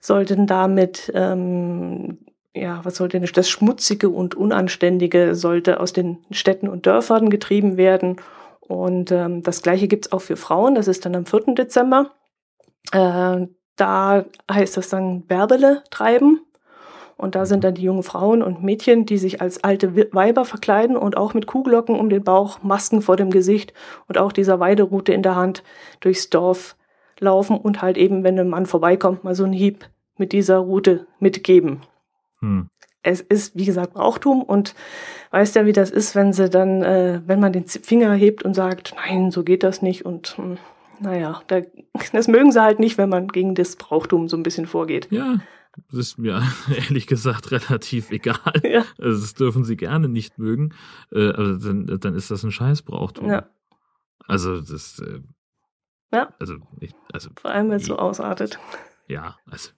sollten 0.00 0.46
damit, 0.46 1.12
ähm, 1.14 2.18
ja, 2.54 2.80
was 2.84 2.96
sollte 2.96 3.20
nicht, 3.20 3.36
das 3.36 3.50
Schmutzige 3.50 4.08
und 4.08 4.34
Unanständige 4.34 5.34
sollte 5.34 5.80
aus 5.80 5.92
den 5.92 6.18
Städten 6.30 6.68
und 6.68 6.86
Dörfern 6.86 7.30
getrieben 7.30 7.76
werden. 7.76 8.16
Und 8.60 9.12
ähm, 9.12 9.42
das 9.42 9.62
gleiche 9.62 9.88
gibt's 9.88 10.12
auch 10.12 10.20
für 10.20 10.36
Frauen, 10.36 10.74
das 10.74 10.88
ist 10.88 11.04
dann 11.04 11.14
am 11.14 11.26
4. 11.26 11.54
Dezember. 11.54 12.10
Äh, 12.92 13.46
da 13.76 14.24
heißt 14.50 14.76
das 14.76 14.88
dann 14.88 15.22
Bärbele 15.22 15.82
treiben. 15.90 16.40
Und 17.16 17.34
da 17.34 17.46
sind 17.46 17.64
dann 17.64 17.74
die 17.74 17.82
jungen 17.82 18.02
Frauen 18.02 18.42
und 18.42 18.62
Mädchen, 18.62 19.06
die 19.06 19.18
sich 19.18 19.40
als 19.40 19.62
alte 19.62 19.94
Weiber 20.12 20.44
verkleiden 20.44 20.96
und 20.96 21.16
auch 21.16 21.34
mit 21.34 21.46
Kuhglocken 21.46 21.98
um 21.98 22.10
den 22.10 22.24
Bauch, 22.24 22.62
Masken 22.62 23.02
vor 23.02 23.16
dem 23.16 23.30
Gesicht 23.30 23.72
und 24.08 24.18
auch 24.18 24.32
dieser 24.32 24.60
Weiderute 24.60 25.12
in 25.12 25.22
der 25.22 25.36
Hand 25.36 25.62
durchs 26.00 26.30
Dorf 26.30 26.76
laufen 27.20 27.56
und 27.56 27.82
halt 27.82 27.96
eben, 27.96 28.24
wenn 28.24 28.38
ein 28.38 28.48
Mann 28.48 28.66
vorbeikommt, 28.66 29.24
mal 29.24 29.34
so 29.34 29.44
einen 29.44 29.52
Hieb 29.52 29.88
mit 30.16 30.32
dieser 30.32 30.58
Route 30.58 31.06
mitgeben. 31.20 31.80
Hm. 32.40 32.68
Es 33.04 33.20
ist, 33.20 33.56
wie 33.56 33.64
gesagt, 33.64 33.94
Brauchtum 33.94 34.42
und 34.42 34.74
weißt 35.30 35.56
ja, 35.56 35.66
wie 35.66 35.72
das 35.72 35.90
ist, 35.90 36.14
wenn 36.14 36.32
sie 36.32 36.48
dann, 36.48 36.82
äh, 36.82 37.20
wenn 37.26 37.40
man 37.40 37.52
den 37.52 37.66
Finger 37.66 38.12
hebt 38.14 38.44
und 38.44 38.54
sagt, 38.54 38.94
nein, 38.96 39.30
so 39.30 39.42
geht 39.42 39.64
das 39.64 39.82
nicht 39.82 40.04
und 40.04 40.36
hm, 40.36 40.58
naja, 41.00 41.42
da, 41.48 41.62
das 42.12 42.28
mögen 42.28 42.52
sie 42.52 42.62
halt 42.62 42.78
nicht, 42.78 42.98
wenn 42.98 43.08
man 43.08 43.28
gegen 43.28 43.54
das 43.54 43.76
Brauchtum 43.76 44.28
so 44.28 44.36
ein 44.36 44.42
bisschen 44.42 44.66
vorgeht. 44.66 45.08
Ja, 45.10 45.38
das 45.90 45.98
ist 45.98 46.18
mir 46.18 46.42
ehrlich 46.76 47.06
gesagt 47.06 47.50
relativ 47.50 48.10
egal. 48.10 48.60
Ja. 48.62 48.84
Also 48.98 49.20
das 49.20 49.34
dürfen 49.34 49.64
sie 49.64 49.76
gerne 49.76 50.08
nicht 50.08 50.38
mögen. 50.38 50.74
Äh, 51.10 51.28
aber 51.28 51.58
dann, 51.58 51.86
dann 51.86 52.14
ist 52.14 52.30
das 52.30 52.44
ein 52.44 52.52
Scheißbrauchtum. 52.52 53.28
Ja. 53.28 53.48
Also 54.26 54.60
das. 54.60 54.98
Äh, 54.98 55.20
ja. 56.12 56.32
Also, 56.38 56.56
ich, 56.80 56.94
also 57.12 57.30
vor 57.40 57.50
allem 57.50 57.70
wenn 57.70 57.76
es 57.78 57.86
so 57.86 57.96
ausartet. 57.96 58.58
Ja, 59.08 59.36
also 59.50 59.70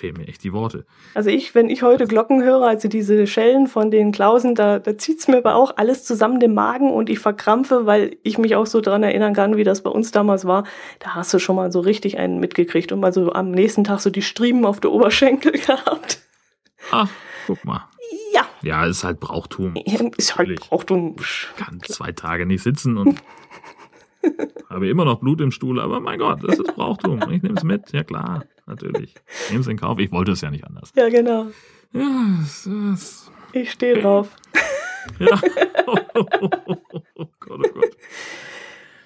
fehlen 0.00 0.16
mir 0.16 0.26
echt 0.26 0.42
die 0.42 0.52
Worte. 0.52 0.84
Also 1.14 1.30
ich, 1.30 1.54
wenn 1.54 1.68
ich 1.68 1.82
heute 1.82 2.06
Glocken 2.06 2.42
höre, 2.42 2.66
also 2.66 2.88
diese 2.88 3.26
Schellen 3.26 3.66
von 3.66 3.90
den 3.90 4.12
Klausen, 4.12 4.54
da, 4.54 4.78
da 4.78 4.98
zieht's 4.98 5.28
mir 5.28 5.38
aber 5.38 5.54
auch 5.54 5.76
alles 5.76 6.04
zusammen 6.04 6.40
den 6.40 6.54
Magen 6.54 6.90
und 6.90 7.08
ich 7.08 7.18
verkrampfe, 7.18 7.86
weil 7.86 8.16
ich 8.22 8.38
mich 8.38 8.56
auch 8.56 8.66
so 8.66 8.80
dran 8.80 9.02
erinnern 9.02 9.34
kann, 9.34 9.56
wie 9.56 9.64
das 9.64 9.82
bei 9.82 9.90
uns 9.90 10.10
damals 10.10 10.46
war. 10.46 10.64
Da 10.98 11.14
hast 11.14 11.32
du 11.32 11.38
schon 11.38 11.56
mal 11.56 11.70
so 11.70 11.80
richtig 11.80 12.18
einen 12.18 12.40
mitgekriegt 12.40 12.92
und 12.92 13.00
mal 13.00 13.12
so 13.12 13.32
am 13.32 13.50
nächsten 13.50 13.84
Tag 13.84 14.00
so 14.00 14.10
die 14.10 14.22
Striemen 14.22 14.64
auf 14.64 14.80
der 14.80 14.90
Oberschenkel 14.90 15.52
gehabt. 15.66 16.20
Ach, 16.90 17.08
guck 17.46 17.64
mal. 17.64 17.84
Ja. 18.32 18.46
Ja, 18.62 18.86
ist 18.86 19.04
halt 19.04 19.20
Brauchtum. 19.20 19.74
Ist 19.76 20.36
halt 20.36 20.48
Natürlich. 20.48 20.60
Brauchtum. 20.60 21.16
Ich 21.20 21.48
kann 21.56 21.80
zwei 21.82 22.12
Tage 22.12 22.46
nicht 22.46 22.62
sitzen 22.62 22.96
und 22.96 23.22
habe 24.70 24.88
immer 24.88 25.04
noch 25.04 25.20
Blut 25.20 25.40
im 25.40 25.50
Stuhl, 25.50 25.80
aber 25.80 26.00
mein 26.00 26.18
Gott, 26.18 26.40
das 26.42 26.58
ist 26.58 26.74
Brauchtum. 26.74 27.20
Ich 27.30 27.42
nehme 27.42 27.56
es 27.56 27.64
mit, 27.64 27.92
ja 27.92 28.04
klar, 28.04 28.44
natürlich. 28.70 29.14
Ich 29.44 29.50
nehme 29.50 29.60
es 29.60 29.66
in 29.66 29.76
Kauf. 29.76 29.98
Ich 29.98 30.10
wollte 30.12 30.32
es 30.32 30.40
ja 30.40 30.50
nicht 30.50 30.64
anders. 30.64 30.92
Ja, 30.96 31.08
genau. 31.08 31.48
Ja, 31.92 32.38
es, 32.42 32.66
es. 32.66 33.30
Ich 33.52 33.70
stehe 33.72 34.00
drauf. 34.00 34.34
Ja. 35.18 35.40
Oh, 35.86 35.96
oh, 36.14 36.26
oh, 36.40 36.76
oh, 37.14 37.26
Gott, 37.40 37.60
oh 37.66 37.72
Gott. 37.72 37.96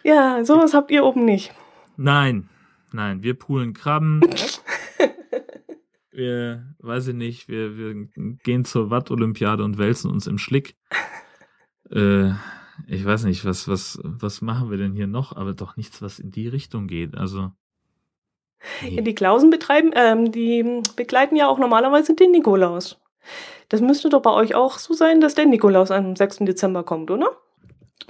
Ja, 0.02 0.44
sowas 0.44 0.74
habt 0.74 0.90
ihr 0.90 1.04
oben 1.04 1.24
nicht. 1.24 1.54
Nein, 1.96 2.48
nein, 2.92 3.22
wir 3.22 3.34
poolen 3.34 3.74
Krabben. 3.74 4.20
wir, 6.10 6.74
weiß 6.80 7.08
ich 7.08 7.14
nicht, 7.14 7.48
wir, 7.48 7.76
wir 7.78 8.08
gehen 8.42 8.64
zur 8.64 8.90
Watt-Olympiade 8.90 9.62
und 9.62 9.78
wälzen 9.78 10.10
uns 10.10 10.26
im 10.26 10.38
Schlick. 10.38 10.76
Äh, 11.90 12.32
ich 12.88 13.04
weiß 13.04 13.24
nicht, 13.24 13.44
was, 13.44 13.68
was, 13.68 14.00
was 14.02 14.42
machen 14.42 14.70
wir 14.70 14.78
denn 14.78 14.94
hier 14.94 15.06
noch? 15.06 15.36
Aber 15.36 15.54
doch 15.54 15.76
nichts, 15.76 16.02
was 16.02 16.18
in 16.18 16.32
die 16.32 16.48
Richtung 16.48 16.86
geht. 16.86 17.16
Also. 17.16 17.52
Nee. 18.82 19.02
Die 19.02 19.14
Klausen 19.14 19.50
betreiben, 19.50 19.90
ähm, 19.94 20.32
die 20.32 20.82
begleiten 20.96 21.36
ja 21.36 21.48
auch 21.48 21.58
normalerweise 21.58 22.14
den 22.14 22.30
Nikolaus. 22.30 22.98
Das 23.68 23.80
müsste 23.80 24.08
doch 24.08 24.22
bei 24.22 24.30
euch 24.30 24.54
auch 24.54 24.78
so 24.78 24.94
sein, 24.94 25.20
dass 25.20 25.34
der 25.34 25.46
Nikolaus 25.46 25.90
am 25.90 26.16
6. 26.16 26.38
Dezember 26.40 26.82
kommt, 26.82 27.10
oder? 27.10 27.30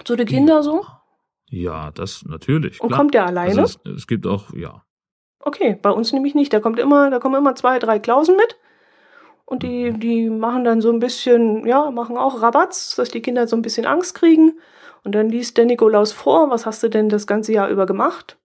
Zu 0.05 0.17
den 0.17 0.27
Kindern 0.27 0.57
ja. 0.59 0.63
so? 0.63 0.85
Ja, 1.49 1.91
das 1.93 2.25
natürlich. 2.25 2.81
Und 2.81 2.89
klar. 2.89 2.99
kommt 2.99 3.15
der 3.15 3.27
alleine? 3.27 3.61
Also 3.61 3.79
es, 3.85 3.97
es, 3.97 4.07
gibt 4.07 4.27
auch, 4.27 4.53
ja. 4.53 4.83
Okay, 5.41 5.79
bei 5.81 5.91
uns 5.91 6.13
nämlich 6.13 6.35
nicht. 6.35 6.53
Da 6.53 6.61
kommt 6.61 6.79
immer, 6.79 7.11
da 7.11 7.19
kommen 7.19 7.37
immer 7.37 7.55
zwei, 7.55 7.79
drei 7.79 7.99
Klausen 7.99 8.37
mit. 8.37 8.57
Und 9.47 9.63
die, 9.63 9.91
mhm. 9.91 10.01
die 10.01 10.31
machen 10.31 10.65
dann 10.65 10.81
so 10.81 10.91
ein 10.91 11.01
bisschen, 11.01 11.67
ja, 11.67 11.91
machen 11.91 12.17
auch 12.17 12.41
Rabatz, 12.41 12.97
dass 12.97 13.11
die 13.11 13.21
Kinder 13.23 13.47
so 13.47 13.57
ein 13.57 13.63
bisschen 13.63 13.87
Angst 13.87 14.15
kriegen. 14.15 14.59
Und 15.05 15.15
dann 15.15 15.29
liest 15.29 15.59
der 15.59 15.67
Nikolaus 15.67 16.13
vor, 16.13 16.51
was 16.51 16.67
hast 16.67 16.83
du 16.83 16.89
denn 16.89 17.11
das 17.11 17.27
ganze 17.27 17.53
Jahr 17.53 17.69
über 17.69 17.85
gemacht? 17.87 18.39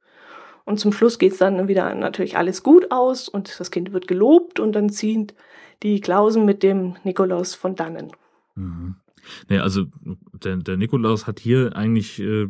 Und 0.69 0.79
zum 0.79 0.93
Schluss 0.93 1.17
geht's 1.17 1.39
dann 1.39 1.67
wieder 1.67 1.95
natürlich 1.95 2.37
alles 2.37 2.61
gut 2.61 2.91
aus 2.91 3.27
und 3.27 3.59
das 3.59 3.71
Kind 3.71 3.91
wird 3.91 4.07
gelobt 4.07 4.59
und 4.59 4.73
dann 4.73 4.91
ziehen 4.91 5.31
die 5.81 5.99
Klausen 5.99 6.45
mit 6.45 6.61
dem 6.61 6.95
Nikolaus 7.03 7.55
von 7.55 7.75
dannen. 7.75 8.11
Mhm. 8.53 8.97
Nee, 9.49 9.57
also 9.57 9.85
der, 10.31 10.57
der 10.57 10.77
Nikolaus 10.77 11.25
hat 11.25 11.39
hier 11.39 11.75
eigentlich, 11.75 12.19
äh, 12.19 12.47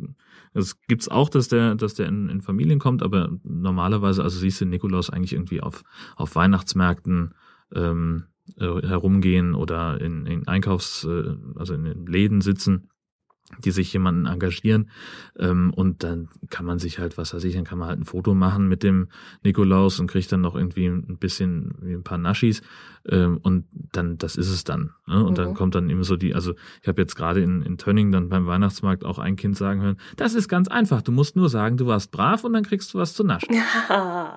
es 0.53 0.82
gibt's 0.82 1.07
auch, 1.07 1.30
dass 1.30 1.47
der, 1.47 1.76
dass 1.76 1.93
der 1.93 2.07
in, 2.07 2.28
in 2.28 2.41
Familien 2.41 2.78
kommt, 2.80 3.03
aber 3.03 3.30
normalerweise, 3.43 4.22
also 4.22 4.38
siehst 4.38 4.59
du 4.59 4.65
Nikolaus 4.65 5.09
eigentlich 5.09 5.32
irgendwie 5.32 5.61
auf, 5.61 5.86
auf 6.17 6.36
Weihnachtsmärkten 6.36 7.34
ähm, 7.74 8.26
äh, 8.57 8.65
herumgehen 8.86 9.55
oder 9.55 10.01
in, 10.01 10.26
in 10.26 10.45
Einkaufs-, 10.45 11.05
äh, 11.05 11.38
also 11.55 11.74
in 11.74 11.86
den 11.86 12.05
Läden 12.05 12.41
sitzen 12.41 12.89
die 13.58 13.72
sich 13.72 13.91
jemanden 13.91 14.26
engagieren 14.26 14.89
ähm, 15.38 15.74
und 15.74 16.04
dann 16.04 16.30
kann 16.50 16.66
man 16.66 16.80
sich 16.80 17.00
halt, 17.00 17.18
was 17.18 17.34
weiß 17.34 17.43
ich, 17.43 17.56
dann 17.56 17.64
kann 17.64 17.80
man 17.80 17.88
halt 17.88 18.00
ein 18.00 18.06
Foto 18.06 18.34
machen 18.34 18.68
mit 18.68 18.84
dem 18.84 19.08
Nikolaus 19.43 20.00
und 20.00 20.08
kriegt 20.08 20.32
dann 20.32 20.41
noch 20.41 20.56
irgendwie 20.56 20.86
ein 20.86 21.18
bisschen 21.18 21.74
wie 21.82 21.93
ein 21.93 22.04
paar 22.04 22.18
Naschis 22.18 22.62
ähm, 23.08 23.39
und 23.41 23.66
dann, 23.91 24.18
das 24.18 24.36
ist 24.36 24.50
es 24.50 24.64
dann. 24.64 24.91
Ne? 25.08 25.24
Und 25.24 25.32
mhm. 25.32 25.36
dann 25.36 25.54
kommt 25.56 25.76
dann 25.76 25.89
immer 25.89 26.04
so 26.04 26.16
die, 26.16 26.36
also 26.36 26.54
ich 26.82 26.88
habe 26.88 27.02
jetzt 27.02 27.16
gerade 27.16 27.41
in, 27.41 27.62
in 27.62 27.78
Tönning 27.78 28.12
dann 28.12 28.30
beim 28.30 28.45
Weihnachtsmarkt 28.45 29.04
auch 29.04 29.20
ein 29.20 29.36
Kind 29.36 29.58
sagen 29.58 29.82
hören, 29.82 29.97
das 30.16 30.36
ist 30.36 30.47
ganz 30.47 30.68
einfach, 30.68 31.02
du 31.02 31.12
musst 31.12 31.36
nur 31.36 31.50
sagen, 31.50 31.78
du 31.78 31.88
warst 31.88 32.12
brav 32.12 32.43
und 32.43 32.54
dann 32.54 32.64
kriegst 32.64 32.93
du 32.93 33.00
was 33.00 33.14
zu 33.14 33.24
naschen. 33.24 33.54
ja, 33.89 34.36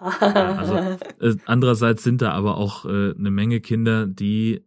also 0.59 0.75
äh, 1.21 1.37
andererseits 1.47 2.03
sind 2.03 2.23
da 2.23 2.33
aber 2.33 2.57
auch 2.57 2.87
äh, 2.87 3.15
eine 3.17 3.31
Menge 3.31 3.61
Kinder, 3.61 4.07
die 4.07 4.65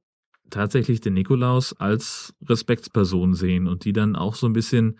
tatsächlich 0.49 1.01
den 1.01 1.13
Nikolaus 1.13 1.73
als 1.73 2.33
Respektsperson 2.47 3.33
sehen 3.33 3.67
und 3.67 3.85
die 3.85 3.93
dann 3.93 4.15
auch 4.15 4.35
so 4.35 4.47
ein 4.47 4.53
bisschen, 4.53 4.99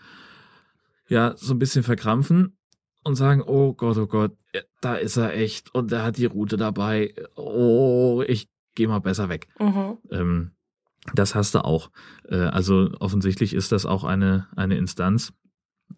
ja, 1.08 1.36
so 1.38 1.54
ein 1.54 1.60
bisschen 1.60 1.84
verkrampfen 1.84 2.58
und 3.04 3.16
sagen, 3.16 3.42
oh 3.46 3.74
Gott, 3.74 3.98
oh 3.98 4.08
Gott, 4.08 4.34
da 4.82 4.96
ist 4.96 5.18
er 5.18 5.34
echt 5.36 5.74
und 5.74 5.92
er 5.92 6.04
hat 6.04 6.18
die 6.18 6.26
Route 6.26 6.58
dabei. 6.58 7.14
Oh, 7.36 8.24
ich 8.28 8.50
gehe 8.74 8.88
mal 8.88 9.00
besser 9.00 9.30
weg. 9.30 9.48
Mhm. 9.60 9.98
Ähm, 10.12 10.52
das 11.14 11.36
hast 11.36 11.54
du 11.56 11.64
auch. 11.64 11.92
Äh, 12.28 12.36
also 12.38 12.90
offensichtlich 13.00 13.54
ist 13.54 13.72
das 13.72 13.86
auch 13.86 14.04
eine, 14.04 14.48
eine 14.56 14.78
Instanz 14.78 15.34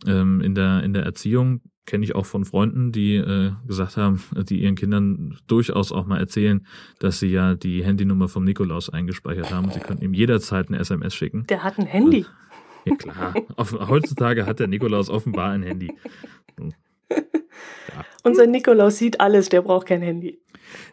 ähm, 0.06 0.42
in, 0.42 0.56
der, 0.56 0.84
in 0.84 0.94
der 0.94 1.04
Erziehung, 1.04 1.62
kenne 1.86 2.04
ich 2.04 2.16
auch 2.16 2.26
von 2.26 2.46
Freunden, 2.46 2.92
die 2.92 3.16
äh, 3.16 3.52
gesagt 3.66 3.98
haben, 3.98 4.22
die 4.50 4.62
ihren 4.62 4.76
Kindern 4.76 5.40
durchaus 5.48 5.92
auch 5.92 6.06
mal 6.06 6.20
erzählen, 6.20 6.66
dass 7.00 7.20
sie 7.20 7.30
ja 7.30 7.56
die 7.56 7.84
Handynummer 7.84 8.28
vom 8.28 8.44
Nikolaus 8.44 8.90
eingespeichert 8.90 9.52
haben. 9.52 9.72
Sie 9.72 9.80
können 9.80 10.02
ihm 10.02 10.14
jederzeit 10.14 10.68
eine 10.68 10.80
SMS 10.80 11.16
schicken. 11.16 11.46
Der 11.48 11.64
hat 11.64 11.80
ein 11.80 11.86
Handy. 11.86 12.26
Ja 12.86 12.96
klar. 12.96 13.34
Heutzutage 13.58 14.46
hat 14.46 14.60
der 14.60 14.68
Nikolaus 14.68 15.10
offenbar 15.10 15.52
ein 15.52 15.64
Handy. 15.64 15.92
Ja. 16.60 18.06
Unser 18.24 18.48
Nikolaus 18.48 18.98
sieht 18.98 19.20
alles, 19.20 19.50
der 19.50 19.62
braucht 19.62 19.88
kein 19.88 20.02
Handy. 20.02 20.40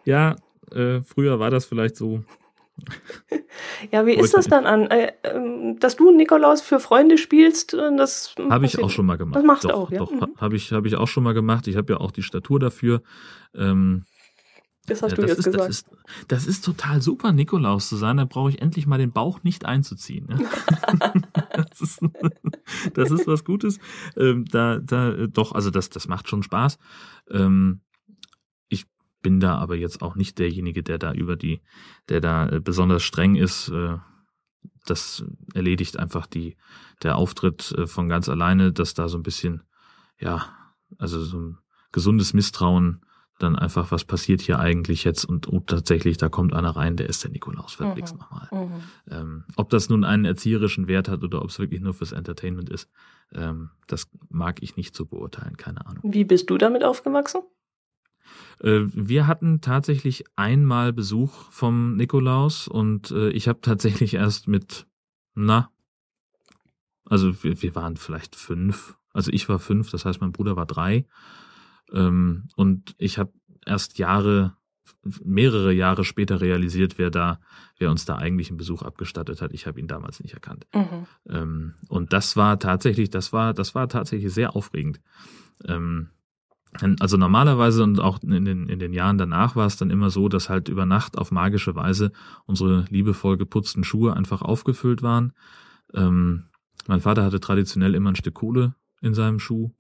Ja, 0.05 0.37
äh, 0.71 1.01
früher 1.03 1.39
war 1.39 1.51
das 1.51 1.65
vielleicht 1.67 1.97
so. 1.97 2.25
Ja, 3.93 4.07
wie 4.07 4.15
ist 4.15 4.35
das 4.35 4.47
dann 4.47 4.67
an? 4.67 4.91
Äh, 4.91 5.13
ähm, 5.23 5.79
dass 5.79 5.97
du 5.97 6.11
Nikolaus 6.11 6.61
für 6.61 6.81
Freunde 6.81 7.19
spielst, 7.19 7.75
äh, 7.75 7.97
das 7.97 8.35
habe 8.51 8.67
ich 8.67 8.83
auch 8.83 8.91
schon 8.91 9.07
mal 9.07 9.17
gemacht. 9.17 9.37
Das 9.37 9.45
machst 9.45 9.65
doch, 9.65 9.71
du 9.71 9.77
auch, 9.77 9.91
ja? 9.91 9.99
Doch, 9.99 10.11
mhm. 10.11 10.35
habe 10.39 10.57
ich, 10.57 10.73
hab 10.73 10.85
ich 10.87 10.97
auch 10.97 11.09
schon 11.09 11.23
mal 11.23 11.35
gemacht. 11.35 11.67
Ich 11.69 11.77
habe 11.77 11.93
ja 11.93 12.01
auch 12.01 12.11
die 12.11 12.23
Statur 12.23 12.59
dafür. 12.59 13.03
Ähm, 13.55 14.05
das 14.87 15.03
hast 15.03 15.13
ja, 15.13 15.17
du 15.17 15.23
das 15.23 15.31
jetzt 15.31 15.39
ist, 15.39 15.45
gesagt. 15.47 15.69
Das 15.69 15.77
ist, 15.77 15.87
das 16.29 16.47
ist 16.47 16.65
total 16.65 17.01
super, 17.01 17.33
Nikolaus 17.33 17.89
zu 17.89 17.97
sein. 17.97 18.19
Da 18.19 18.25
brauche 18.25 18.51
ich 18.51 18.61
endlich 18.61 18.87
mal 18.87 18.99
den 18.99 19.13
Bauch 19.13 19.43
nicht 19.43 19.65
einzuziehen. 19.65 20.27
das, 21.71 21.81
ist, 21.81 22.01
das 22.95 23.11
ist 23.11 23.27
was 23.27 23.45
Gutes. 23.45 23.79
Ähm, 24.17 24.45
da, 24.45 24.79
da, 24.79 25.27
doch, 25.27 25.53
also 25.53 25.71
das, 25.71 25.89
das 25.89 26.07
macht 26.07 26.29
schon 26.29 26.43
Spaß. 26.43 26.79
Ähm, 27.31 27.81
bin 29.25 29.41
da 29.41 29.57
aber 29.57 29.75
jetzt 29.75 30.03
auch 30.03 30.15
nicht 30.15 30.39
derjenige, 30.39 30.85
der 30.85 30.99
da 30.99 31.13
über 31.13 31.35
die, 31.35 31.63
der 32.09 32.21
da 32.21 32.47
äh, 32.47 32.61
besonders 32.61 33.03
streng 33.03 33.35
ist. 33.35 33.71
Äh, 33.71 33.97
das 34.87 35.25
erledigt 35.55 35.99
einfach 35.99 36.27
die, 36.27 36.57
der 37.03 37.17
Auftritt 37.17 37.73
äh, 37.73 37.87
von 37.87 38.09
ganz 38.09 38.29
alleine, 38.29 38.71
dass 38.71 38.95
da 38.95 39.09
so 39.09 39.19
ein 39.19 39.23
bisschen, 39.23 39.63
ja, 40.21 40.47
also 40.99 41.25
so 41.25 41.39
ein 41.39 41.59
gesundes 41.91 42.35
Misstrauen 42.35 43.01
dann 43.39 43.57
einfach, 43.57 43.91
was 43.91 44.05
passiert 44.05 44.43
hier 44.43 44.61
eigentlich 44.61 45.05
jetzt 45.05 45.25
und 45.25 45.49
oh, 45.49 45.59
tatsächlich, 45.59 46.19
da 46.19 46.29
kommt 46.29 46.53
einer 46.53 46.77
rein, 46.77 46.97
der 46.97 47.09
ist 47.09 47.25
der 47.25 47.31
Nikolaus, 47.31 47.73
verblick's 47.73 48.13
mhm. 48.13 48.19
nochmal. 48.19 48.49
Mhm. 48.53 48.83
Ähm, 49.11 49.45
ob 49.57 49.71
das 49.71 49.89
nun 49.89 50.05
einen 50.05 50.25
erzieherischen 50.25 50.87
Wert 50.87 51.09
hat 51.09 51.25
oder 51.25 51.43
ob 51.43 51.49
es 51.49 51.59
wirklich 51.59 51.81
nur 51.81 51.95
fürs 51.95 52.13
Entertainment 52.13 52.69
ist, 52.69 52.89
ähm, 53.33 53.71
das 53.89 54.09
mag 54.29 54.63
ich 54.63 54.77
nicht 54.77 54.95
so 54.95 55.07
beurteilen, 55.07 55.57
keine 55.57 55.85
Ahnung. 55.87 56.03
Wie 56.05 56.25
bist 56.25 56.51
du 56.51 56.59
damit 56.59 56.85
aufgewachsen? 56.85 57.41
Äh, 58.61 58.83
wir 58.93 59.27
hatten 59.27 59.61
tatsächlich 59.61 60.25
einmal 60.37 60.93
Besuch 60.93 61.51
vom 61.51 61.97
Nikolaus 61.97 62.69
und 62.69 63.11
äh, 63.11 63.31
ich 63.31 63.49
habe 63.49 63.61
tatsächlich 63.63 64.15
erst 64.15 64.49
mit, 64.49 64.87
na, 65.35 65.71
also 67.05 67.43
wir, 67.43 67.61
wir 67.63 67.75
waren 67.75 67.97
vielleicht 67.97 68.37
fünf, 68.37 68.97
also 69.13 69.31
ich 69.33 69.49
war 69.49 69.59
fünf, 69.59 69.91
das 69.91 70.05
heißt 70.05 70.21
mein 70.21 70.33
Bruder 70.33 70.57
war 70.57 70.67
drei 70.67 71.07
ähm, 71.93 72.49
und 72.57 72.95
ich 72.99 73.19
habe 73.19 73.33
erst 73.67 73.99
Jahre, 73.99 74.57
mehrere 75.23 75.73
Jahre 75.73 76.05
später 76.05 76.41
realisiert, 76.41 76.99
wer 76.99 77.11
da, 77.11 77.41
wer 77.79 77.91
uns 77.91 78.05
da 78.05 78.17
eigentlich 78.17 78.49
einen 78.49 78.59
Besuch 78.59 78.83
abgestattet 78.83 79.43
hat. 79.43 79.53
Ich 79.53 79.67
habe 79.67 79.81
ihn 79.81 79.87
damals 79.87 80.21
nicht 80.21 80.35
erkannt. 80.35 80.67
Mhm. 80.75 81.07
Ähm, 81.29 81.75
und 81.89 82.13
das 82.13 82.37
war 82.37 82.59
tatsächlich, 82.59 83.11
das 83.11 83.33
war, 83.33 83.55
das 83.55 83.75
war 83.75 83.89
tatsächlich 83.89 84.33
sehr 84.33 84.57
aufregend. 84.57 85.01
Ähm, 85.67 86.11
also 86.99 87.17
normalerweise 87.17 87.85
und 87.85 88.01
auch 88.01 88.23
in 88.23 88.45
den, 88.45 88.69
in 88.69 88.79
den 88.79 88.93
Jahren 88.93 89.19
danach 89.19 89.55
war 89.55 89.67
es 89.67 89.77
dann 89.77 89.91
immer 89.91 90.11
so, 90.11 90.29
dass 90.29 90.49
halt 90.49 90.69
über 90.69 90.87
Nacht 90.87 91.17
auf 91.17 91.31
magische 91.31 91.75
Weise 91.77 92.11
unsere 92.47 92.85
liebevoll 92.89 93.37
geputzten 93.37 93.85
Schuhe 93.85 94.15
einfach 94.17 94.43
aufgefüllt 94.43 95.03
waren. 95.03 95.33
Ähm, 95.93 96.47
mein 96.87 97.01
Vater 97.01 97.25
hatte 97.25 97.41
traditionell 97.41 97.95
immer 97.95 98.11
ein 98.11 98.17
Stück 98.17 98.35
Kohle 98.35 98.75
in 99.01 99.15
seinem 99.15 99.39
Schuh. 99.39 99.71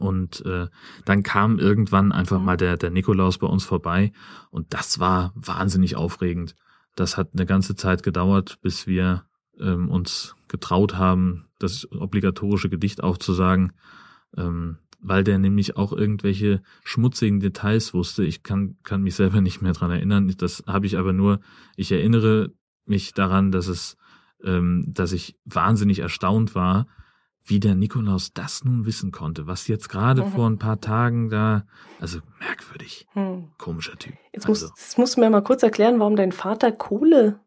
Und 0.00 0.44
äh, 0.44 0.66
dann 1.04 1.22
kam 1.22 1.58
irgendwann 1.58 2.10
einfach 2.10 2.40
mal 2.40 2.56
der, 2.56 2.76
der 2.76 2.90
Nikolaus 2.90 3.38
bei 3.38 3.46
uns 3.46 3.64
vorbei 3.64 4.12
und 4.50 4.74
das 4.74 4.98
war 4.98 5.32
wahnsinnig 5.36 5.94
aufregend. 5.94 6.56
Das 6.96 7.16
hat 7.16 7.30
eine 7.32 7.46
ganze 7.46 7.76
Zeit 7.76 8.02
gedauert, 8.02 8.58
bis 8.60 8.88
wir 8.88 9.24
ähm, 9.60 9.88
uns 9.88 10.34
getraut 10.48 10.96
haben, 10.96 11.46
das 11.60 11.90
obligatorische 11.92 12.68
Gedicht 12.68 13.02
aufzusagen. 13.02 13.72
Ähm, 14.36 14.78
weil 15.00 15.24
der 15.24 15.38
nämlich 15.38 15.76
auch 15.76 15.92
irgendwelche 15.92 16.62
schmutzigen 16.84 17.40
Details 17.40 17.94
wusste. 17.94 18.24
Ich 18.24 18.42
kann, 18.42 18.76
kann 18.82 19.02
mich 19.02 19.14
selber 19.14 19.40
nicht 19.40 19.62
mehr 19.62 19.72
dran 19.72 19.90
erinnern. 19.90 20.32
Das 20.38 20.64
habe 20.66 20.86
ich 20.86 20.98
aber 20.98 21.12
nur, 21.12 21.40
ich 21.76 21.92
erinnere 21.92 22.52
mich 22.84 23.12
daran, 23.14 23.52
dass 23.52 23.68
es, 23.68 23.96
ähm, 24.44 24.84
dass 24.88 25.12
ich 25.12 25.36
wahnsinnig 25.44 26.00
erstaunt 26.00 26.54
war, 26.54 26.86
wie 27.44 27.60
der 27.60 27.74
Nikolaus 27.74 28.32
das 28.32 28.64
nun 28.64 28.84
wissen 28.84 29.10
konnte, 29.10 29.46
was 29.46 29.68
jetzt 29.68 29.88
gerade 29.88 30.24
mhm. 30.24 30.30
vor 30.32 30.50
ein 30.50 30.58
paar 30.58 30.80
Tagen 30.80 31.30
da, 31.30 31.64
also 31.98 32.18
merkwürdig, 32.40 33.06
hm. 33.12 33.48
komischer 33.56 33.96
Typ. 33.96 34.14
Jetzt, 34.32 34.46
also. 34.46 34.66
musst, 34.66 34.78
jetzt 34.78 34.98
musst 34.98 35.16
du 35.16 35.20
mir 35.20 35.30
mal 35.30 35.42
kurz 35.42 35.62
erklären, 35.62 35.98
warum 35.98 36.14
dein 36.14 36.32
Vater 36.32 36.72
Kohle 36.72 37.40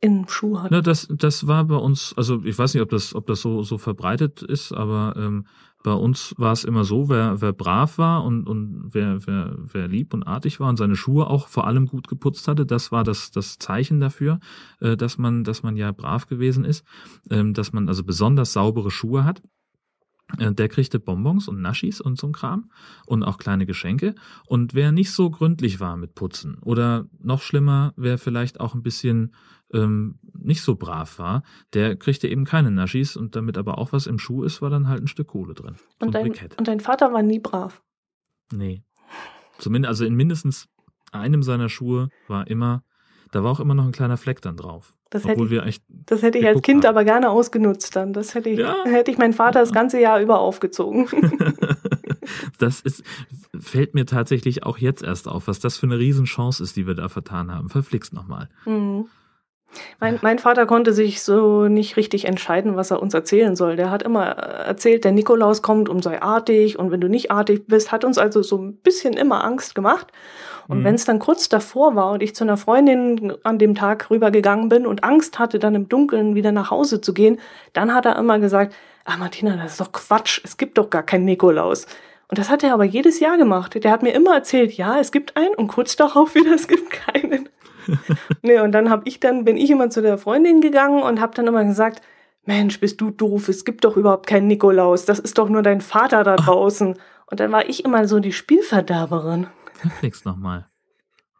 im 0.00 0.28
Schuh 0.28 0.60
hat. 0.60 0.70
Na, 0.70 0.80
das, 0.80 1.08
das 1.10 1.46
war 1.46 1.64
bei 1.64 1.76
uns, 1.76 2.14
also 2.16 2.42
ich 2.44 2.56
weiß 2.56 2.74
nicht, 2.74 2.82
ob 2.82 2.90
das, 2.90 3.14
ob 3.14 3.26
das 3.26 3.40
so, 3.40 3.62
so 3.62 3.78
verbreitet 3.78 4.42
ist, 4.42 4.72
aber 4.72 5.14
ähm, 5.16 5.46
bei 5.86 5.94
uns 5.94 6.34
war 6.36 6.50
es 6.50 6.64
immer 6.64 6.82
so, 6.82 7.08
wer, 7.08 7.40
wer 7.40 7.52
brav 7.52 7.96
war 7.96 8.24
und, 8.24 8.48
und 8.48 8.88
wer, 8.90 9.24
wer, 9.24 9.54
wer 9.56 9.86
lieb 9.86 10.14
und 10.14 10.24
artig 10.24 10.58
war 10.58 10.68
und 10.68 10.78
seine 10.78 10.96
Schuhe 10.96 11.28
auch 11.28 11.46
vor 11.46 11.68
allem 11.68 11.86
gut 11.86 12.08
geputzt 12.08 12.48
hatte, 12.48 12.66
das 12.66 12.90
war 12.90 13.04
das, 13.04 13.30
das 13.30 13.60
Zeichen 13.60 14.00
dafür, 14.00 14.40
äh, 14.80 14.96
dass 14.96 15.16
man, 15.16 15.44
dass 15.44 15.62
man 15.62 15.76
ja 15.76 15.92
brav 15.92 16.26
gewesen 16.26 16.64
ist, 16.64 16.84
ähm, 17.30 17.54
dass 17.54 17.72
man 17.72 17.86
also 17.86 18.02
besonders 18.02 18.52
saubere 18.52 18.90
Schuhe 18.90 19.22
hat. 19.22 19.42
Äh, 20.38 20.50
der 20.50 20.68
kriegte 20.68 20.98
Bonbons 20.98 21.46
und 21.46 21.60
Naschis 21.60 22.00
und 22.00 22.18
so 22.18 22.26
ein 22.26 22.32
Kram 22.32 22.68
und 23.06 23.22
auch 23.22 23.38
kleine 23.38 23.64
Geschenke. 23.64 24.16
Und 24.44 24.74
wer 24.74 24.90
nicht 24.90 25.12
so 25.12 25.30
gründlich 25.30 25.78
war 25.78 25.96
mit 25.96 26.16
Putzen 26.16 26.58
oder 26.64 27.06
noch 27.20 27.42
schlimmer, 27.42 27.94
wer 27.96 28.18
vielleicht 28.18 28.58
auch 28.58 28.74
ein 28.74 28.82
bisschen 28.82 29.32
ähm, 29.72 30.18
nicht 30.32 30.62
so 30.62 30.76
brav 30.76 31.18
war, 31.18 31.42
der 31.74 31.96
kriegte 31.96 32.28
eben 32.28 32.44
keine 32.44 32.70
Naschis 32.70 33.16
und 33.16 33.36
damit 33.36 33.58
aber 33.58 33.78
auch 33.78 33.92
was 33.92 34.06
im 34.06 34.18
Schuh 34.18 34.44
ist, 34.44 34.62
war 34.62 34.70
dann 34.70 34.88
halt 34.88 35.02
ein 35.02 35.08
Stück 35.08 35.28
Kohle 35.28 35.54
drin. 35.54 35.76
Und, 36.00 36.14
dein, 36.14 36.32
und 36.56 36.68
dein 36.68 36.80
Vater 36.80 37.12
war 37.12 37.22
nie 37.22 37.40
brav? 37.40 37.82
Nee. 38.52 38.82
Zumindest, 39.58 39.88
also 39.88 40.04
in 40.04 40.14
mindestens 40.14 40.68
einem 41.12 41.42
seiner 41.42 41.68
Schuhe 41.68 42.08
war 42.28 42.46
immer, 42.46 42.84
da 43.32 43.42
war 43.42 43.50
auch 43.50 43.60
immer 43.60 43.74
noch 43.74 43.86
ein 43.86 43.92
kleiner 43.92 44.16
Fleck 44.16 44.40
dann 44.42 44.56
drauf. 44.56 44.94
Das 45.10 45.24
hätte, 45.24 45.42
ich, 45.44 45.62
echt 45.62 45.84
das 45.88 46.22
hätte 46.22 46.38
ich 46.38 46.46
als 46.46 46.62
Kind 46.62 46.84
haben. 46.84 46.90
aber 46.90 47.04
gerne 47.04 47.30
ausgenutzt 47.30 47.94
dann. 47.94 48.12
Das 48.12 48.34
hätte 48.34 48.50
ich, 48.50 48.58
ja. 48.58 48.74
hätte 48.84 49.10
ich 49.10 49.18
meinen 49.18 49.32
Vater 49.32 49.60
das 49.60 49.72
ganze 49.72 50.00
Jahr 50.00 50.20
über 50.20 50.40
aufgezogen. 50.40 51.06
das 52.58 52.80
ist, 52.80 53.04
fällt 53.58 53.94
mir 53.94 54.04
tatsächlich 54.04 54.64
auch 54.64 54.78
jetzt 54.78 55.02
erst 55.02 55.28
auf, 55.28 55.46
was 55.46 55.60
das 55.60 55.76
für 55.76 55.86
eine 55.86 55.98
Riesenchance 55.98 56.62
ist, 56.62 56.76
die 56.76 56.88
wir 56.88 56.94
da 56.94 57.08
vertan 57.08 57.52
haben. 57.52 57.68
Verflixt 57.68 58.12
nochmal. 58.12 58.48
Mhm. 58.64 59.06
Mein, 60.00 60.18
mein, 60.22 60.38
Vater 60.38 60.66
konnte 60.66 60.92
sich 60.92 61.22
so 61.22 61.68
nicht 61.68 61.96
richtig 61.96 62.26
entscheiden, 62.26 62.76
was 62.76 62.90
er 62.90 63.02
uns 63.02 63.14
erzählen 63.14 63.56
soll. 63.56 63.76
Der 63.76 63.90
hat 63.90 64.02
immer 64.02 64.24
erzählt, 64.24 65.04
der 65.04 65.12
Nikolaus 65.12 65.62
kommt 65.62 65.88
und 65.88 66.02
sei 66.02 66.22
artig 66.22 66.78
und 66.78 66.90
wenn 66.90 67.00
du 67.00 67.08
nicht 67.08 67.30
artig 67.30 67.66
bist, 67.66 67.92
hat 67.92 68.04
uns 68.04 68.16
also 68.18 68.42
so 68.42 68.56
ein 68.58 68.76
bisschen 68.76 69.14
immer 69.14 69.44
Angst 69.44 69.74
gemacht. 69.74 70.12
Und 70.68 70.80
mhm. 70.80 70.84
wenn 70.84 70.94
es 70.94 71.04
dann 71.04 71.18
kurz 71.18 71.48
davor 71.48 71.94
war 71.94 72.12
und 72.12 72.22
ich 72.22 72.34
zu 72.34 72.44
einer 72.44 72.56
Freundin 72.56 73.34
an 73.42 73.58
dem 73.58 73.74
Tag 73.74 74.10
rübergegangen 74.10 74.68
bin 74.68 74.86
und 74.86 75.04
Angst 75.04 75.38
hatte, 75.38 75.58
dann 75.58 75.74
im 75.74 75.88
Dunkeln 75.88 76.34
wieder 76.34 76.52
nach 76.52 76.70
Hause 76.70 77.00
zu 77.00 77.12
gehen, 77.12 77.38
dann 77.72 77.94
hat 77.94 78.06
er 78.06 78.16
immer 78.16 78.38
gesagt, 78.38 78.74
ah 79.04 79.16
Martina, 79.16 79.56
das 79.56 79.72
ist 79.72 79.80
doch 79.80 79.92
Quatsch, 79.92 80.40
es 80.44 80.56
gibt 80.56 80.78
doch 80.78 80.90
gar 80.90 81.02
keinen 81.02 81.24
Nikolaus. 81.24 81.86
Und 82.28 82.38
das 82.38 82.50
hat 82.50 82.64
er 82.64 82.74
aber 82.74 82.84
jedes 82.84 83.20
Jahr 83.20 83.36
gemacht. 83.36 83.82
Der 83.82 83.92
hat 83.92 84.02
mir 84.02 84.12
immer 84.12 84.34
erzählt, 84.34 84.72
ja, 84.72 84.98
es 84.98 85.12
gibt 85.12 85.36
einen 85.36 85.54
und 85.54 85.68
kurz 85.68 85.96
darauf 85.96 86.34
wieder, 86.34 86.54
es 86.54 86.66
gibt 86.66 86.90
keinen. 86.90 87.48
Nee, 88.42 88.60
und 88.60 88.72
dann 88.72 88.90
habe 88.90 89.02
ich 89.06 89.20
dann, 89.20 89.44
bin 89.44 89.56
ich 89.56 89.70
immer 89.70 89.90
zu 89.90 90.02
der 90.02 90.18
Freundin 90.18 90.60
gegangen 90.60 91.02
und 91.02 91.20
habe 91.20 91.34
dann 91.34 91.46
immer 91.46 91.64
gesagt, 91.64 92.02
Mensch, 92.44 92.78
bist 92.80 93.00
du 93.00 93.10
doof, 93.10 93.48
es 93.48 93.64
gibt 93.64 93.84
doch 93.84 93.96
überhaupt 93.96 94.26
keinen 94.26 94.46
Nikolaus, 94.46 95.04
das 95.04 95.18
ist 95.18 95.38
doch 95.38 95.48
nur 95.48 95.62
dein 95.62 95.80
Vater 95.80 96.22
da 96.22 96.36
draußen. 96.36 96.96
Und 97.28 97.40
dann 97.40 97.50
war 97.50 97.68
ich 97.68 97.84
immer 97.84 98.06
so 98.06 98.20
die 98.20 98.32
Spielverderberin. 98.32 99.48
Verflixt 99.74 100.24
nochmal. 100.24 100.68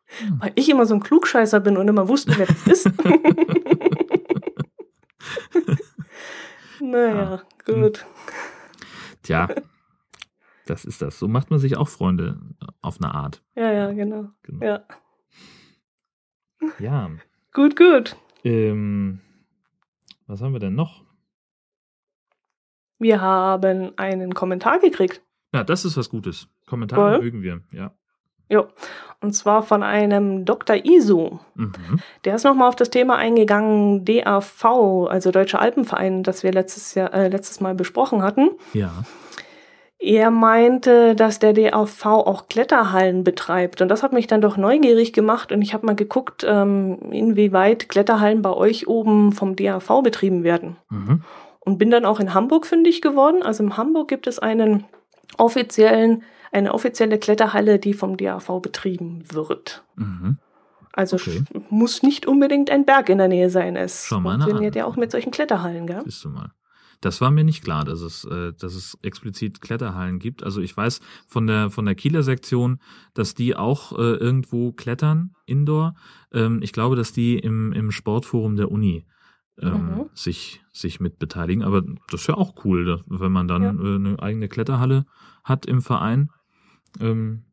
Hm. 0.06 0.40
Weil 0.40 0.52
ich 0.56 0.68
immer 0.68 0.86
so 0.86 0.94
ein 0.94 1.00
Klugscheißer 1.00 1.60
bin 1.60 1.76
und 1.76 1.86
immer 1.88 2.08
wusste, 2.08 2.36
wer 2.36 2.46
das 2.46 2.66
ist. 2.66 2.90
naja, 6.80 7.14
ja. 7.14 7.42
gut. 7.64 8.04
Tja, 9.22 9.48
das 10.66 10.84
ist 10.84 11.02
das. 11.02 11.18
So 11.18 11.28
macht 11.28 11.50
man 11.50 11.58
sich 11.58 11.76
auch 11.76 11.88
Freunde 11.88 12.38
auf 12.82 13.00
eine 13.00 13.14
Art. 13.14 13.42
Ja, 13.54 13.72
ja, 13.72 13.92
genau. 13.92 14.30
genau. 14.42 14.64
Ja. 14.64 14.84
Ja. 16.78 17.10
gut, 17.52 17.76
gut. 17.76 18.16
Ähm, 18.44 19.20
was 20.26 20.42
haben 20.42 20.52
wir 20.52 20.60
denn 20.60 20.74
noch? 20.74 21.04
Wir 22.98 23.20
haben 23.20 23.92
einen 23.98 24.34
Kommentar 24.34 24.78
gekriegt. 24.78 25.22
Ja, 25.52 25.64
das 25.64 25.84
ist 25.84 25.96
was 25.96 26.08
Gutes. 26.08 26.48
Kommentare 26.66 27.20
mögen 27.20 27.42
wir, 27.42 27.60
ja. 27.72 27.92
Ja, 28.48 28.68
und 29.20 29.32
zwar 29.32 29.62
von 29.62 29.82
einem 29.82 30.44
Dr. 30.44 30.76
Isu. 30.84 31.38
Mhm. 31.54 32.00
Der 32.24 32.36
ist 32.36 32.44
nochmal 32.44 32.68
auf 32.68 32.76
das 32.76 32.90
Thema 32.90 33.16
eingegangen, 33.16 34.04
DAV, 34.04 34.64
also 35.08 35.32
Deutscher 35.32 35.60
Alpenverein, 35.60 36.22
das 36.22 36.44
wir 36.44 36.52
letztes, 36.52 36.94
Jahr, 36.94 37.12
äh, 37.12 37.28
letztes 37.28 37.60
Mal 37.60 37.74
besprochen 37.74 38.22
hatten. 38.22 38.50
Ja. 38.72 39.04
Er 39.98 40.30
meinte, 40.30 41.14
dass 41.14 41.38
der 41.38 41.54
DAV 41.54 42.04
auch 42.04 42.48
Kletterhallen 42.48 43.24
betreibt. 43.24 43.80
Und 43.80 43.88
das 43.88 44.02
hat 44.02 44.12
mich 44.12 44.26
dann 44.26 44.42
doch 44.42 44.56
neugierig 44.56 45.12
gemacht. 45.12 45.52
Und 45.52 45.62
ich 45.62 45.72
habe 45.72 45.86
mal 45.86 45.96
geguckt, 45.96 46.44
ähm, 46.46 46.98
inwieweit 47.10 47.88
Kletterhallen 47.88 48.42
bei 48.42 48.52
euch 48.52 48.88
oben 48.88 49.32
vom 49.32 49.56
DAV 49.56 50.02
betrieben 50.02 50.44
werden. 50.44 50.76
Mhm. 50.90 51.22
Und 51.60 51.78
bin 51.78 51.90
dann 51.90 52.04
auch 52.04 52.20
in 52.20 52.34
Hamburg 52.34 52.66
fündig 52.66 53.00
geworden. 53.00 53.42
Also 53.42 53.64
in 53.64 53.76
Hamburg 53.76 54.08
gibt 54.08 54.26
es 54.26 54.38
einen 54.38 54.84
offiziellen, 55.38 56.22
eine 56.52 56.74
offizielle 56.74 57.18
Kletterhalle, 57.18 57.78
die 57.78 57.94
vom 57.94 58.18
DAV 58.18 58.60
betrieben 58.60 59.24
wird. 59.32 59.82
Mhm. 59.96 60.38
Also 60.92 61.16
okay. 61.16 61.42
muss 61.68 62.02
nicht 62.02 62.26
unbedingt 62.26 62.70
ein 62.70 62.84
Berg 62.84 63.08
in 63.08 63.18
der 63.18 63.28
Nähe 63.28 63.50
sein. 63.50 63.76
Es 63.76 64.06
funktioniert 64.06 64.76
ja 64.76 64.84
auch 64.86 64.96
mit 64.96 65.10
solchen 65.10 65.30
Kletterhallen, 65.30 65.86
gell? 65.86 66.02
Siehst 66.04 66.24
du 66.24 66.30
mal. 66.30 66.52
Das 67.00 67.20
war 67.20 67.30
mir 67.30 67.44
nicht 67.44 67.62
klar, 67.62 67.84
dass 67.84 68.00
es, 68.00 68.24
äh, 68.24 68.52
dass 68.58 68.74
es 68.74 68.98
explizit 69.02 69.60
Kletterhallen 69.60 70.18
gibt. 70.18 70.42
Also 70.42 70.60
ich 70.60 70.76
weiß 70.76 71.00
von 71.26 71.46
der 71.46 71.70
von 71.70 71.84
der 71.84 71.94
Kieler 71.94 72.22
Sektion, 72.22 72.78
dass 73.14 73.34
die 73.34 73.56
auch 73.56 73.92
äh, 73.92 74.16
irgendwo 74.16 74.72
klettern 74.72 75.32
indoor. 75.46 75.94
Ähm, 76.32 76.60
ich 76.62 76.72
glaube, 76.72 76.96
dass 76.96 77.12
die 77.12 77.38
im, 77.38 77.72
im 77.72 77.90
Sportforum 77.90 78.56
der 78.56 78.70
Uni 78.70 79.06
ähm, 79.60 79.72
mhm. 79.72 80.10
sich 80.14 80.62
sich 80.72 81.00
mit 81.00 81.18
beteiligen. 81.18 81.62
Aber 81.62 81.82
das 82.10 82.22
ist 82.22 82.26
ja 82.26 82.36
auch 82.36 82.64
cool, 82.64 83.02
wenn 83.06 83.32
man 83.32 83.48
dann 83.48 83.62
ja. 83.62 83.70
äh, 83.70 83.94
eine 83.94 84.18
eigene 84.20 84.48
Kletterhalle 84.48 85.06
hat 85.44 85.66
im 85.66 85.82
Verein 85.82 86.30
ähm, 87.00 87.44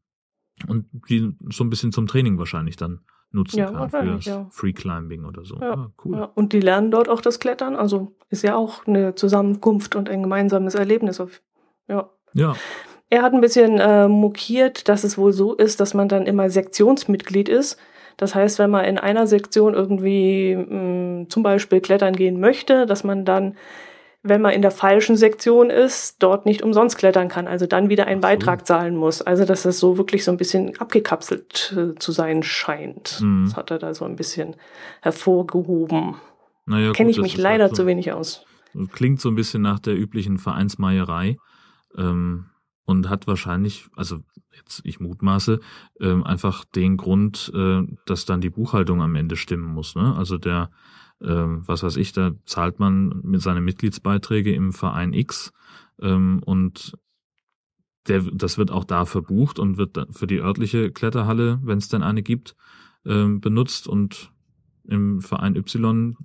und 0.67 0.85
die 1.09 1.35
so 1.49 1.63
ein 1.63 1.69
bisschen 1.69 1.91
zum 1.91 2.07
Training 2.07 2.37
wahrscheinlich 2.37 2.75
dann 2.75 3.01
nutzen 3.33 3.59
ja, 3.59 3.71
kann 3.71 3.89
für 3.89 4.29
ja. 4.29 4.47
Free 4.51 4.73
Climbing 4.73 5.25
oder 5.25 5.43
so. 5.43 5.57
Ja, 5.59 5.73
ah, 5.73 5.91
cool. 6.05 6.29
Und 6.35 6.53
die 6.53 6.59
lernen 6.59 6.91
dort 6.91 7.09
auch 7.09 7.21
das 7.21 7.39
Klettern. 7.39 7.75
Also 7.75 8.15
ist 8.29 8.43
ja 8.43 8.55
auch 8.55 8.85
eine 8.87 9.15
Zusammenkunft 9.15 9.95
und 9.95 10.09
ein 10.09 10.21
gemeinsames 10.23 10.75
Erlebnis. 10.75 11.21
Ja. 11.87 12.09
ja. 12.33 12.55
Er 13.09 13.21
hat 13.21 13.33
ein 13.33 13.41
bisschen 13.41 13.79
äh, 13.79 14.07
mokiert, 14.07 14.87
dass 14.87 15.03
es 15.03 15.17
wohl 15.17 15.33
so 15.33 15.53
ist, 15.53 15.79
dass 15.79 15.93
man 15.93 16.07
dann 16.07 16.25
immer 16.25 16.49
Sektionsmitglied 16.49 17.49
ist. 17.49 17.77
Das 18.17 18.35
heißt, 18.35 18.59
wenn 18.59 18.69
man 18.69 18.85
in 18.85 18.99
einer 18.99 19.27
Sektion 19.27 19.73
irgendwie 19.73 20.55
mh, 20.55 21.23
mm, 21.23 21.29
zum 21.29 21.43
Beispiel 21.43 21.81
klettern 21.81 22.15
gehen 22.15 22.39
möchte, 22.39 22.85
dass 22.85 23.03
man 23.03 23.25
dann 23.25 23.55
wenn 24.23 24.41
man 24.41 24.53
in 24.53 24.61
der 24.61 24.71
falschen 24.71 25.17
Sektion 25.17 25.69
ist, 25.69 26.23
dort 26.23 26.45
nicht 26.45 26.61
umsonst 26.61 26.97
klettern 26.97 27.27
kann, 27.27 27.45
also 27.45 27.67
dann 27.67 27.89
wieder 27.89 28.07
einen 28.07 28.21
Beitrag 28.21 28.65
zahlen 28.65 28.95
muss. 28.95 29.21
Also 29.21 29.43
dass 29.43 29.63
das 29.63 29.79
so 29.79 29.97
wirklich 29.97 30.23
so 30.23 30.31
ein 30.31 30.37
bisschen 30.37 30.79
abgekapselt 30.79 31.75
äh, 31.77 31.95
zu 31.99 32.13
sein 32.13 32.41
scheint. 32.41 33.19
Mhm. 33.21 33.45
Das 33.45 33.57
hat 33.57 33.69
er 33.69 33.79
da 33.79 33.93
so 33.93 34.05
ein 34.05 34.15
bisschen 34.15 34.55
hervorgehoben. 35.01 36.15
Naja, 36.65 36.93
Kenne 36.93 37.11
ich 37.11 37.19
mich 37.19 37.37
leider 37.37 37.65
halt 37.65 37.75
so, 37.75 37.83
zu 37.83 37.87
wenig 37.87 38.13
aus. 38.13 38.45
Klingt 38.93 39.19
so 39.19 39.27
ein 39.27 39.35
bisschen 39.35 39.61
nach 39.61 39.79
der 39.79 39.99
üblichen 39.99 40.37
Vereinsmeierei 40.37 41.35
ähm, 41.97 42.45
und 42.85 43.09
hat 43.09 43.27
wahrscheinlich, 43.27 43.87
also 43.97 44.19
jetzt 44.55 44.81
ich 44.85 45.01
mutmaße, 45.01 45.59
ähm, 45.99 46.23
einfach 46.23 46.63
den 46.63 46.95
Grund, 46.95 47.51
äh, 47.53 47.81
dass 48.05 48.23
dann 48.23 48.39
die 48.39 48.49
Buchhaltung 48.49 49.01
am 49.01 49.15
Ende 49.15 49.35
stimmen 49.35 49.73
muss. 49.73 49.95
Ne? 49.95 50.15
Also 50.15 50.37
der 50.37 50.69
was 51.25 51.83
weiß 51.83 51.95
ich, 51.97 52.11
da 52.11 52.31
zahlt 52.45 52.79
man 52.79 53.21
mit 53.23 53.41
seinen 53.41 53.63
Mitgliedsbeiträge 53.63 54.53
im 54.53 54.73
Verein 54.73 55.13
X 55.13 55.53
ähm, 56.01 56.41
und 56.45 56.97
der, 58.07 58.21
das 58.21 58.57
wird 58.57 58.71
auch 58.71 58.83
da 58.83 59.05
verbucht 59.05 59.59
und 59.59 59.77
wird 59.77 59.97
für 60.11 60.27
die 60.27 60.41
örtliche 60.41 60.91
Kletterhalle, 60.91 61.59
wenn 61.63 61.77
es 61.77 61.87
denn 61.87 62.03
eine 62.03 62.21
gibt, 62.21 62.55
ähm, 63.05 63.39
benutzt 63.39 63.87
und 63.87 64.31
im 64.83 65.21
Verein 65.21 65.55
Y, 65.55 66.17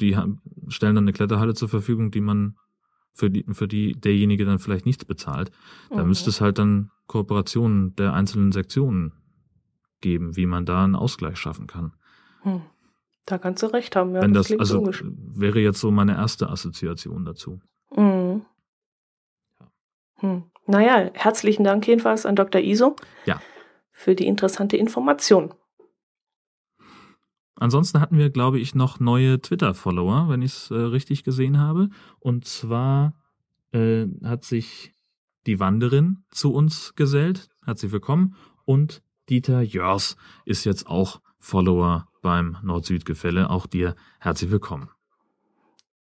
die 0.00 0.16
stellen 0.68 0.96
dann 0.96 1.04
eine 1.04 1.12
Kletterhalle 1.12 1.54
zur 1.54 1.68
Verfügung, 1.68 2.10
die 2.10 2.20
man 2.20 2.56
für 3.14 3.30
die, 3.30 3.44
für 3.52 3.68
die 3.68 3.92
derjenige 3.92 4.44
dann 4.44 4.58
vielleicht 4.58 4.86
nichts 4.86 5.04
bezahlt. 5.04 5.52
Da 5.90 6.02
mhm. 6.02 6.08
müsste 6.08 6.30
es 6.30 6.40
halt 6.40 6.58
dann 6.58 6.90
Kooperationen 7.06 7.94
der 7.94 8.14
einzelnen 8.14 8.50
Sektionen 8.52 9.12
geben, 10.00 10.36
wie 10.36 10.46
man 10.46 10.66
da 10.66 10.82
einen 10.82 10.96
Ausgleich 10.96 11.36
schaffen 11.36 11.66
kann. 11.68 11.92
Hm. 12.40 12.62
Da 13.26 13.38
kannst 13.38 13.62
du 13.62 13.66
recht 13.66 13.94
haben, 13.94 14.14
ja. 14.14 14.22
Wenn 14.22 14.34
das, 14.34 14.48
das 14.48 14.58
also 14.58 14.78
logisch. 14.78 15.04
wäre 15.04 15.60
jetzt 15.60 15.80
so 15.80 15.90
meine 15.90 16.14
erste 16.14 16.48
Assoziation 16.48 17.24
dazu. 17.24 17.60
Mhm. 17.94 18.44
Hm. 20.16 20.44
Naja, 20.66 21.10
herzlichen 21.14 21.64
Dank 21.64 21.86
jedenfalls 21.86 22.26
an 22.26 22.36
Dr. 22.36 22.60
Iso. 22.60 22.96
Ja. 23.26 23.40
Für 23.90 24.14
die 24.14 24.26
interessante 24.26 24.76
Information. 24.76 25.52
Ansonsten 27.56 28.00
hatten 28.00 28.18
wir, 28.18 28.30
glaube 28.30 28.58
ich, 28.58 28.74
noch 28.74 28.98
neue 28.98 29.40
Twitter-Follower, 29.40 30.28
wenn 30.28 30.42
ich 30.42 30.52
es 30.52 30.70
äh, 30.70 30.74
richtig 30.74 31.22
gesehen 31.22 31.60
habe. 31.60 31.90
Und 32.18 32.44
zwar 32.44 33.14
äh, 33.72 34.06
hat 34.24 34.44
sich 34.44 34.94
die 35.46 35.60
Wanderin 35.60 36.24
zu 36.30 36.52
uns 36.52 36.94
gesellt. 36.94 37.48
Herzlich 37.64 37.92
willkommen. 37.92 38.34
Und 38.64 39.02
Dieter 39.28 39.60
Jörs 39.60 40.16
ist 40.44 40.64
jetzt 40.64 40.86
auch 40.86 41.20
Follower 41.38 42.08
beim 42.22 42.56
Nord-Süd-Gefälle. 42.62 43.50
Auch 43.50 43.66
dir 43.66 43.94
herzlich 44.20 44.50
willkommen. 44.50 44.88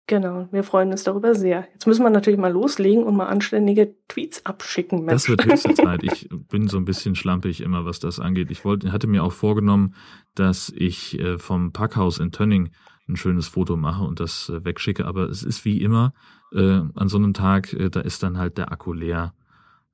Genau, 0.08 0.48
wir 0.52 0.62
freuen 0.62 0.92
uns 0.92 1.02
darüber 1.02 1.34
sehr. 1.34 1.66
Jetzt 1.72 1.86
müssen 1.86 2.04
wir 2.04 2.10
natürlich 2.10 2.38
mal 2.38 2.52
loslegen 2.52 3.02
und 3.02 3.16
mal 3.16 3.26
anständige 3.26 3.96
Tweets 4.06 4.46
abschicken. 4.46 5.00
Mensch. 5.00 5.12
Das 5.12 5.28
wird 5.28 5.44
höchste 5.44 5.74
Zeit. 5.74 6.04
Ich 6.04 6.28
bin 6.48 6.68
so 6.68 6.76
ein 6.76 6.84
bisschen 6.84 7.16
schlampig 7.16 7.60
immer, 7.60 7.84
was 7.84 7.98
das 7.98 8.20
angeht. 8.20 8.52
Ich 8.52 8.64
wollte, 8.64 8.92
hatte 8.92 9.08
mir 9.08 9.24
auch 9.24 9.32
vorgenommen, 9.32 9.94
dass 10.36 10.72
ich 10.76 11.18
äh, 11.18 11.38
vom 11.38 11.72
Packhaus 11.72 12.18
in 12.18 12.30
Tönning 12.30 12.70
ein 13.08 13.16
schönes 13.16 13.48
Foto 13.48 13.76
mache 13.76 14.04
und 14.04 14.20
das 14.20 14.48
äh, 14.48 14.64
wegschicke. 14.64 15.06
Aber 15.06 15.28
es 15.28 15.42
ist 15.42 15.64
wie 15.64 15.82
immer 15.82 16.12
äh, 16.52 16.82
an 16.94 17.08
so 17.08 17.16
einem 17.16 17.34
Tag, 17.34 17.72
äh, 17.72 17.90
da 17.90 18.00
ist 18.00 18.22
dann 18.22 18.38
halt 18.38 18.58
der 18.58 18.70
Akku 18.70 18.92
leer. 18.92 19.34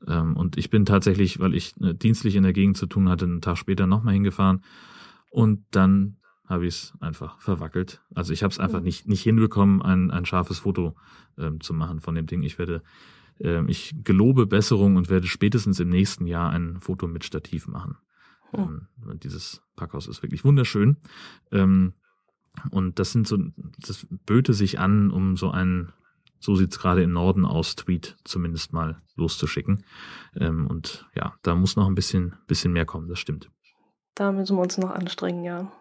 Ähm, 0.07 0.37
und 0.37 0.59
ich 0.59 0.69
bin 0.69 0.85
tatsächlich, 0.85 1.41
weil 1.41 1.55
ich 1.55 1.75
äh, 1.81 1.95
dienstlich 1.95 2.37
in 2.37 2.43
der 2.43 2.53
Gegend 2.53 2.77
zu 2.77 2.85
tun 2.85 3.09
hatte, 3.09 3.25
einen 3.25 3.41
Tag 3.41 3.57
später 3.57 3.87
nochmal 3.87 4.13
hingefahren. 4.13 4.63
Und 5.33 5.65
dann 5.71 6.19
habe 6.45 6.67
ich 6.67 6.75
es 6.75 6.93
einfach 7.01 7.41
verwackelt. 7.41 8.03
Also 8.15 8.33
ich 8.33 8.43
habe 8.43 8.53
es 8.53 8.61
einfach 8.61 8.79
mhm. 8.79 8.85
nicht, 8.85 9.09
nicht 9.09 9.23
hinbekommen, 9.23 9.81
ein, 9.81 10.11
ein 10.11 10.27
scharfes 10.27 10.61
Foto 10.61 10.95
ähm, 11.39 11.61
zu 11.61 11.73
machen 11.73 12.01
von 12.01 12.15
dem 12.15 12.27
Ding. 12.27 12.43
Ich 12.43 12.59
werde, 12.59 12.83
ähm, 13.41 13.69
ich 13.69 13.95
gelobe 14.05 14.47
Besserung 14.47 14.97
und 14.97 15.09
werde 15.09 15.27
spätestens 15.27 15.81
im 15.81 15.89
nächsten 15.89 16.27
Jahr 16.27 16.51
ein 16.51 16.79
Foto 16.81 17.09
mit 17.09 17.25
Stativ 17.25 17.67
machen. 17.67 17.97
Ähm, 18.53 18.89
dieses 19.23 19.63
Packhaus 19.75 20.07
ist 20.07 20.23
wirklich 20.23 20.45
wunderschön. 20.45 20.99
Ähm, 21.51 21.95
und 22.71 22.99
das 22.99 23.13
sind 23.13 23.27
so, 23.27 23.39
das 23.79 24.07
böte 24.27 24.53
sich 24.53 24.79
an, 24.79 25.11
um 25.11 25.39
so 25.39 25.51
einen, 25.51 25.93
so 26.39 26.55
sieht's 26.55 26.79
gerade 26.79 27.03
im 27.03 27.13
Norden 27.13 27.47
aus, 27.47 27.77
Tweet 27.77 28.19
zumindest 28.25 28.75
mal 28.75 29.01
loszuschicken. 29.17 29.85
Ähm, 30.37 30.67
und 30.67 31.09
ja, 31.15 31.35
da 31.43 31.55
muss 31.55 31.77
noch 31.77 31.87
ein 31.87 31.95
bisschen, 31.95 32.35
bisschen 32.47 32.75
mehr 32.75 32.85
kommen, 32.85 33.09
das 33.09 33.19
stimmt. 33.19 33.51
Da 34.15 34.33
müssen 34.33 34.57
wir 34.57 34.63
uns 34.63 34.79
noch 34.79 34.91
anstrengen, 34.91 35.45
ja. 35.45 35.73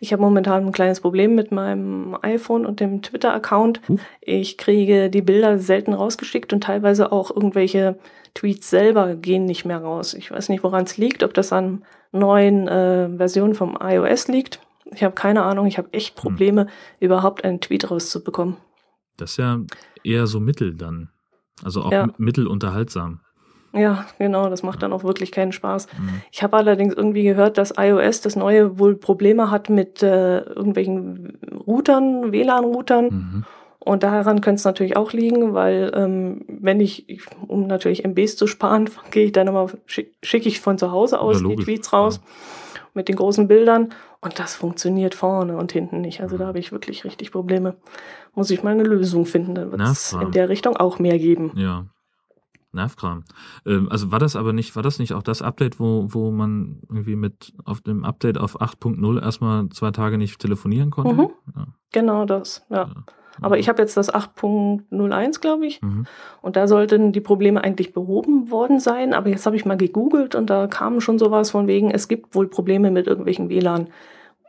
Ich 0.00 0.12
habe 0.12 0.22
momentan 0.22 0.66
ein 0.66 0.72
kleines 0.72 1.00
Problem 1.00 1.34
mit 1.34 1.52
meinem 1.52 2.16
iPhone 2.22 2.66
und 2.66 2.80
dem 2.80 3.00
Twitter-Account. 3.00 3.80
Hm? 3.86 4.00
Ich 4.20 4.58
kriege 4.58 5.08
die 5.08 5.22
Bilder 5.22 5.58
selten 5.58 5.94
rausgeschickt 5.94 6.52
und 6.52 6.64
teilweise 6.64 7.12
auch 7.12 7.30
irgendwelche 7.30 7.98
Tweets 8.34 8.70
selber 8.70 9.14
gehen 9.14 9.44
nicht 9.44 9.64
mehr 9.64 9.78
raus. 9.78 10.14
Ich 10.14 10.30
weiß 10.30 10.48
nicht, 10.48 10.64
woran 10.64 10.84
es 10.84 10.96
liegt, 10.96 11.22
ob 11.22 11.32
das 11.34 11.52
an 11.52 11.84
neuen 12.10 12.68
äh, 12.68 13.16
Versionen 13.16 13.54
vom 13.54 13.78
iOS 13.80 14.28
liegt. 14.28 14.60
Ich 14.86 15.02
habe 15.02 15.14
keine 15.14 15.42
Ahnung. 15.42 15.66
Ich 15.66 15.78
habe 15.78 15.92
echt 15.92 16.16
hm. 16.16 16.22
Probleme, 16.22 16.62
hm. 16.62 16.68
überhaupt 17.00 17.44
einen 17.44 17.60
Tweet 17.60 17.90
rauszubekommen. 17.90 18.56
Das 19.16 19.32
ist 19.32 19.36
ja 19.36 19.60
eher 20.02 20.26
so 20.26 20.40
mittel 20.40 20.74
dann. 20.74 21.10
Also 21.62 21.82
auch 21.82 21.92
ja. 21.92 22.08
mittelunterhaltsam. 22.18 23.20
Ja, 23.74 24.06
genau, 24.18 24.50
das 24.50 24.62
macht 24.62 24.82
dann 24.82 24.92
auch 24.92 25.02
wirklich 25.02 25.32
keinen 25.32 25.52
Spaß. 25.52 25.86
Mhm. 25.98 26.22
Ich 26.30 26.42
habe 26.42 26.56
allerdings 26.56 26.94
irgendwie 26.94 27.22
gehört, 27.22 27.56
dass 27.56 27.74
iOS 27.76 28.20
das 28.20 28.36
neue 28.36 28.78
wohl 28.78 28.96
Probleme 28.96 29.50
hat 29.50 29.70
mit 29.70 30.02
äh, 30.02 30.40
irgendwelchen 30.40 31.38
Routern, 31.66 32.32
WLAN-Routern. 32.32 33.04
Mhm. 33.04 33.44
Und 33.78 34.04
daran 34.04 34.40
könnte 34.42 34.58
es 34.58 34.64
natürlich 34.64 34.96
auch 34.96 35.12
liegen, 35.12 35.54
weil 35.54 35.90
ähm, 35.94 36.44
wenn 36.46 36.80
ich, 36.80 37.26
um 37.48 37.66
natürlich 37.66 38.04
MBs 38.04 38.36
zu 38.36 38.46
sparen, 38.46 38.88
gehe 39.10 39.26
ich 39.26 39.32
dann 39.32 39.48
immer, 39.48 39.68
schicke 39.86 40.12
schick 40.22 40.46
ich 40.46 40.60
von 40.60 40.78
zu 40.78 40.92
Hause 40.92 41.20
aus 41.20 41.40
ja, 41.40 41.48
die 41.48 41.56
Tweets 41.56 41.92
raus 41.92 42.20
ja. 42.22 42.80
mit 42.94 43.08
den 43.08 43.16
großen 43.16 43.48
Bildern. 43.48 43.88
Und 44.20 44.38
das 44.38 44.54
funktioniert 44.54 45.16
vorne 45.16 45.56
und 45.56 45.72
hinten 45.72 46.00
nicht. 46.00 46.20
Also 46.20 46.36
mhm. 46.36 46.40
da 46.40 46.46
habe 46.46 46.58
ich 46.58 46.70
wirklich 46.70 47.04
richtig 47.04 47.32
Probleme. 47.32 47.74
Muss 48.34 48.50
ich 48.50 48.62
mal 48.62 48.70
eine 48.70 48.84
Lösung 48.84 49.26
finden, 49.26 49.54
dann 49.54 49.72
wird 49.72 49.80
es 49.80 50.12
in 50.12 50.30
der 50.30 50.48
Richtung 50.48 50.76
auch 50.76 50.98
mehr 50.98 51.18
geben. 51.18 51.52
Ja, 51.56 51.86
Nervkram. 52.72 53.24
Ähm, 53.66 53.88
also 53.90 54.10
war 54.10 54.18
das 54.18 54.36
aber 54.36 54.52
nicht, 54.52 54.74
war 54.76 54.82
das 54.82 54.98
nicht 54.98 55.12
auch 55.14 55.22
das 55.22 55.42
Update, 55.42 55.78
wo, 55.78 56.06
wo 56.08 56.30
man 56.30 56.80
irgendwie 56.88 57.16
mit 57.16 57.52
auf 57.64 57.80
dem 57.80 58.04
Update 58.04 58.38
auf 58.38 58.60
8.0 58.60 59.22
erstmal 59.22 59.68
zwei 59.70 59.90
Tage 59.90 60.18
nicht 60.18 60.38
telefonieren 60.38 60.90
konnte? 60.90 61.14
Mhm. 61.14 61.30
Ja. 61.56 61.66
Genau 61.92 62.24
das, 62.24 62.64
ja. 62.70 62.88
ja. 62.88 63.04
Aber 63.40 63.58
ich 63.58 63.68
habe 63.68 63.80
jetzt 63.80 63.96
das 63.96 64.12
8.01, 64.12 65.40
glaube 65.40 65.66
ich. 65.66 65.80
Mhm. 65.80 66.06
Und 66.42 66.56
da 66.56 66.68
sollten 66.68 67.12
die 67.12 67.20
Probleme 67.20 67.64
eigentlich 67.64 67.92
behoben 67.92 68.50
worden 68.50 68.78
sein. 68.78 69.14
Aber 69.14 69.30
jetzt 69.30 69.46
habe 69.46 69.56
ich 69.56 69.64
mal 69.64 69.76
gegoogelt 69.76 70.34
und 70.34 70.50
da 70.50 70.66
kam 70.66 71.00
schon 71.00 71.18
sowas 71.18 71.50
von 71.50 71.66
wegen, 71.66 71.90
es 71.90 72.08
gibt 72.08 72.34
wohl 72.34 72.48
Probleme 72.48 72.90
mit 72.90 73.06
irgendwelchen 73.06 73.48
WLAN. 73.48 73.88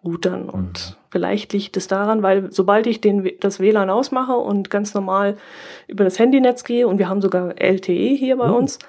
Routern. 0.03 0.49
Und 0.49 0.89
mhm. 0.89 0.95
vielleicht 1.11 1.53
liegt 1.53 1.77
es 1.77 1.87
daran, 1.87 2.23
weil 2.23 2.51
sobald 2.51 2.87
ich 2.87 3.01
den, 3.01 3.29
das 3.39 3.59
WLAN 3.59 3.89
ausmache 3.89 4.33
und 4.33 4.69
ganz 4.69 4.93
normal 4.93 5.37
über 5.87 6.03
das 6.03 6.19
Handynetz 6.19 6.63
gehe, 6.63 6.87
und 6.87 6.97
wir 6.97 7.09
haben 7.09 7.21
sogar 7.21 7.59
LTE 7.61 8.15
hier 8.15 8.37
bei 8.37 8.49
oh. 8.49 8.57
uns, 8.57 8.79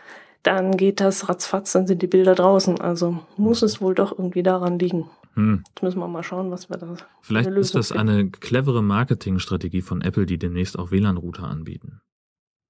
dann 0.42 0.76
geht 0.76 1.00
das 1.00 1.28
ratzfatz, 1.28 1.72
dann 1.72 1.86
sind 1.86 2.02
die 2.02 2.06
Bilder 2.06 2.34
draußen. 2.34 2.80
Also 2.80 3.20
muss 3.36 3.62
es 3.62 3.80
wohl 3.80 3.94
doch 3.94 4.12
irgendwie 4.12 4.42
daran 4.42 4.78
liegen. 4.78 5.08
Hm. 5.34 5.64
Jetzt 5.68 5.82
müssen 5.82 5.98
wir 5.98 6.08
mal 6.08 6.22
schauen, 6.22 6.50
was 6.50 6.68
wir 6.68 6.76
da. 6.76 6.96
Vielleicht 7.22 7.48
ist 7.50 7.74
das 7.74 7.88
finden. 7.88 8.08
eine 8.08 8.30
clevere 8.30 8.82
Marketingstrategie 8.82 9.82
von 9.82 10.00
Apple, 10.00 10.26
die 10.26 10.38
demnächst 10.38 10.78
auch 10.78 10.90
WLAN-Router 10.90 11.44
anbieten. 11.44 12.00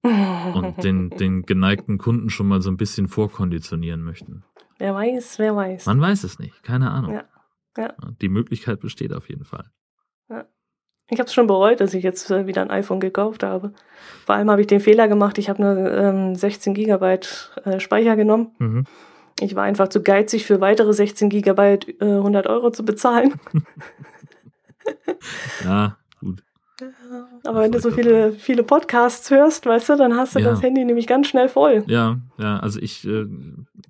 und 0.53 0.83
den, 0.83 1.09
den 1.09 1.43
geneigten 1.43 1.97
Kunden 1.97 2.29
schon 2.29 2.47
mal 2.47 2.61
so 2.61 2.69
ein 2.69 2.77
bisschen 2.77 3.07
vorkonditionieren 3.07 4.03
möchten. 4.03 4.43
Wer 4.77 4.93
weiß, 4.93 5.39
wer 5.39 5.55
weiß. 5.55 5.85
Man 5.85 6.01
weiß 6.01 6.23
es 6.23 6.37
nicht, 6.37 6.63
keine 6.63 6.91
Ahnung. 6.91 7.13
Ja. 7.13 7.23
Ja. 7.77 7.93
Die 8.21 8.29
Möglichkeit 8.29 8.79
besteht 8.79 9.13
auf 9.13 9.29
jeden 9.29 9.43
Fall. 9.43 9.65
Ja. 10.29 10.45
Ich 11.09 11.19
habe 11.19 11.27
es 11.27 11.33
schon 11.33 11.47
bereut, 11.47 11.81
dass 11.81 11.93
ich 11.93 12.03
jetzt 12.03 12.31
äh, 12.31 12.47
wieder 12.47 12.61
ein 12.61 12.71
iPhone 12.71 12.99
gekauft 12.99 13.43
habe. 13.43 13.73
Vor 14.25 14.35
allem 14.35 14.49
habe 14.49 14.61
ich 14.61 14.67
den 14.67 14.79
Fehler 14.79 15.07
gemacht, 15.07 15.37
ich 15.37 15.49
habe 15.49 15.61
nur 15.61 15.91
ähm, 15.91 16.35
16 16.35 16.73
Gigabyte 16.73 17.51
äh, 17.63 17.79
Speicher 17.79 18.15
genommen. 18.15 18.55
Mhm. 18.57 18.85
Ich 19.39 19.55
war 19.55 19.63
einfach 19.63 19.89
zu 19.89 20.01
geizig, 20.01 20.45
für 20.45 20.61
weitere 20.61 20.93
16 20.93 21.29
Gigabyte 21.29 22.01
äh, 22.01 22.05
100 22.05 22.47
Euro 22.47 22.71
zu 22.71 22.85
bezahlen. 22.85 23.33
ja, 25.63 25.97
gut. 26.19 26.43
Aber 27.43 27.61
wenn 27.61 27.71
du 27.71 27.79
so 27.79 27.91
viele, 27.91 28.33
viele 28.33 28.63
Podcasts 28.63 29.29
hörst, 29.29 29.65
weißt 29.65 29.89
du, 29.89 29.95
dann 29.95 30.15
hast 30.15 30.35
du 30.35 30.39
ja. 30.39 30.49
das 30.49 30.61
Handy 30.61 30.83
nämlich 30.83 31.07
ganz 31.07 31.27
schnell 31.27 31.47
voll. 31.47 31.83
Ja, 31.87 32.19
ja, 32.37 32.59
also 32.59 32.79
ich 32.79 33.07
äh, 33.07 33.25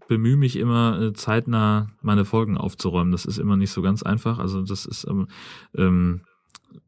bemühe 0.08 0.38
mich 0.38 0.56
immer 0.58 1.02
äh, 1.02 1.14
zeitnah 1.14 1.88
meine 2.02 2.26
Folgen 2.26 2.58
aufzuräumen. 2.58 3.12
Das 3.12 3.26
ist 3.26 3.38
immer 3.38 3.58
nicht 3.58 3.72
so 3.72 3.82
ganz 3.82 4.04
einfach. 4.04 4.40
Also 4.40 4.62
das 4.62 4.86
ist 4.86 5.06
ähm, 5.10 5.28
ähm, 5.76 6.22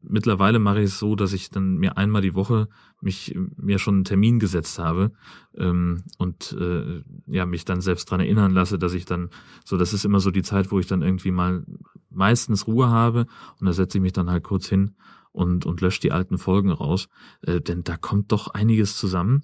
mittlerweile 0.01 0.59
mache 0.59 0.79
ich 0.79 0.85
es 0.85 0.99
so, 0.99 1.15
dass 1.15 1.33
ich 1.33 1.49
dann 1.49 1.77
mir 1.77 1.97
einmal 1.97 2.21
die 2.21 2.35
Woche 2.35 2.67
mich 3.01 3.35
mir 3.55 3.79
schon 3.79 3.95
einen 3.95 4.03
Termin 4.03 4.39
gesetzt 4.39 4.79
habe 4.79 5.11
ähm, 5.55 6.03
und 6.17 6.55
äh, 6.59 7.03
ja 7.27 7.45
mich 7.45 7.65
dann 7.65 7.81
selbst 7.81 8.09
dran 8.09 8.19
erinnern 8.19 8.51
lasse, 8.51 8.79
dass 8.79 8.93
ich 8.93 9.05
dann 9.05 9.29
so, 9.65 9.77
das 9.77 9.93
ist 9.93 10.05
immer 10.05 10.19
so 10.19 10.31
die 10.31 10.43
Zeit, 10.43 10.71
wo 10.71 10.79
ich 10.79 10.87
dann 10.87 11.01
irgendwie 11.01 11.31
mal 11.31 11.63
meistens 12.09 12.67
Ruhe 12.67 12.89
habe 12.89 13.27
und 13.59 13.67
da 13.67 13.73
setze 13.73 13.97
ich 13.97 14.01
mich 14.01 14.13
dann 14.13 14.29
halt 14.29 14.43
kurz 14.43 14.67
hin 14.67 14.95
und, 15.31 15.65
und 15.65 15.81
löscht 15.81 16.03
die 16.03 16.11
alten 16.11 16.37
Folgen 16.37 16.71
raus, 16.71 17.09
äh, 17.41 17.61
denn 17.61 17.83
da 17.83 17.97
kommt 17.97 18.31
doch 18.31 18.47
einiges 18.47 18.97
zusammen. 18.97 19.43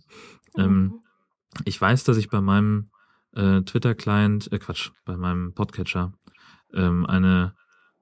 Ähm, 0.58 0.66
mhm. 0.66 0.72
Ähm, 0.72 1.00
ich 1.66 1.80
weiß, 1.80 2.04
dass 2.04 2.18
ich 2.18 2.30
bei 2.30 2.42
meinem 2.42 2.90
äh, 3.36 3.62
Twitter-Client, 3.62 4.52
äh, 4.52 4.60
Quatsch, 4.60 4.92
bei 5.06 5.16
meinem 5.18 5.54
Podcatcher 5.54 6.14
ähm, 6.74 7.06
eine 7.06 7.56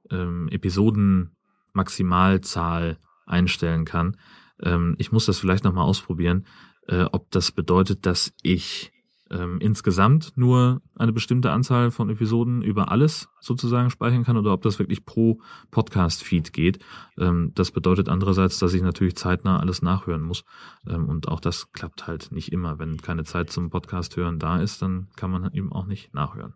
ähm, 0.10 0.48
Episoden-Maximalzahl 0.50 2.98
einstellen 3.26 3.86
kann. 3.86 4.18
Ähm, 4.62 4.96
ich 4.98 5.12
muss 5.12 5.26
das 5.26 5.40
vielleicht 5.40 5.64
nochmal 5.64 5.86
ausprobieren, 5.86 6.46
äh, 6.88 7.04
ob 7.12 7.32
das 7.32 7.52
bedeutet, 7.52 8.06
dass 8.06 8.34
ich 8.42 8.92
ähm, 9.32 9.60
insgesamt 9.60 10.34
nur 10.36 10.82
eine 10.96 11.14
bestimmte 11.14 11.52
Anzahl 11.52 11.90
von 11.92 12.10
Episoden 12.10 12.62
über 12.62 12.92
alles 12.92 13.30
sozusagen 13.40 13.90
speichern 13.90 14.24
kann 14.24 14.38
oder 14.38 14.54
ob 14.54 14.62
das 14.62 14.78
wirklich 14.78 15.06
pro 15.06 15.40
Podcast-Feed 15.72 16.54
geht. 16.54 16.80
Ähm, 17.18 17.52
das 17.56 17.72
bedeutet 17.72 18.10
andererseits, 18.10 18.60
dass 18.60 18.74
ich 18.74 18.82
natürlich 18.82 19.16
zeitnah 19.16 19.60
alles 19.60 19.82
nachhören 19.82 20.22
muss. 20.22 20.44
Ähm, 20.88 21.08
und 21.08 21.28
auch 21.28 21.40
das 21.40 21.72
klappt 21.72 22.08
halt 22.08 22.32
nicht 22.32 22.52
immer. 22.52 22.78
Wenn 22.78 22.98
keine 22.98 23.24
Zeit 23.24 23.50
zum 23.50 23.70
Podcast 23.70 24.18
hören 24.18 24.38
da 24.38 24.62
ist, 24.62 24.82
dann 24.82 25.08
kann 25.16 25.32
man 25.32 25.52
eben 25.54 25.72
auch 25.72 25.86
nicht 25.86 26.14
nachhören. 26.14 26.54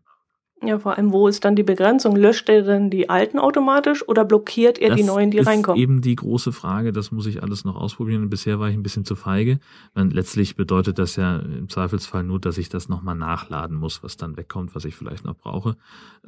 Ja, 0.68 0.80
vor 0.80 0.97
allem, 0.97 1.11
wo 1.11 1.28
ist 1.28 1.45
dann 1.45 1.55
die 1.55 1.63
Begrenzung? 1.63 2.16
Löscht 2.16 2.49
er 2.49 2.63
dann 2.63 2.89
die 2.89 3.09
alten 3.09 3.39
automatisch 3.39 4.07
oder 4.07 4.26
blockiert 4.26 4.78
er 4.78 4.89
das 4.89 4.97
die 4.97 5.03
neuen, 5.03 5.32
die 5.32 5.38
ist 5.38 5.47
reinkommen? 5.47 5.80
Eben 5.80 6.01
die 6.01 6.16
große 6.16 6.51
Frage, 6.51 6.91
das 6.91 7.11
muss 7.11 7.26
ich 7.26 7.43
alles 7.43 7.66
noch 7.66 7.76
ausprobieren. 7.76 8.30
Bisher 8.30 8.59
war 8.59 8.70
ich 8.70 8.76
ein 8.76 8.84
bisschen 8.84 9.05
zu 9.05 9.16
feige. 9.16 9.59
Und 9.93 10.13
letztlich 10.13 10.55
bedeutet 10.55 10.99
das 10.99 11.16
ja 11.16 11.38
im 11.38 11.70
Zweifelsfall 11.70 12.24
nur, 12.24 12.39
dass 12.39 12.57
ich 12.57 12.70
das 12.70 12.89
nochmal 12.89 13.16
nachladen 13.16 13.78
muss, 13.78 14.03
was 14.03 14.18
dann 14.18 14.38
wegkommt, 14.38 14.76
was 14.76 14.86
ich 14.86 14.95
vielleicht 14.95 15.26
noch 15.26 15.36
brauche. 15.36 15.78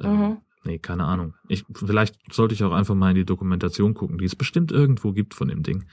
Ähm, 0.00 0.18
mhm. 0.18 0.36
nee, 0.64 0.78
keine 0.78 1.04
Ahnung. 1.04 1.34
Ich, 1.48 1.64
vielleicht 1.72 2.16
sollte 2.32 2.54
ich 2.54 2.64
auch 2.64 2.72
einfach 2.72 2.94
mal 2.94 3.10
in 3.10 3.16
die 3.16 3.24
Dokumentation 3.24 3.94
gucken, 3.94 4.18
die 4.18 4.24
es 4.24 4.36
bestimmt 4.36 4.72
irgendwo 4.72 5.12
gibt 5.12 5.34
von 5.34 5.48
dem 5.48 5.62
Ding, 5.62 5.84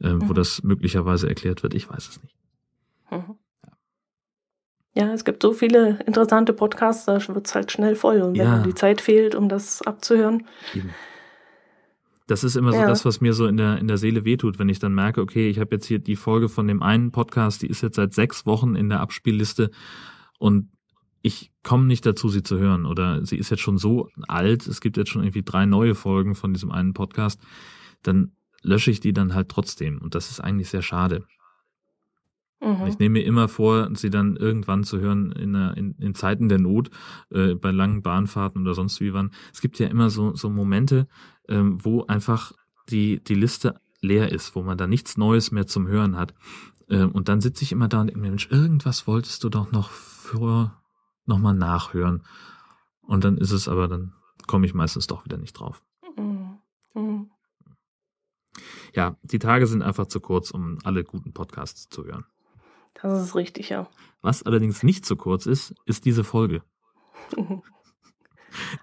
äh, 0.00 0.14
mhm. 0.14 0.28
wo 0.28 0.32
das 0.32 0.62
möglicherweise 0.62 1.28
erklärt 1.28 1.62
wird. 1.62 1.74
Ich 1.74 1.88
weiß 1.88 2.08
es 2.08 2.22
nicht. 2.22 2.36
Mhm. 3.10 3.36
Ja, 4.94 5.12
es 5.12 5.24
gibt 5.24 5.42
so 5.42 5.52
viele 5.52 6.00
interessante 6.06 6.52
Podcasts, 6.52 7.06
da 7.06 7.14
wird 7.28 7.46
es 7.46 7.54
halt 7.54 7.72
schnell 7.72 7.96
voll. 7.96 8.20
Und 8.20 8.36
wenn 8.36 8.46
ja. 8.46 8.62
die 8.62 8.74
Zeit 8.74 9.00
fehlt, 9.00 9.34
um 9.34 9.48
das 9.48 9.80
abzuhören. 9.82 10.46
Eben. 10.74 10.90
Das 12.26 12.44
ist 12.44 12.56
immer 12.56 12.72
so 12.72 12.78
ja. 12.78 12.86
das, 12.86 13.04
was 13.04 13.20
mir 13.20 13.32
so 13.32 13.46
in 13.46 13.56
der, 13.56 13.78
in 13.78 13.88
der 13.88 13.96
Seele 13.96 14.24
wehtut, 14.24 14.58
wenn 14.58 14.68
ich 14.68 14.78
dann 14.78 14.94
merke, 14.94 15.20
okay, 15.20 15.48
ich 15.48 15.58
habe 15.58 15.74
jetzt 15.74 15.86
hier 15.86 15.98
die 15.98 16.16
Folge 16.16 16.48
von 16.48 16.68
dem 16.68 16.82
einen 16.82 17.10
Podcast, 17.10 17.62
die 17.62 17.66
ist 17.66 17.82
jetzt 17.82 17.96
seit 17.96 18.14
sechs 18.14 18.46
Wochen 18.46 18.74
in 18.74 18.88
der 18.88 19.00
Abspielliste 19.00 19.70
und 20.38 20.68
ich 21.22 21.52
komme 21.62 21.84
nicht 21.86 22.04
dazu, 22.04 22.28
sie 22.28 22.42
zu 22.42 22.58
hören. 22.58 22.84
Oder 22.84 23.24
sie 23.24 23.36
ist 23.36 23.50
jetzt 23.50 23.60
schon 23.60 23.78
so 23.78 24.08
alt, 24.28 24.66
es 24.66 24.80
gibt 24.80 24.96
jetzt 24.96 25.10
schon 25.10 25.22
irgendwie 25.22 25.42
drei 25.42 25.66
neue 25.66 25.94
Folgen 25.94 26.34
von 26.34 26.52
diesem 26.52 26.70
einen 26.70 26.94
Podcast, 26.94 27.40
dann 28.02 28.32
lösche 28.62 28.90
ich 28.90 29.00
die 29.00 29.12
dann 29.12 29.34
halt 29.34 29.48
trotzdem. 29.48 30.00
Und 30.02 30.14
das 30.14 30.30
ist 30.30 30.40
eigentlich 30.40 30.68
sehr 30.68 30.82
schade. 30.82 31.24
Mhm. 32.62 32.86
Ich 32.86 32.98
nehme 32.98 33.14
mir 33.14 33.24
immer 33.24 33.48
vor, 33.48 33.90
sie 33.94 34.10
dann 34.10 34.36
irgendwann 34.36 34.84
zu 34.84 35.00
hören 35.00 35.32
in, 35.32 35.52
der, 35.52 35.76
in, 35.76 35.96
in 35.98 36.14
Zeiten 36.14 36.48
der 36.48 36.58
Not, 36.58 36.90
äh, 37.30 37.54
bei 37.54 37.72
langen 37.72 38.02
Bahnfahrten 38.02 38.62
oder 38.62 38.74
sonst 38.74 39.00
wie 39.00 39.12
wann. 39.12 39.32
Es 39.52 39.60
gibt 39.60 39.78
ja 39.80 39.88
immer 39.88 40.10
so, 40.10 40.34
so 40.36 40.48
Momente, 40.48 41.08
ähm, 41.48 41.84
wo 41.84 42.06
einfach 42.06 42.52
die, 42.88 43.22
die 43.22 43.34
Liste 43.34 43.80
leer 44.00 44.30
ist, 44.30 44.54
wo 44.54 44.62
man 44.62 44.78
da 44.78 44.86
nichts 44.86 45.16
Neues 45.16 45.50
mehr 45.50 45.66
zum 45.66 45.88
Hören 45.88 46.16
hat. 46.16 46.34
Ähm, 46.88 47.10
und 47.10 47.28
dann 47.28 47.40
sitze 47.40 47.64
ich 47.64 47.72
immer 47.72 47.88
da 47.88 48.00
und 48.00 48.08
denke 48.08 48.20
mir, 48.20 48.30
Mensch, 48.30 48.48
irgendwas 48.50 49.06
wolltest 49.06 49.42
du 49.42 49.48
doch 49.48 49.72
noch 49.72 49.90
für 49.90 50.72
nochmal 51.26 51.54
nachhören. 51.54 52.22
Und 53.02 53.24
dann 53.24 53.38
ist 53.38 53.50
es 53.50 53.68
aber, 53.68 53.88
dann 53.88 54.12
komme 54.46 54.66
ich 54.66 54.74
meistens 54.74 55.08
doch 55.08 55.24
wieder 55.24 55.38
nicht 55.38 55.54
drauf. 55.54 55.82
Mhm. 56.16 56.58
Mhm. 56.94 57.30
Ja, 58.94 59.16
die 59.22 59.38
Tage 59.38 59.66
sind 59.66 59.82
einfach 59.82 60.06
zu 60.06 60.20
kurz, 60.20 60.50
um 60.50 60.78
alle 60.84 61.02
guten 61.02 61.32
Podcasts 61.32 61.88
zu 61.88 62.04
hören. 62.04 62.24
Das 62.94 63.22
ist 63.22 63.34
richtig, 63.34 63.68
ja. 63.70 63.88
Was 64.20 64.42
allerdings 64.42 64.82
nicht 64.82 65.04
zu 65.04 65.16
kurz 65.16 65.46
ist, 65.46 65.74
ist 65.86 66.04
diese 66.04 66.24
Folge. 66.24 66.62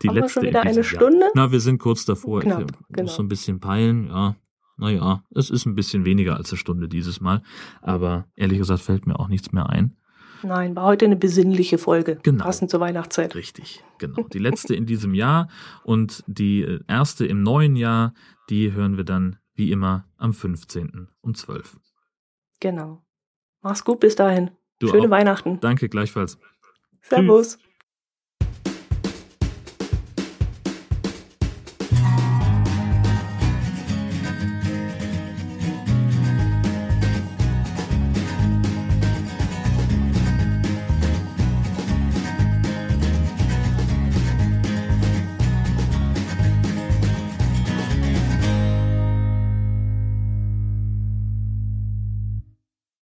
Die 0.01 0.09
Haben 0.09 0.15
letzte 0.15 0.41
wir 0.41 0.41
schon 0.41 0.43
wieder 0.49 0.61
eine 0.61 0.83
Stunde? 0.83 1.19
Jahr. 1.21 1.31
Na, 1.35 1.51
wir 1.51 1.59
sind 1.59 1.77
kurz 1.77 2.03
davor. 2.05 2.41
Knapp, 2.41 2.71
ich 2.71 2.77
genau. 2.89 3.03
muss 3.03 3.15
so 3.15 3.23
ein 3.23 3.27
bisschen 3.27 3.59
peilen, 3.59 4.07
ja. 4.07 4.35
Naja, 4.77 5.23
es 5.35 5.49
ist 5.49 5.65
ein 5.65 5.75
bisschen 5.75 6.05
weniger 6.05 6.37
als 6.37 6.51
eine 6.51 6.57
Stunde 6.57 6.87
dieses 6.87 7.19
Mal. 7.19 7.43
Aber 7.81 8.25
ehrlich 8.35 8.59
gesagt 8.59 8.81
fällt 8.81 9.05
mir 9.05 9.19
auch 9.19 9.27
nichts 9.27 9.51
mehr 9.51 9.69
ein. 9.69 9.95
Nein, 10.41 10.75
war 10.75 10.85
heute 10.85 11.05
eine 11.05 11.17
besinnliche 11.17 11.77
Folge. 11.77 12.17
Genau. 12.23 12.45
Passend 12.45 12.71
zur 12.71 12.79
Weihnachtszeit. 12.79 13.35
Richtig, 13.35 13.83
genau. 13.97 14.23
Die 14.23 14.39
letzte 14.39 14.73
in 14.73 14.85
diesem 14.85 15.13
Jahr 15.13 15.49
und 15.83 16.23
die 16.27 16.61
äh, 16.61 16.79
erste 16.87 17.25
im 17.25 17.43
neuen 17.43 17.75
Jahr, 17.75 18.13
die 18.49 18.71
hören 18.71 18.95
wir 18.95 19.03
dann 19.03 19.37
wie 19.53 19.71
immer 19.71 20.05
am 20.17 20.33
15. 20.33 21.09
um 21.19 21.35
12. 21.35 21.77
Genau. 22.61 23.03
Mach's 23.61 23.83
gut 23.83 23.99
bis 23.99 24.15
dahin. 24.15 24.51
Du 24.79 24.87
Schöne 24.87 25.07
auch. 25.07 25.09
Weihnachten. 25.11 25.59
Danke 25.59 25.89
gleichfalls. 25.89 26.37
Servus. 27.01 27.57
Tschüss. 27.57 27.68